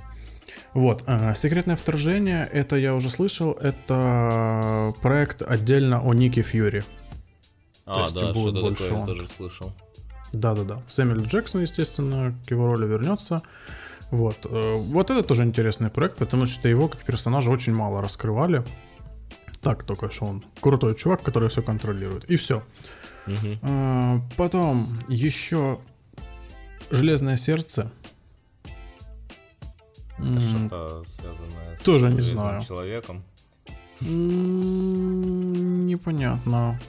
Вот, 0.74 1.04
э, 1.08 1.34
секретное 1.36 1.76
вторжение, 1.76 2.48
это 2.52 2.76
я 2.76 2.94
уже 2.94 3.10
слышал, 3.10 3.54
это 3.54 4.94
проект 5.02 5.42
отдельно 5.42 6.02
о 6.02 6.14
Нике 6.14 6.42
Фьюри. 6.42 6.84
А, 7.86 8.04
есть 8.04 8.16
да, 8.16 8.34
будет 8.34 8.62
больше 8.62 8.84
такое 8.84 8.98
я 8.98 9.02
он. 9.02 9.08
тоже 9.08 9.28
слышал. 9.28 9.74
Да-да-да. 10.34 10.82
Сэмюэл 10.88 11.22
Джексон, 11.24 11.62
естественно, 11.62 12.36
к 12.46 12.52
его 12.52 12.68
роли 12.68 12.86
вернется. 12.86 13.42
Вот. 14.12 14.38
э, 14.46 14.76
Вот 14.76 15.10
это 15.10 15.24
тоже 15.24 15.44
интересный 15.44 15.90
проект, 15.90 16.18
потому 16.18 16.48
что 16.48 16.68
его 16.68 16.90
как 16.90 17.04
персонажа 17.04 17.50
очень 17.50 17.74
мало 17.74 18.02
раскрывали. 18.02 18.64
Так, 19.62 19.84
только 19.84 20.12
что 20.12 20.26
он 20.26 20.44
крутой 20.62 20.96
чувак, 20.96 21.24
который 21.24 21.50
все 21.50 21.62
контролирует. 21.62 22.26
И 22.30 22.36
все. 22.36 22.64
Мгм. 23.26 24.30
Потом 24.38 24.88
еще 25.10 25.80
Железное 26.90 27.36
сердце. 27.36 27.92
Это 30.18 30.42
что-то 30.42 31.04
связанное 31.06 31.78
с 31.78 31.82
тоже 31.82 32.10
не 32.10 32.22
знаю. 32.22 32.64
человеком. 32.64 33.24
Непонятно. 35.88 36.80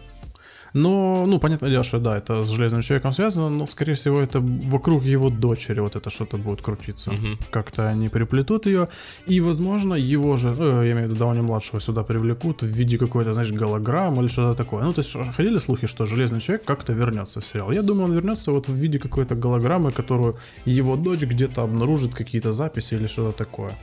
Но, 0.75 1.25
ну, 1.27 1.39
понятное 1.39 1.71
дело, 1.71 1.85
что 1.85 1.99
да, 1.99 2.17
это 2.17 2.45
с 2.45 2.49
Железным 2.51 2.83
Человеком 2.83 3.13
связано, 3.13 3.49
но, 3.49 3.67
скорее 3.67 3.95
всего, 3.95 4.21
это 4.21 4.41
вокруг 4.41 5.05
его 5.05 5.31
дочери 5.31 5.81
вот 5.81 5.97
это 5.97 6.11
что-то 6.11 6.37
будет 6.37 6.63
крутиться. 6.63 7.11
Мгм. 7.13 7.39
Как-то 7.51 7.89
они 7.89 8.09
приплетут 8.09 8.67
ее, 8.67 8.89
и, 9.27 9.41
возможно, 9.41 9.95
его 9.95 10.37
же, 10.37 10.55
э, 10.59 10.87
я 10.87 10.93
имею 10.93 11.07
в 11.07 11.11
виду 11.11 11.17
Дауни-младшего, 11.17 11.81
сюда 11.81 12.03
привлекут 12.03 12.63
в 12.63 12.67
виде 12.67 12.99
какой-то, 12.99 13.35
знаешь, 13.35 13.53
голограммы 13.53 14.23
или 14.23 14.29
что-то 14.29 14.55
такое. 14.55 14.85
Ну, 14.85 14.93
то 14.93 15.01
есть, 15.01 15.17
ходили 15.35 15.59
слухи, 15.59 15.87
что 15.87 16.07
Железный 16.07 16.41
Человек 16.41 16.65
как-то 16.65 16.93
вернется 16.93 17.41
в 17.41 17.47
сериал. 17.47 17.73
Я 17.73 17.83
думаю, 17.83 18.05
он 18.05 18.13
вернется 18.13 18.53
вот 18.53 18.69
в 18.69 18.75
виде 18.75 18.99
какой-то 18.99 19.35
голограммы, 19.35 19.93
которую 19.93 20.37
его 20.65 20.97
дочь 20.97 21.23
где-то 21.23 21.63
обнаружит, 21.63 22.15
какие-то 22.15 22.53
записи 22.53 22.95
или 22.95 23.07
что-то 23.07 23.37
такое. 23.37 23.77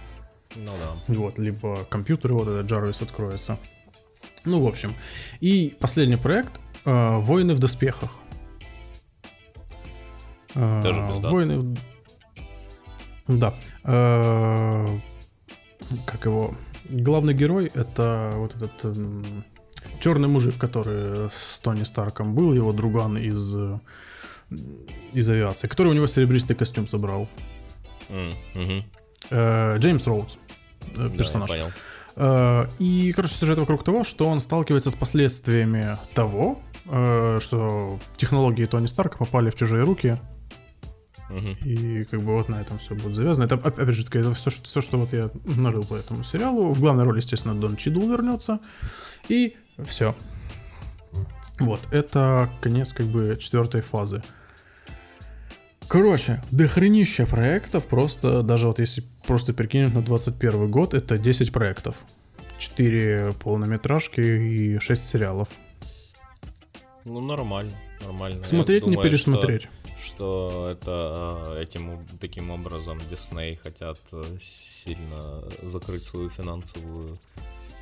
Ну 0.56 0.72
да. 0.72 1.16
Вот, 1.16 1.40
либо 1.40 1.86
компьютер, 1.90 2.34
вот 2.34 2.48
этот 2.48 2.72
Jarvis 2.72 3.04
откроется. 3.04 3.58
Ну, 4.46 4.62
в 4.62 4.68
общем. 4.68 4.94
И 5.42 5.76
последний 5.80 6.18
проект 6.18 6.60
э, 6.86 7.20
Войны 7.20 7.54
в 7.54 7.60
доспехах. 7.60 8.12
Э, 10.56 10.82
Тоже 10.84 11.02
без 11.02 11.20
дат. 11.20 11.32
Войны 11.32 11.58
в... 11.60 11.76
Да. 13.28 13.54
Э, 13.84 15.00
Как 16.06 16.26
его? 16.26 16.56
Главный 16.90 17.34
герой 17.34 17.72
это 17.74 18.34
вот 18.38 18.56
этот 18.56 18.86
черный 20.00 20.28
мужик, 20.28 20.58
который 20.58 21.30
с 21.30 21.60
Тони 21.60 21.84
Старком 21.84 22.36
был, 22.36 22.54
его 22.54 22.72
друган 22.74 23.18
из, 23.18 23.56
э, 23.56 23.80
из 25.14 25.30
авиации, 25.30 25.68
который 25.68 25.88
у 25.90 25.94
него 25.94 26.06
серебристый 26.08 26.56
костюм 26.56 26.88
собрал. 26.88 27.28
М, 28.10 28.36
мгм. 28.54 28.84
Э, 29.32 29.78
Джеймс 29.80 30.06
Роудс, 30.06 30.38
э, 30.96 31.08
Да, 31.08 31.10
персонаж. 31.10 31.50
понял. 31.50 31.72
Э, 32.18 32.68
И, 32.78 33.12
короче, 33.14 33.34
сюжет 33.34 33.58
вокруг 33.58 33.84
того, 33.84 34.04
что 34.04 34.28
он 34.28 34.40
сталкивается 34.42 34.92
с 34.92 34.96
последствиями 34.96 35.98
того, 36.14 36.60
э, 36.60 36.65
что 36.86 38.00
технологии 38.18 38.66
Тони 38.66 38.88
Старка 38.88 39.18
попали 39.18 39.50
в 39.50 39.56
чужие 39.56 39.84
руки, 39.84 40.20
Мгм. 41.30 41.56
и 41.66 42.04
как 42.06 42.22
бы 42.22 42.34
вот 42.34 42.50
на 42.50 42.62
этом 42.62 42.78
все 42.78 42.94
будет 42.94 43.16
завязано. 43.16 43.46
Это, 43.46 43.56
оп- 43.56 43.66
опять 43.66 43.96
же, 43.96 44.06
это 44.06 44.34
все, 44.36 44.50
что, 44.52 44.64
все, 44.64 44.82
что 44.82 44.98
вот 45.00 45.12
я 45.14 45.30
нарыл 45.46 45.84
по 45.84 45.96
этому 45.96 46.24
сериалу. 46.24 46.72
В 46.72 46.80
главной 46.80 47.04
роли, 47.04 47.18
естественно, 47.18 47.56
Дон 47.56 47.76
Чидл 47.78 48.08
вернется. 48.08 48.60
И 49.28 49.56
все. 49.84 50.16
Вот, 51.60 51.80
это 51.92 52.50
конец 52.62 52.94
как 52.94 53.08
бы 53.08 53.38
четвертой 53.40 53.82
фазы. 53.82 54.22
Короче, 55.88 56.44
дохренища 56.52 57.26
проектов, 57.26 57.86
просто, 57.88 58.42
даже 58.44 58.68
вот 58.68 58.80
если 58.80 59.04
просто 59.26 59.54
перекинуть 59.54 59.94
на 59.94 60.02
21 60.02 60.70
год, 60.70 60.94
это 60.94 61.18
10 61.18 61.52
проектов. 61.52 61.98
4 62.58 63.34
полнометражки 63.44 64.20
и 64.22 64.80
6 64.80 65.04
сериалов. 65.08 65.50
Ну, 67.06 67.22
нормально, 67.22 67.72
нормально. 68.02 68.38
Я 68.40 68.44
Смотреть, 68.44 68.86
не 68.86 68.94
думаю, 68.96 69.10
пересмотреть. 69.10 69.62
Что, 69.64 69.70
что 69.98 70.70
это 70.72 70.92
а, 70.92 71.62
этим 71.62 72.06
таким 72.20 72.50
образом 72.52 73.00
Дисней 73.10 73.56
хотят 73.56 74.00
э, 74.12 74.38
сильно 74.42 75.44
закрыть 75.62 76.04
свою 76.04 76.30
финансовую 76.30 77.18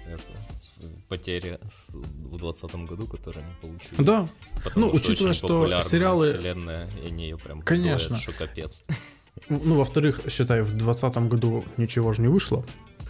эту, 0.06 0.24
с- 0.62 0.74
потери 1.08 1.58
с- 1.68 1.96
в 1.96 2.38
2020 2.38 2.76
году, 2.86 3.08
которые 3.08 3.46
они 3.46 3.54
получили. 3.62 4.04
Да, 4.04 4.28
Потому 4.64 4.88
ну, 4.88 4.94
учитывая, 4.94 5.32
очень 5.32 5.34
что 5.40 5.80
сериалы- 5.82 6.34
вселенная, 6.34 6.90
и 7.02 7.08
они 7.08 7.24
ее 7.24 7.38
прям 7.38 7.62
Конечно. 7.62 8.10
доят, 8.10 8.22
что 8.22 8.32
капец. 8.34 8.84
ну, 9.50 9.76
во-вторых, 9.78 10.20
считай, 10.30 10.62
в 10.62 10.72
2020 10.72 11.18
году 11.30 11.64
ничего 11.78 12.12
же 12.14 12.22
не 12.22 12.28
вышло. 12.28 12.64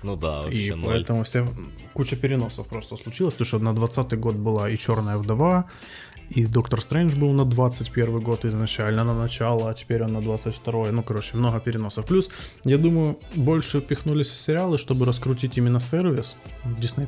Ну 0.03 0.15
да, 0.17 0.41
И 0.41 0.43
вообще 0.43 0.75
ноль. 0.75 0.85
поэтому 0.93 1.23
все 1.23 1.47
куча 1.93 2.15
переносов 2.15 2.67
просто 2.67 2.97
случилось, 2.97 3.33
потому 3.33 3.45
что 3.47 3.59
на 3.59 3.73
20 3.73 4.19
год 4.19 4.35
была 4.35 4.69
и 4.69 4.77
Черная 4.77 5.17
вдова, 5.17 5.65
и 6.29 6.45
Доктор 6.45 6.81
Стрэндж 6.81 7.15
был 7.17 7.31
на 7.33 7.45
21 7.45 8.19
год 8.21 8.45
изначально, 8.45 9.03
на 9.03 9.13
начало, 9.13 9.69
а 9.69 9.73
теперь 9.73 10.03
он 10.03 10.13
на 10.13 10.21
22 10.21 10.91
Ну, 10.91 11.03
короче, 11.03 11.37
много 11.37 11.59
переносов. 11.59 12.05
Плюс, 12.05 12.29
я 12.65 12.77
думаю, 12.77 13.17
больше 13.35 13.81
пихнулись 13.81 14.29
в 14.29 14.39
сериалы, 14.39 14.77
чтобы 14.77 15.05
раскрутить 15.05 15.57
именно 15.57 15.79
сервис 15.79 16.37
Disney+. 16.65 17.07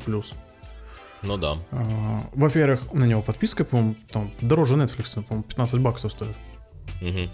Ну 1.24 1.38
да. 1.38 1.58
А, 1.72 2.22
Во-первых, 2.36 2.94
на 2.94 3.06
него 3.06 3.22
подписка, 3.22 3.66
по-моему, 3.66 3.96
там 4.12 4.32
дороже 4.42 4.76
Netflix, 4.76 5.24
по-моему, 5.24 5.44
15 5.44 5.80
баксов 5.80 6.12
стоит. 6.12 6.36
Мгм. 7.02 7.30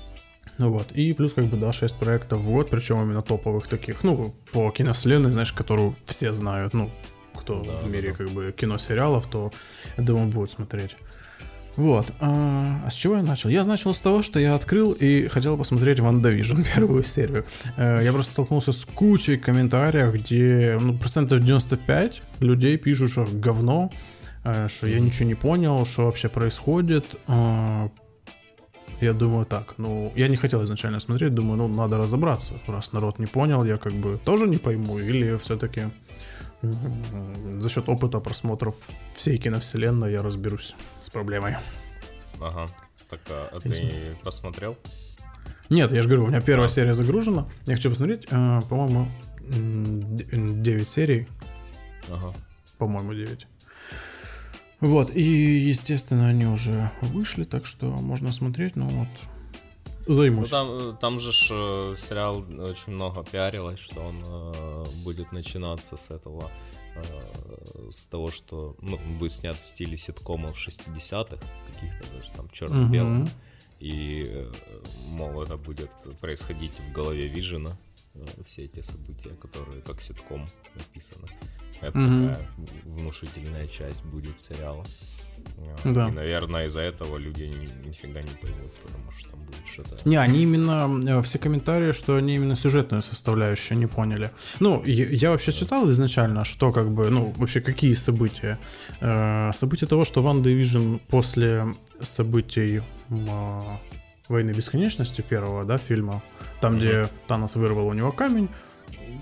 Ну 0.58 0.72
вот, 0.72 0.92
и 0.92 1.14
плюс 1.14 1.34
как 1.34 1.46
бы, 1.46 1.58
да, 1.58 1.72
6 1.74 1.96
проектов 1.96 2.42
в 2.42 2.52
год, 2.52 2.70
причем 2.70 3.02
именно 3.02 3.22
топовых 3.22 3.68
таких, 3.68 4.04
ну, 4.04 4.34
по 4.52 4.70
киновселенной, 4.72 5.32
знаешь, 5.32 5.54
которую 5.54 5.96
все 6.06 6.34
знают, 6.34 6.74
ну, 6.74 6.92
кто 7.36 7.64
Да, 7.64 7.78
в 7.78 7.90
мире 7.90 8.12
да. 8.12 8.18
как 8.18 8.30
бы 8.30 8.54
кино-сериалов, 8.56 9.26
то, 9.28 9.52
я 9.98 10.04
думаю, 10.04 10.28
будут 10.28 10.52
смотреть. 10.52 10.96
Вот, 11.78 12.14
а, 12.20 12.82
а 12.86 12.90
с 12.92 12.96
чего 12.96 13.16
я 13.16 13.24
начал? 13.24 13.50
Я 13.50 13.64
начал 13.64 13.94
с 13.94 14.02
того, 14.02 14.22
что 14.22 14.40
я 14.40 14.56
открыл 14.56 14.92
и 14.92 15.28
хотел 15.30 15.58
посмотреть 15.58 16.02
Ван 16.02 16.24
Division 16.24 16.66
первую 16.76 17.02
серию. 17.02 17.46
Э, 17.78 18.02
Я 18.04 18.12
просто 18.12 18.34
столкнулся 18.34 18.74
с 18.74 18.84
кучей 18.86 19.38
комментариев, 19.38 20.14
где, 20.14 20.78
ну, 20.80 20.98
процентов 20.98 21.40
95 21.40 22.22
людей 22.42 22.78
пишут, 22.78 23.12
что 23.12 23.26
говно, 23.32 23.90
э, 24.44 24.68
что 24.68 24.86
я 24.88 25.00
ничего 25.00 25.26
не 25.30 25.36
понял, 25.36 25.86
что 25.86 26.06
вообще 26.08 26.28
происходит, 26.28 27.16
а, 27.28 27.90
я 29.02 29.14
думаю 29.14 29.46
так, 29.46 29.78
ну, 29.78 30.14
я 30.16 30.28
не 30.28 30.36
хотел 30.36 30.64
изначально 30.64 31.00
смотреть, 31.00 31.34
думаю, 31.34 31.58
ну, 31.58 31.68
надо 31.68 31.98
разобраться. 31.98 32.54
Раз 32.68 32.94
народ 32.94 33.20
не 33.20 33.28
понял, 33.28 33.64
я 33.64 33.78
как 33.78 33.94
бы 33.94 34.20
тоже 34.24 34.48
не 34.48 34.58
пойму, 34.58 35.00
или 35.00 35.36
все-таки 35.38 35.84
за 36.62 37.70
счет 37.70 37.90
опыта 37.90 38.20
просмотров 38.20 38.76
всей 38.76 39.38
киновселенной 39.38 40.12
я 40.12 40.22
разберусь 40.22 40.76
с 41.02 41.10
проблемой. 41.10 41.56
Ага. 42.40 42.70
Так, 43.10 43.20
а, 43.30 43.50
а 43.52 43.60
ты 43.60 44.16
посмотрел? 44.24 44.78
Нет, 45.70 45.92
я 45.92 46.04
же 46.04 46.10
говорю, 46.10 46.26
у 46.26 46.28
меня 46.28 46.42
первая 46.42 46.70
серия 46.70 46.94
загружена. 46.94 47.48
Я 47.66 47.76
хочу 47.76 47.90
посмотреть, 47.90 48.28
э, 48.30 48.62
по-моему, 48.70 49.08
м, 49.50 50.62
9 50.64 50.88
серий. 50.88 51.28
Ага. 52.10 52.34
По-моему, 52.78 53.14
9. 53.14 53.48
Вот, 54.82 55.16
и, 55.16 55.22
естественно, 55.22 56.28
они 56.28 56.46
уже 56.48 56.92
вышли, 57.02 57.44
так 57.44 57.66
что 57.66 57.86
можно 57.86 58.32
смотреть, 58.32 58.76
ну 58.76 58.90
вот, 58.90 59.08
Ну, 60.08 60.14
займусь. 60.14 60.50
там, 60.50 60.68
э, 60.70 60.94
там 61.00 61.20
же 61.20 61.32
ж, 61.32 61.48
э, 61.52 61.96
сериал 61.98 62.40
очень 62.40 62.94
много 62.94 63.24
пиарилось, 63.24 63.80
что 63.80 64.02
он 64.02 64.24
э, 64.26 64.86
будет 65.04 65.32
начинаться 65.32 65.98
с 65.98 66.10
этого, 66.10 66.50
э, 66.96 67.90
с 67.92 68.08
того, 68.08 68.32
что 68.32 68.76
ну, 68.82 68.98
будет 69.20 69.32
снят 69.32 69.60
в 69.60 69.64
стиле 69.66 69.98
ситкомов 69.98 70.58
60-х, 70.58 71.38
каких-то 71.74 72.04
даже 72.18 72.32
там 72.32 72.50
черно-белых. 72.50 73.20
Мгм. 73.20 73.30
И, 73.80 74.26
э, 74.28 74.52
мол, 75.10 75.44
это 75.44 75.58
будет 75.58 75.92
происходить 76.20 76.74
в 76.80 76.92
голове 76.92 77.28
Вижена, 77.28 77.78
все 78.44 78.66
эти 78.66 78.82
события, 78.82 79.30
которые 79.42 79.82
как 79.84 80.02
ситком 80.02 80.48
написаны. 80.76 81.28
Это 81.82 81.92
такая 81.94 82.40
внушительная 82.86 83.68
часть 83.68 84.04
будет 84.06 84.40
сериала. 84.40 84.86
Э, 85.58 85.94
Да. 85.94 86.10
И, 86.10 86.12
наверное, 86.12 86.68
из-за 86.68 86.82
этого 86.82 87.18
люди 87.18 87.44
ни- 87.44 87.88
нифига 87.88 88.22
не 88.22 88.30
поймут, 88.42 88.72
потому 88.84 89.12
что 89.12 89.30
там 89.32 89.40
будет 89.42 89.68
что-то... 89.68 89.98
Не, 90.10 90.18
они 90.18 90.44
именно, 90.44 90.88
э, 91.08 91.22
все 91.24 91.40
комментарии, 91.40 91.92
что 91.92 92.16
они 92.16 92.36
именно 92.36 92.56
сюжетную 92.56 93.02
составляющую 93.04 93.78
не 93.80 93.88
поняли. 93.88 94.30
Ну, 94.60 94.84
я, 94.86 95.06
я 95.06 95.30
вообще 95.32 95.52
читал 95.52 95.90
изначально, 95.90 96.46
что 96.46 96.72
как 96.72 96.92
бы, 96.92 97.10
ну, 97.10 97.34
вообще 97.38 97.62
какие 97.62 97.94
события. 97.96 98.60
Э, 99.02 99.52
события 99.54 99.88
того, 99.88 100.06
что 100.06 100.22
Ван 100.22 100.42
Division 100.42 101.02
после 101.08 101.66
событий 102.02 102.82
а, 103.30 103.80
Войны 104.28 104.52
Бесконечности 104.52 105.22
первого, 105.22 105.64
да, 105.66 105.78
фильма, 105.78 106.24
там, 106.62 106.78
где 106.78 107.10
Танос 107.28 107.56
вырвал 107.56 107.88
у 107.88 107.94
него 107.94 108.12
камень, 108.12 108.48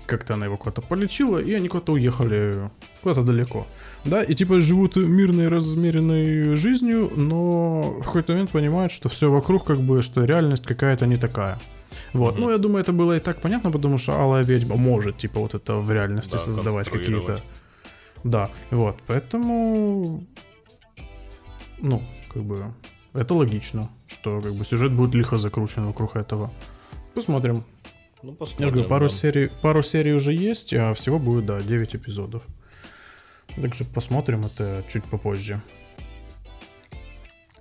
как-то 0.06 0.34
она 0.34 0.46
его 0.46 0.56
куда-то 0.56 0.82
полечила, 0.82 1.38
и 1.38 1.52
они 1.52 1.68
куда-то 1.68 1.92
уехали 1.92 2.70
куда-то 3.02 3.22
далеко. 3.22 3.66
Да, 4.04 4.22
и 4.22 4.34
типа 4.34 4.60
живут 4.60 4.96
мирной, 4.96 5.48
размеренной 5.48 6.56
жизнью, 6.56 7.10
но 7.16 8.00
в 8.00 8.04
какой-то 8.04 8.32
момент 8.32 8.50
понимают, 8.50 8.92
что 8.92 9.08
все 9.08 9.30
вокруг 9.30 9.64
как 9.66 9.80
бы, 9.80 10.02
что 10.02 10.24
реальность 10.24 10.64
какая-то 10.66 11.06
не 11.06 11.16
такая. 11.16 11.58
Вот, 12.12 12.38
ну 12.38 12.50
я 12.50 12.58
думаю, 12.58 12.82
это 12.82 12.92
было 12.92 13.16
и 13.16 13.20
так 13.20 13.40
понятно, 13.40 13.70
потому 13.70 13.98
что 13.98 14.20
Алая 14.20 14.44
Ведьма 14.44 14.76
может, 14.76 15.18
типа, 15.18 15.40
вот 15.40 15.54
это 15.54 15.76
в 15.76 15.90
реальности 15.92 16.32
Да, 16.32 16.38
создавать 16.38 16.88
какие-то... 16.88 17.40
Да, 18.22 18.50
вот, 18.70 18.96
поэтому... 19.06 20.24
Ну, 21.78 22.02
как 22.32 22.42
бы, 22.42 22.64
это 23.14 23.34
логично, 23.34 23.88
что 24.06 24.40
как 24.40 24.54
бы 24.54 24.64
сюжет 24.64 24.92
будет 24.92 25.14
лихо 25.14 25.38
закручен 25.38 25.86
вокруг 25.86 26.16
этого. 26.16 26.52
Посмотрим. 27.14 27.64
Ну, 28.22 28.30
Я 28.32 28.36
посмотрим. 28.36 28.66
же 28.68 28.72
говорю, 28.72 28.88
пару 28.88 29.08
да. 29.08 29.14
серий, 29.14 29.50
пару 29.62 29.82
серий 29.82 30.12
уже 30.14 30.32
есть, 30.32 30.74
а 30.74 30.92
всего 30.94 31.18
будет, 31.18 31.46
да, 31.46 31.62
9 31.62 31.94
эпизодов. 31.96 32.42
Также 33.60 33.84
посмотрим 33.84 34.44
это 34.44 34.84
чуть 34.88 35.04
попозже. 35.04 35.60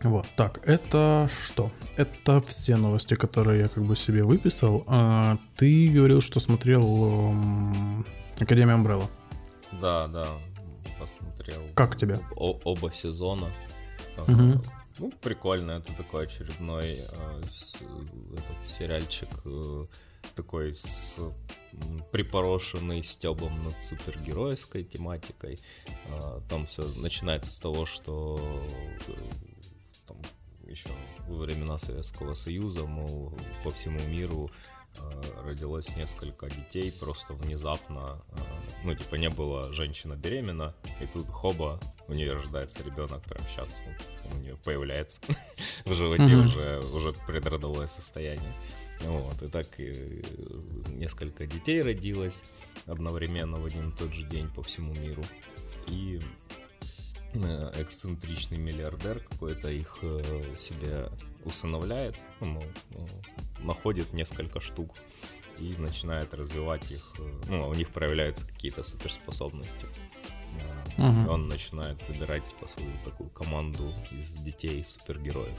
Вот, 0.01 0.25
так, 0.37 0.59
это 0.65 1.27
что? 1.29 1.71
Это 1.97 2.39
все 2.41 2.77
новости, 2.77 3.15
которые 3.15 3.61
я 3.61 3.67
как 3.67 3.83
бы 3.83 3.95
себе 3.97 4.23
выписал. 4.23 4.83
А, 4.87 5.37
ты 5.57 5.89
говорил, 5.89 6.21
что 6.21 6.39
смотрел 6.39 6.83
м, 7.31 8.05
Академия 8.39 8.75
Umbrella. 8.75 9.09
Да, 9.81 10.07
да, 10.07 10.27
посмотрел. 10.99 11.61
Как 11.75 11.97
тебе? 11.97 12.19
О- 12.35 12.59
оба 12.63 12.91
сезона. 12.93 13.47
Мгм. 14.27 14.61
Ну, 14.99 15.11
прикольно, 15.21 15.71
это 15.71 15.91
такой 15.93 16.23
очередной 16.25 16.87
э, 16.99 17.41
с- 17.47 17.75
этот 17.75 18.65
сериальчик 18.71 19.29
э, 19.45 19.85
такой 20.35 20.73
с 20.73 21.17
припорошенный 22.11 23.03
стебом 23.03 23.63
над 23.63 23.81
супергеройской 23.83 24.83
тематикой. 24.83 25.59
А, 26.11 26.41
Там 26.49 26.65
все 26.65 26.83
начинается 26.97 27.51
с 27.51 27.59
того, 27.59 27.85
что 27.85 28.39
э, 29.07 29.13
там 30.07 30.17
еще 30.67 30.89
во 31.27 31.37
времена 31.37 31.77
Советского 31.77 32.33
Союза, 32.33 32.85
мол, 32.85 33.33
по 33.63 33.71
всему 33.71 33.99
миру 34.01 34.51
родилось 35.43 35.95
несколько 35.95 36.49
детей 36.49 36.91
просто 36.91 37.33
внезапно. 37.33 38.21
э, 38.31 38.37
Ну, 38.83 38.95
типа, 38.95 39.15
не 39.15 39.29
было 39.29 39.73
женщина 39.73 40.15
беременна, 40.15 40.73
и 41.01 41.05
тут 41.05 41.27
хоба, 41.27 41.79
у 42.07 42.13
нее 42.13 42.33
рождается 42.33 42.83
ребенок 42.83 43.23
прямо 43.23 43.45
сейчас. 43.49 43.81
Вот, 43.85 44.33
у 44.33 44.37
нее 44.41 44.55
появляется 44.63 45.21
в 45.85 45.93
животе 45.93 46.35
уже, 46.35 46.81
уже 46.93 47.13
предродовое 47.27 47.87
состояние. 47.87 48.53
Вот, 49.01 49.41
и 49.41 49.47
так 49.47 49.67
э, 49.79 50.21
несколько 50.89 51.45
детей 51.45 51.81
родилось 51.81 52.45
одновременно 52.85 53.59
в 53.59 53.65
один 53.65 53.89
и 53.89 53.95
тот 53.97 54.13
же 54.13 54.23
день 54.23 54.47
по 54.49 54.61
всему 54.61 54.93
миру. 54.93 55.23
И 55.87 56.19
э, 57.33 57.71
эксцентричный 57.81 58.57
миллиардер 58.57 59.19
какой-то 59.19 59.69
их 59.69 59.99
э, 60.01 60.53
себе 60.55 61.09
усыновляет, 61.45 62.15
ну, 62.41 62.63
ну, 62.91 63.07
находит 63.63 64.13
несколько 64.13 64.59
штук 64.59 64.95
и 65.59 65.75
начинает 65.77 66.33
развивать 66.33 66.91
их, 66.91 67.15
э, 67.19 67.41
ну, 67.47 67.67
у 67.67 67.73
них 67.73 67.89
проявляются 67.89 68.47
какие-то 68.47 68.83
суперспособности. 68.83 69.87
И 70.97 71.29
Он 71.29 71.47
начинает 71.47 72.01
собирать 72.01 72.45
типа 72.45 72.67
свою 72.67 72.91
такую 73.05 73.29
команду 73.29 73.93
из 74.11 74.37
детей 74.37 74.83
супергероев. 74.83 75.57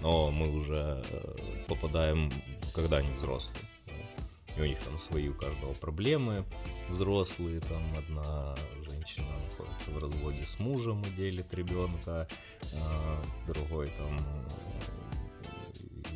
Но 0.00 0.30
мы 0.30 0.50
уже 0.50 1.04
э, 1.10 1.64
попадаем, 1.66 2.32
когда 2.74 2.98
они 2.98 3.10
взрослые. 3.12 3.60
И 4.56 4.60
у 4.60 4.64
них 4.64 4.78
там 4.80 4.98
свои 4.98 5.28
у 5.28 5.34
каждого 5.34 5.74
проблемы 5.74 6.44
взрослые, 6.88 7.60
там 7.60 7.82
одна 7.96 8.56
женщина 8.82 9.26
находится 9.50 9.90
в 9.90 9.98
разводе 9.98 10.44
с 10.44 10.58
мужем 10.58 11.02
и 11.04 11.10
делит 11.10 11.52
ребенка, 11.54 12.26
другой 13.46 13.90
там 13.90 14.18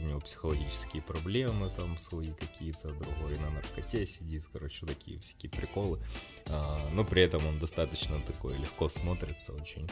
у 0.03 0.07
него 0.07 0.21
психологические 0.21 1.03
проблемы 1.03 1.71
там 1.77 1.97
свои 1.99 2.33
какие-то, 2.33 2.93
другой 2.93 3.39
на 3.39 3.51
наркоте 3.51 4.07
сидит, 4.07 4.45
короче, 4.53 4.87
такие 4.87 5.19
всякие 5.21 5.51
приколы. 5.51 6.01
А, 6.47 6.91
но 6.93 7.05
при 7.05 7.23
этом 7.23 7.47
он 7.47 7.59
достаточно 7.59 8.21
такой 8.21 8.57
легко 8.57 8.89
смотрится, 8.89 9.53
очень 9.53 9.89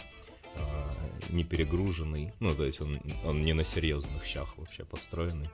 а, 0.57 0.91
не 1.29 1.45
перегруженный. 1.45 2.33
Ну, 2.41 2.55
то 2.55 2.65
есть 2.65 2.81
он, 2.81 3.01
он 3.25 3.43
не 3.43 3.53
на 3.53 3.65
серьезных 3.65 4.25
щах 4.25 4.57
вообще 4.59 4.85
построенный. 4.85 5.51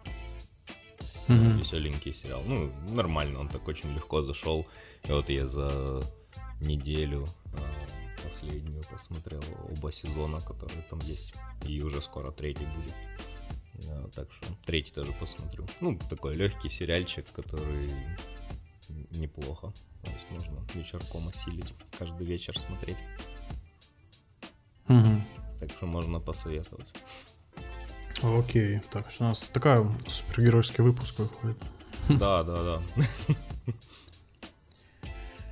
Мгм. 1.29 1.59
Веселенький 1.59 2.13
сериал. 2.13 2.43
Ну, 2.47 2.73
нормально, 2.91 3.41
он 3.41 3.49
так 3.49 3.67
очень 3.69 3.93
легко 3.95 4.23
зашел. 4.23 4.67
И 5.09 5.13
вот 5.13 5.29
я 5.29 5.47
за 5.47 6.03
неделю 6.61 7.29
а, 7.53 7.87
последнюю 8.23 8.85
посмотрел 8.85 9.43
оба 9.71 9.93
сезона, 9.93 10.41
которые 10.41 10.83
там 10.89 11.01
есть. 11.01 11.35
И 11.67 11.81
уже 11.83 12.01
скоро 12.01 12.31
третий 12.31 12.67
будет. 12.67 12.95
А, 13.89 14.09
так 14.15 14.33
что 14.33 14.47
третий 14.65 14.93
тоже 14.93 15.13
посмотрю. 15.13 15.67
Ну, 15.81 15.99
такой 16.11 16.35
легкий 16.35 16.69
сериальчик, 16.69 17.27
который 17.33 17.91
неплохо. 19.11 19.73
То 20.03 20.11
есть 20.11 20.27
можно 20.31 20.65
вечерком 20.75 21.29
осилить, 21.29 21.75
каждый 21.99 22.27
вечер 22.27 22.59
смотреть. 22.59 22.99
Мгм. 24.89 25.25
Так 25.59 25.71
что 25.73 25.87
можно 25.87 26.21
посоветовать. 26.21 26.93
Окей, 28.23 28.81
так 28.93 29.11
что 29.11 29.25
у 29.25 29.29
нас 29.29 29.49
такая 29.49 29.85
супергеройский 30.07 30.83
выпуск 30.83 31.19
выходит. 31.19 31.59
Да, 32.09 32.43
да, 32.45 32.63
да. 32.63 32.83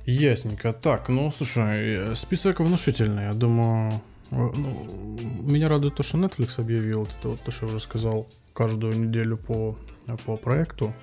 Ясненько. 0.05 0.71
Так, 0.71 1.09
ну 1.09 1.31
слушай, 1.31 2.11
э, 2.11 2.15
список 2.15 2.59
внушительный. 2.59 3.23
Я 3.23 3.33
думаю, 3.33 4.01
меня 4.31 5.67
радует 5.69 5.95
то, 5.95 6.03
что 6.03 6.17
Netflix 6.17 6.59
объявил 6.59 7.01
вот 7.01 7.09
это 7.19 7.29
вот 7.29 7.41
то, 7.41 7.51
что 7.51 7.65
я 7.65 7.71
уже 7.71 7.79
сказал, 7.79 8.27
каждую 8.53 8.97
неделю 8.97 9.37
по, 9.37 9.77
по 10.25 10.37
проекту. 10.37 10.93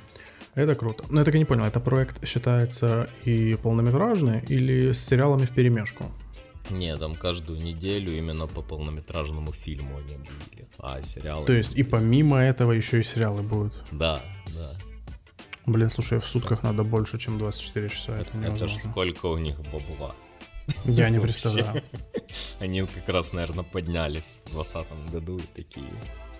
Это 0.54 0.74
круто. 0.74 1.04
Но 1.08 1.20
я 1.20 1.24
так 1.24 1.34
и 1.34 1.38
не 1.38 1.44
понял, 1.44 1.64
это 1.64 1.80
проект 1.80 2.26
считается 2.26 3.08
и 3.24 3.54
полнометражный 3.54 4.40
или 4.48 4.92
с 4.92 5.02
сериалами 5.04 5.46
в 5.46 5.52
перемешку? 5.52 6.04
Не, 6.70 6.96
там 6.96 7.16
каждую 7.16 7.60
неделю 7.60 8.16
именно 8.16 8.46
по 8.46 8.62
полнометражному 8.62 9.52
фильму 9.52 9.96
они 9.98 10.14
объявили. 10.14 10.68
А 10.78 11.00
сериалы... 11.02 11.46
То 11.46 11.52
есть 11.52 11.76
и 11.76 11.82
помимо 11.82 12.38
этого 12.38 12.72
еще 12.72 13.00
и 13.00 13.02
сериалы 13.02 13.42
будут. 13.42 13.72
Да, 13.92 14.22
да. 14.54 14.70
Блин, 15.66 15.88
слушай, 15.88 16.18
в 16.20 16.26
сутках 16.26 16.62
надо 16.62 16.82
больше, 16.82 17.18
чем 17.18 17.38
24 17.38 17.88
часа. 17.88 18.12
Это 18.18 18.36
Это 18.36 18.38
ж 18.38 18.42
невозможно. 18.42 18.90
сколько 18.90 19.26
у 19.26 19.38
них 19.38 19.56
бабла. 19.72 20.14
Я 20.84 21.10
не 21.10 21.20
представляю. 21.20 21.82
Они 22.60 22.82
как 22.82 23.08
раз, 23.08 23.32
наверное, 23.32 23.64
поднялись 23.64 24.40
в 24.46 24.54
2020 24.54 25.12
году 25.12 25.38
и 25.38 25.62
такие. 25.62 25.86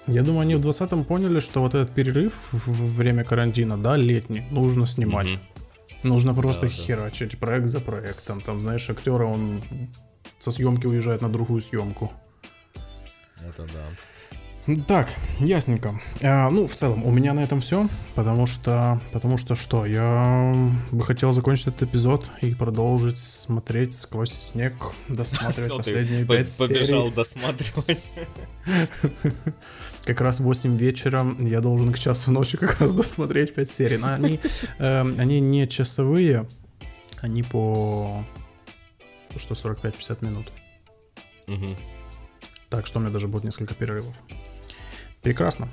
Я 0.07 0.23
думаю, 0.23 0.41
они 0.41 0.55
в 0.57 0.61
20-м 0.61 1.05
поняли, 1.05 1.41
что 1.41 1.61
вот 1.61 1.75
этот 1.75 1.95
перерыв 1.95 2.53
в 2.53 2.97
время 2.97 3.25
карантина, 3.25 3.77
да, 3.77 3.97
летний, 3.97 4.43
нужно 4.51 4.87
снимать. 4.87 5.31
Мгм. 5.31 5.41
Нужно 6.03 6.35
просто 6.35 6.67
Да, 6.67 6.73
да. 6.77 6.83
херачить 6.83 7.39
проект 7.39 7.69
за 7.69 7.81
проектом. 7.81 8.41
Там, 8.41 8.61
знаешь, 8.61 8.91
актера, 8.91 9.25
он 9.25 9.63
со 10.39 10.51
съемки 10.51 10.87
уезжает 10.87 11.23
на 11.23 11.29
другую 11.29 11.63
съемку. 11.63 12.11
Это 13.37 13.65
да. 13.65 13.85
Так, 14.87 15.09
ясненько. 15.41 15.93
А, 16.23 16.49
ну, 16.49 16.69
в 16.69 16.75
целом, 16.75 17.05
у 17.05 17.11
меня 17.11 17.35
на 17.35 17.41
этом 17.41 17.61
все, 17.61 17.89
потому 18.15 18.47
что, 18.47 19.01
потому 19.13 19.37
что 19.37 19.57
что, 19.57 19.85
я 19.87 20.55
бы 20.93 21.05
хотел 21.05 21.33
закончить 21.33 21.67
этот 21.69 21.83
эпизод 21.83 22.31
и 22.43 22.55
продолжить 22.55 23.19
смотреть 23.19 23.93
сквозь 23.93 24.31
снег, 24.31 24.75
досматривать 25.09 25.77
последние 25.77 26.25
пять 26.25 26.49
серий. 26.49 26.75
Побежал 26.75 27.11
досматривать. 27.11 28.11
Как 30.05 30.21
раз 30.21 30.39
в 30.41 30.45
8 30.45 30.77
вечера 30.77 31.27
я 31.39 31.61
должен 31.61 31.93
к 31.93 31.99
часу 31.99 32.33
ночи 32.33 32.57
как 32.57 32.81
раз 32.81 32.93
досмотреть 32.93 33.55
5 33.55 33.71
серий. 33.71 33.99
Но 33.99 34.13
они, 34.13 34.41
э, 34.79 35.01
они 35.01 35.39
не 35.39 35.69
часовые, 35.69 36.49
они 37.21 37.45
по 37.45 38.27
что 39.37 39.55
45-50 39.55 40.25
минут. 40.25 40.53
Угу. 41.47 41.77
Так 42.69 42.87
что 42.87 42.99
у 42.99 43.03
меня 43.03 43.13
даже 43.13 43.29
будет 43.29 43.45
несколько 43.45 43.75
перерывов. 43.75 44.17
Прекрасно. 45.23 45.69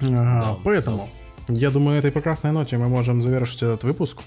Да, 0.00 0.56
Поэтому, 0.64 1.08
да. 1.46 1.54
я 1.54 1.70
думаю, 1.70 1.98
этой 1.98 2.10
прекрасной 2.10 2.52
ноте 2.52 2.78
мы 2.78 2.88
можем 2.88 3.22
завершить 3.22 3.62
этот 3.62 3.84
выпуск. 3.84 4.22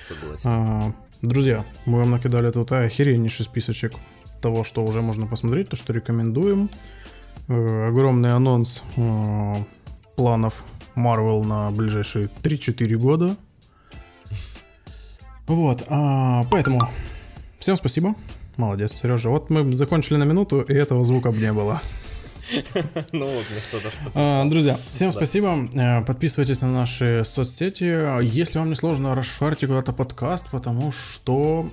Согласен. 0.00 0.50
А, 0.50 0.94
друзья, 1.22 1.64
мы 1.86 1.98
вам 2.00 2.10
накидали 2.10 2.50
тут 2.50 2.72
охереннейший 2.72 3.44
списочек 3.44 3.94
того, 4.42 4.64
что 4.64 4.84
уже 4.84 5.00
можно 5.00 5.26
посмотреть, 5.26 5.70
то, 5.70 5.76
что 5.76 5.92
рекомендуем. 5.92 6.70
Э, 7.48 7.88
огромный 7.88 8.34
анонс 8.34 8.82
э, 8.96 9.54
планов 10.16 10.64
Marvel 10.96 11.42
на 11.44 11.70
ближайшие 11.70 12.28
3-4 12.42 12.94
года. 12.96 13.36
Вот, 15.46 15.84
а, 15.88 16.44
поэтому 16.50 16.82
всем 17.58 17.76
спасибо. 17.76 18.14
Молодец, 18.56 18.92
Сережа. 18.92 19.30
Вот 19.30 19.50
мы 19.50 19.74
закончили 19.74 20.16
на 20.16 20.24
минуту, 20.24 20.60
и 20.60 20.72
этого 20.72 21.04
звука 21.04 21.30
бы 21.32 21.38
не 21.38 21.52
было. 21.52 21.80
Ну 23.12 23.30
кто-то 23.68 23.90
что 23.90 24.10
а, 24.14 24.44
Друзья, 24.44 24.76
всем 24.92 25.12
спасибо. 25.12 25.56
Э, 25.74 26.04
подписывайтесь 26.04 26.60
на 26.62 26.72
наши 26.72 27.22
соцсети. 27.24 28.22
Если 28.22 28.58
вам 28.58 28.70
не 28.70 28.76
сложно, 28.76 29.14
расшарьте 29.14 29.66
куда-то 29.66 29.92
подкаст, 29.92 30.50
потому 30.50 30.92
что... 30.92 31.68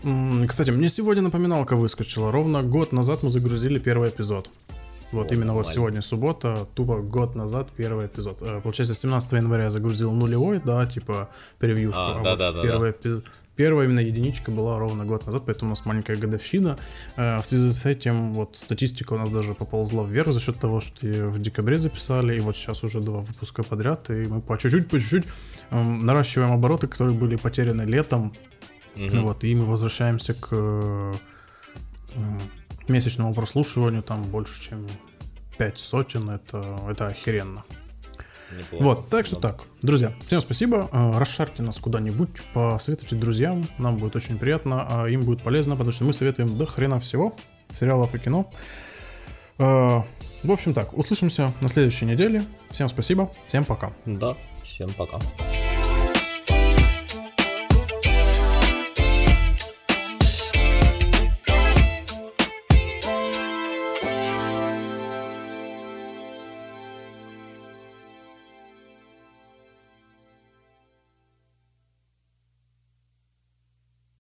Кстати, 0.48 0.72
мне 0.72 0.90
сегодня 0.90 1.24
напоминалка 1.24 1.76
выскочила. 1.76 2.32
Ровно 2.32 2.64
год 2.64 2.92
назад 2.92 3.24
мы 3.24 3.30
загрузили 3.30 3.80
первый 3.80 4.10
эпизод. 4.10 4.50
Вот 5.12 5.30
О, 5.30 5.34
именно 5.34 5.48
нормально. 5.48 5.68
вот 5.68 5.74
сегодня 5.74 6.02
суббота, 6.02 6.68
тупо 6.74 7.02
год 7.02 7.36
назад 7.36 7.68
первый 7.76 8.06
эпизод. 8.08 8.42
Э, 8.42 8.62
получается, 8.62 8.96
17 8.96 9.34
января 9.34 9.66
я 9.66 9.70
загрузил 9.70 10.12
нулевой, 10.14 10.62
да, 10.64 10.86
типа 10.86 11.30
превьюшку. 11.60 12.00
А, 12.00 12.22
а 12.22 12.24
да, 12.24 12.30
вот 12.30 12.40
да, 12.40 12.52
да, 12.54 12.62
первый, 12.62 12.96
да. 13.04 13.22
Первая 13.62 13.86
именно 13.86 14.00
единичка 14.00 14.50
была 14.50 14.80
ровно 14.80 15.06
год 15.06 15.28
назад, 15.28 15.44
поэтому 15.46 15.70
у 15.70 15.74
нас 15.74 15.86
маленькая 15.86 16.18
годовщина. 16.18 16.80
Э, 17.16 17.38
в 17.38 17.46
связи 17.46 17.70
с 17.70 17.86
этим 17.86 18.34
вот 18.34 18.56
статистика 18.56 19.14
у 19.14 19.18
нас 19.20 19.30
даже 19.30 19.54
поползла 19.54 20.04
вверх 20.04 20.34
за 20.34 20.40
счет 20.40 20.58
того, 20.58 20.82
что 20.82 21.06
в 21.06 21.38
декабре 21.38 21.78
записали, 21.78 22.36
и 22.36 22.40
вот 22.40 22.56
сейчас 22.58 22.84
уже 22.84 23.02
два 23.02 23.20
выпуска 23.20 23.62
подряд, 23.62 24.10
и 24.10 24.26
мы 24.26 24.42
по 24.42 24.58
чуть-чуть, 24.58 24.90
по 24.90 25.00
чуть-чуть 25.00 25.26
эм, 25.70 26.08
наращиваем 26.08 26.54
обороты, 26.54 26.88
которые 26.88 27.16
были 27.16 27.36
потеряны 27.36 27.84
летом. 27.84 28.34
Угу. 28.96 29.18
Вот, 29.18 29.44
и 29.44 29.54
мы 29.54 29.68
возвращаемся 29.68 30.34
к 30.34 30.48
э, 30.54 31.14
месячному 32.88 33.36
прослушиванию, 33.36 34.02
там 34.02 34.24
больше, 34.24 34.60
чем 34.60 34.88
5 35.60 35.78
сотен, 35.78 36.32
это, 36.32 36.80
это 36.90 37.10
охеренно. 37.10 37.64
Неплохо. 38.58 38.84
Вот, 38.84 39.10
так 39.10 39.26
что 39.26 39.38
так. 39.38 39.64
Друзья, 39.82 40.14
всем 40.26 40.42
спасибо. 40.42 40.90
Э, 40.92 41.18
расшарьте 41.18 41.64
нас 41.64 41.80
куда-нибудь, 41.80 42.30
посоветуйте 42.54 43.16
друзьям. 43.16 43.68
Нам 43.78 43.98
будет 43.98 44.16
очень 44.16 44.38
приятно, 44.38 44.86
а 44.88 45.08
им 45.08 45.26
будет 45.26 45.44
полезно, 45.44 45.76
потому 45.76 45.92
что 45.92 46.04
мы 46.04 46.14
советуем 46.14 46.58
до 46.58 46.66
хрена 46.66 47.00
всего. 47.00 47.34
Сериалов 47.72 48.14
и 48.16 48.20
кино. 48.20 48.52
Э, 49.58 50.02
в 50.44 50.52
общем 50.52 50.74
так, 50.74 50.98
услышимся 50.98 51.54
на 51.62 51.70
следующей 51.70 52.06
неделе. 52.06 52.44
Всем 52.70 52.90
спасибо, 52.90 53.32
всем 53.48 53.64
пока. 53.64 53.94
Да, 54.06 54.36
всем 54.64 54.92
пока. 54.94 55.20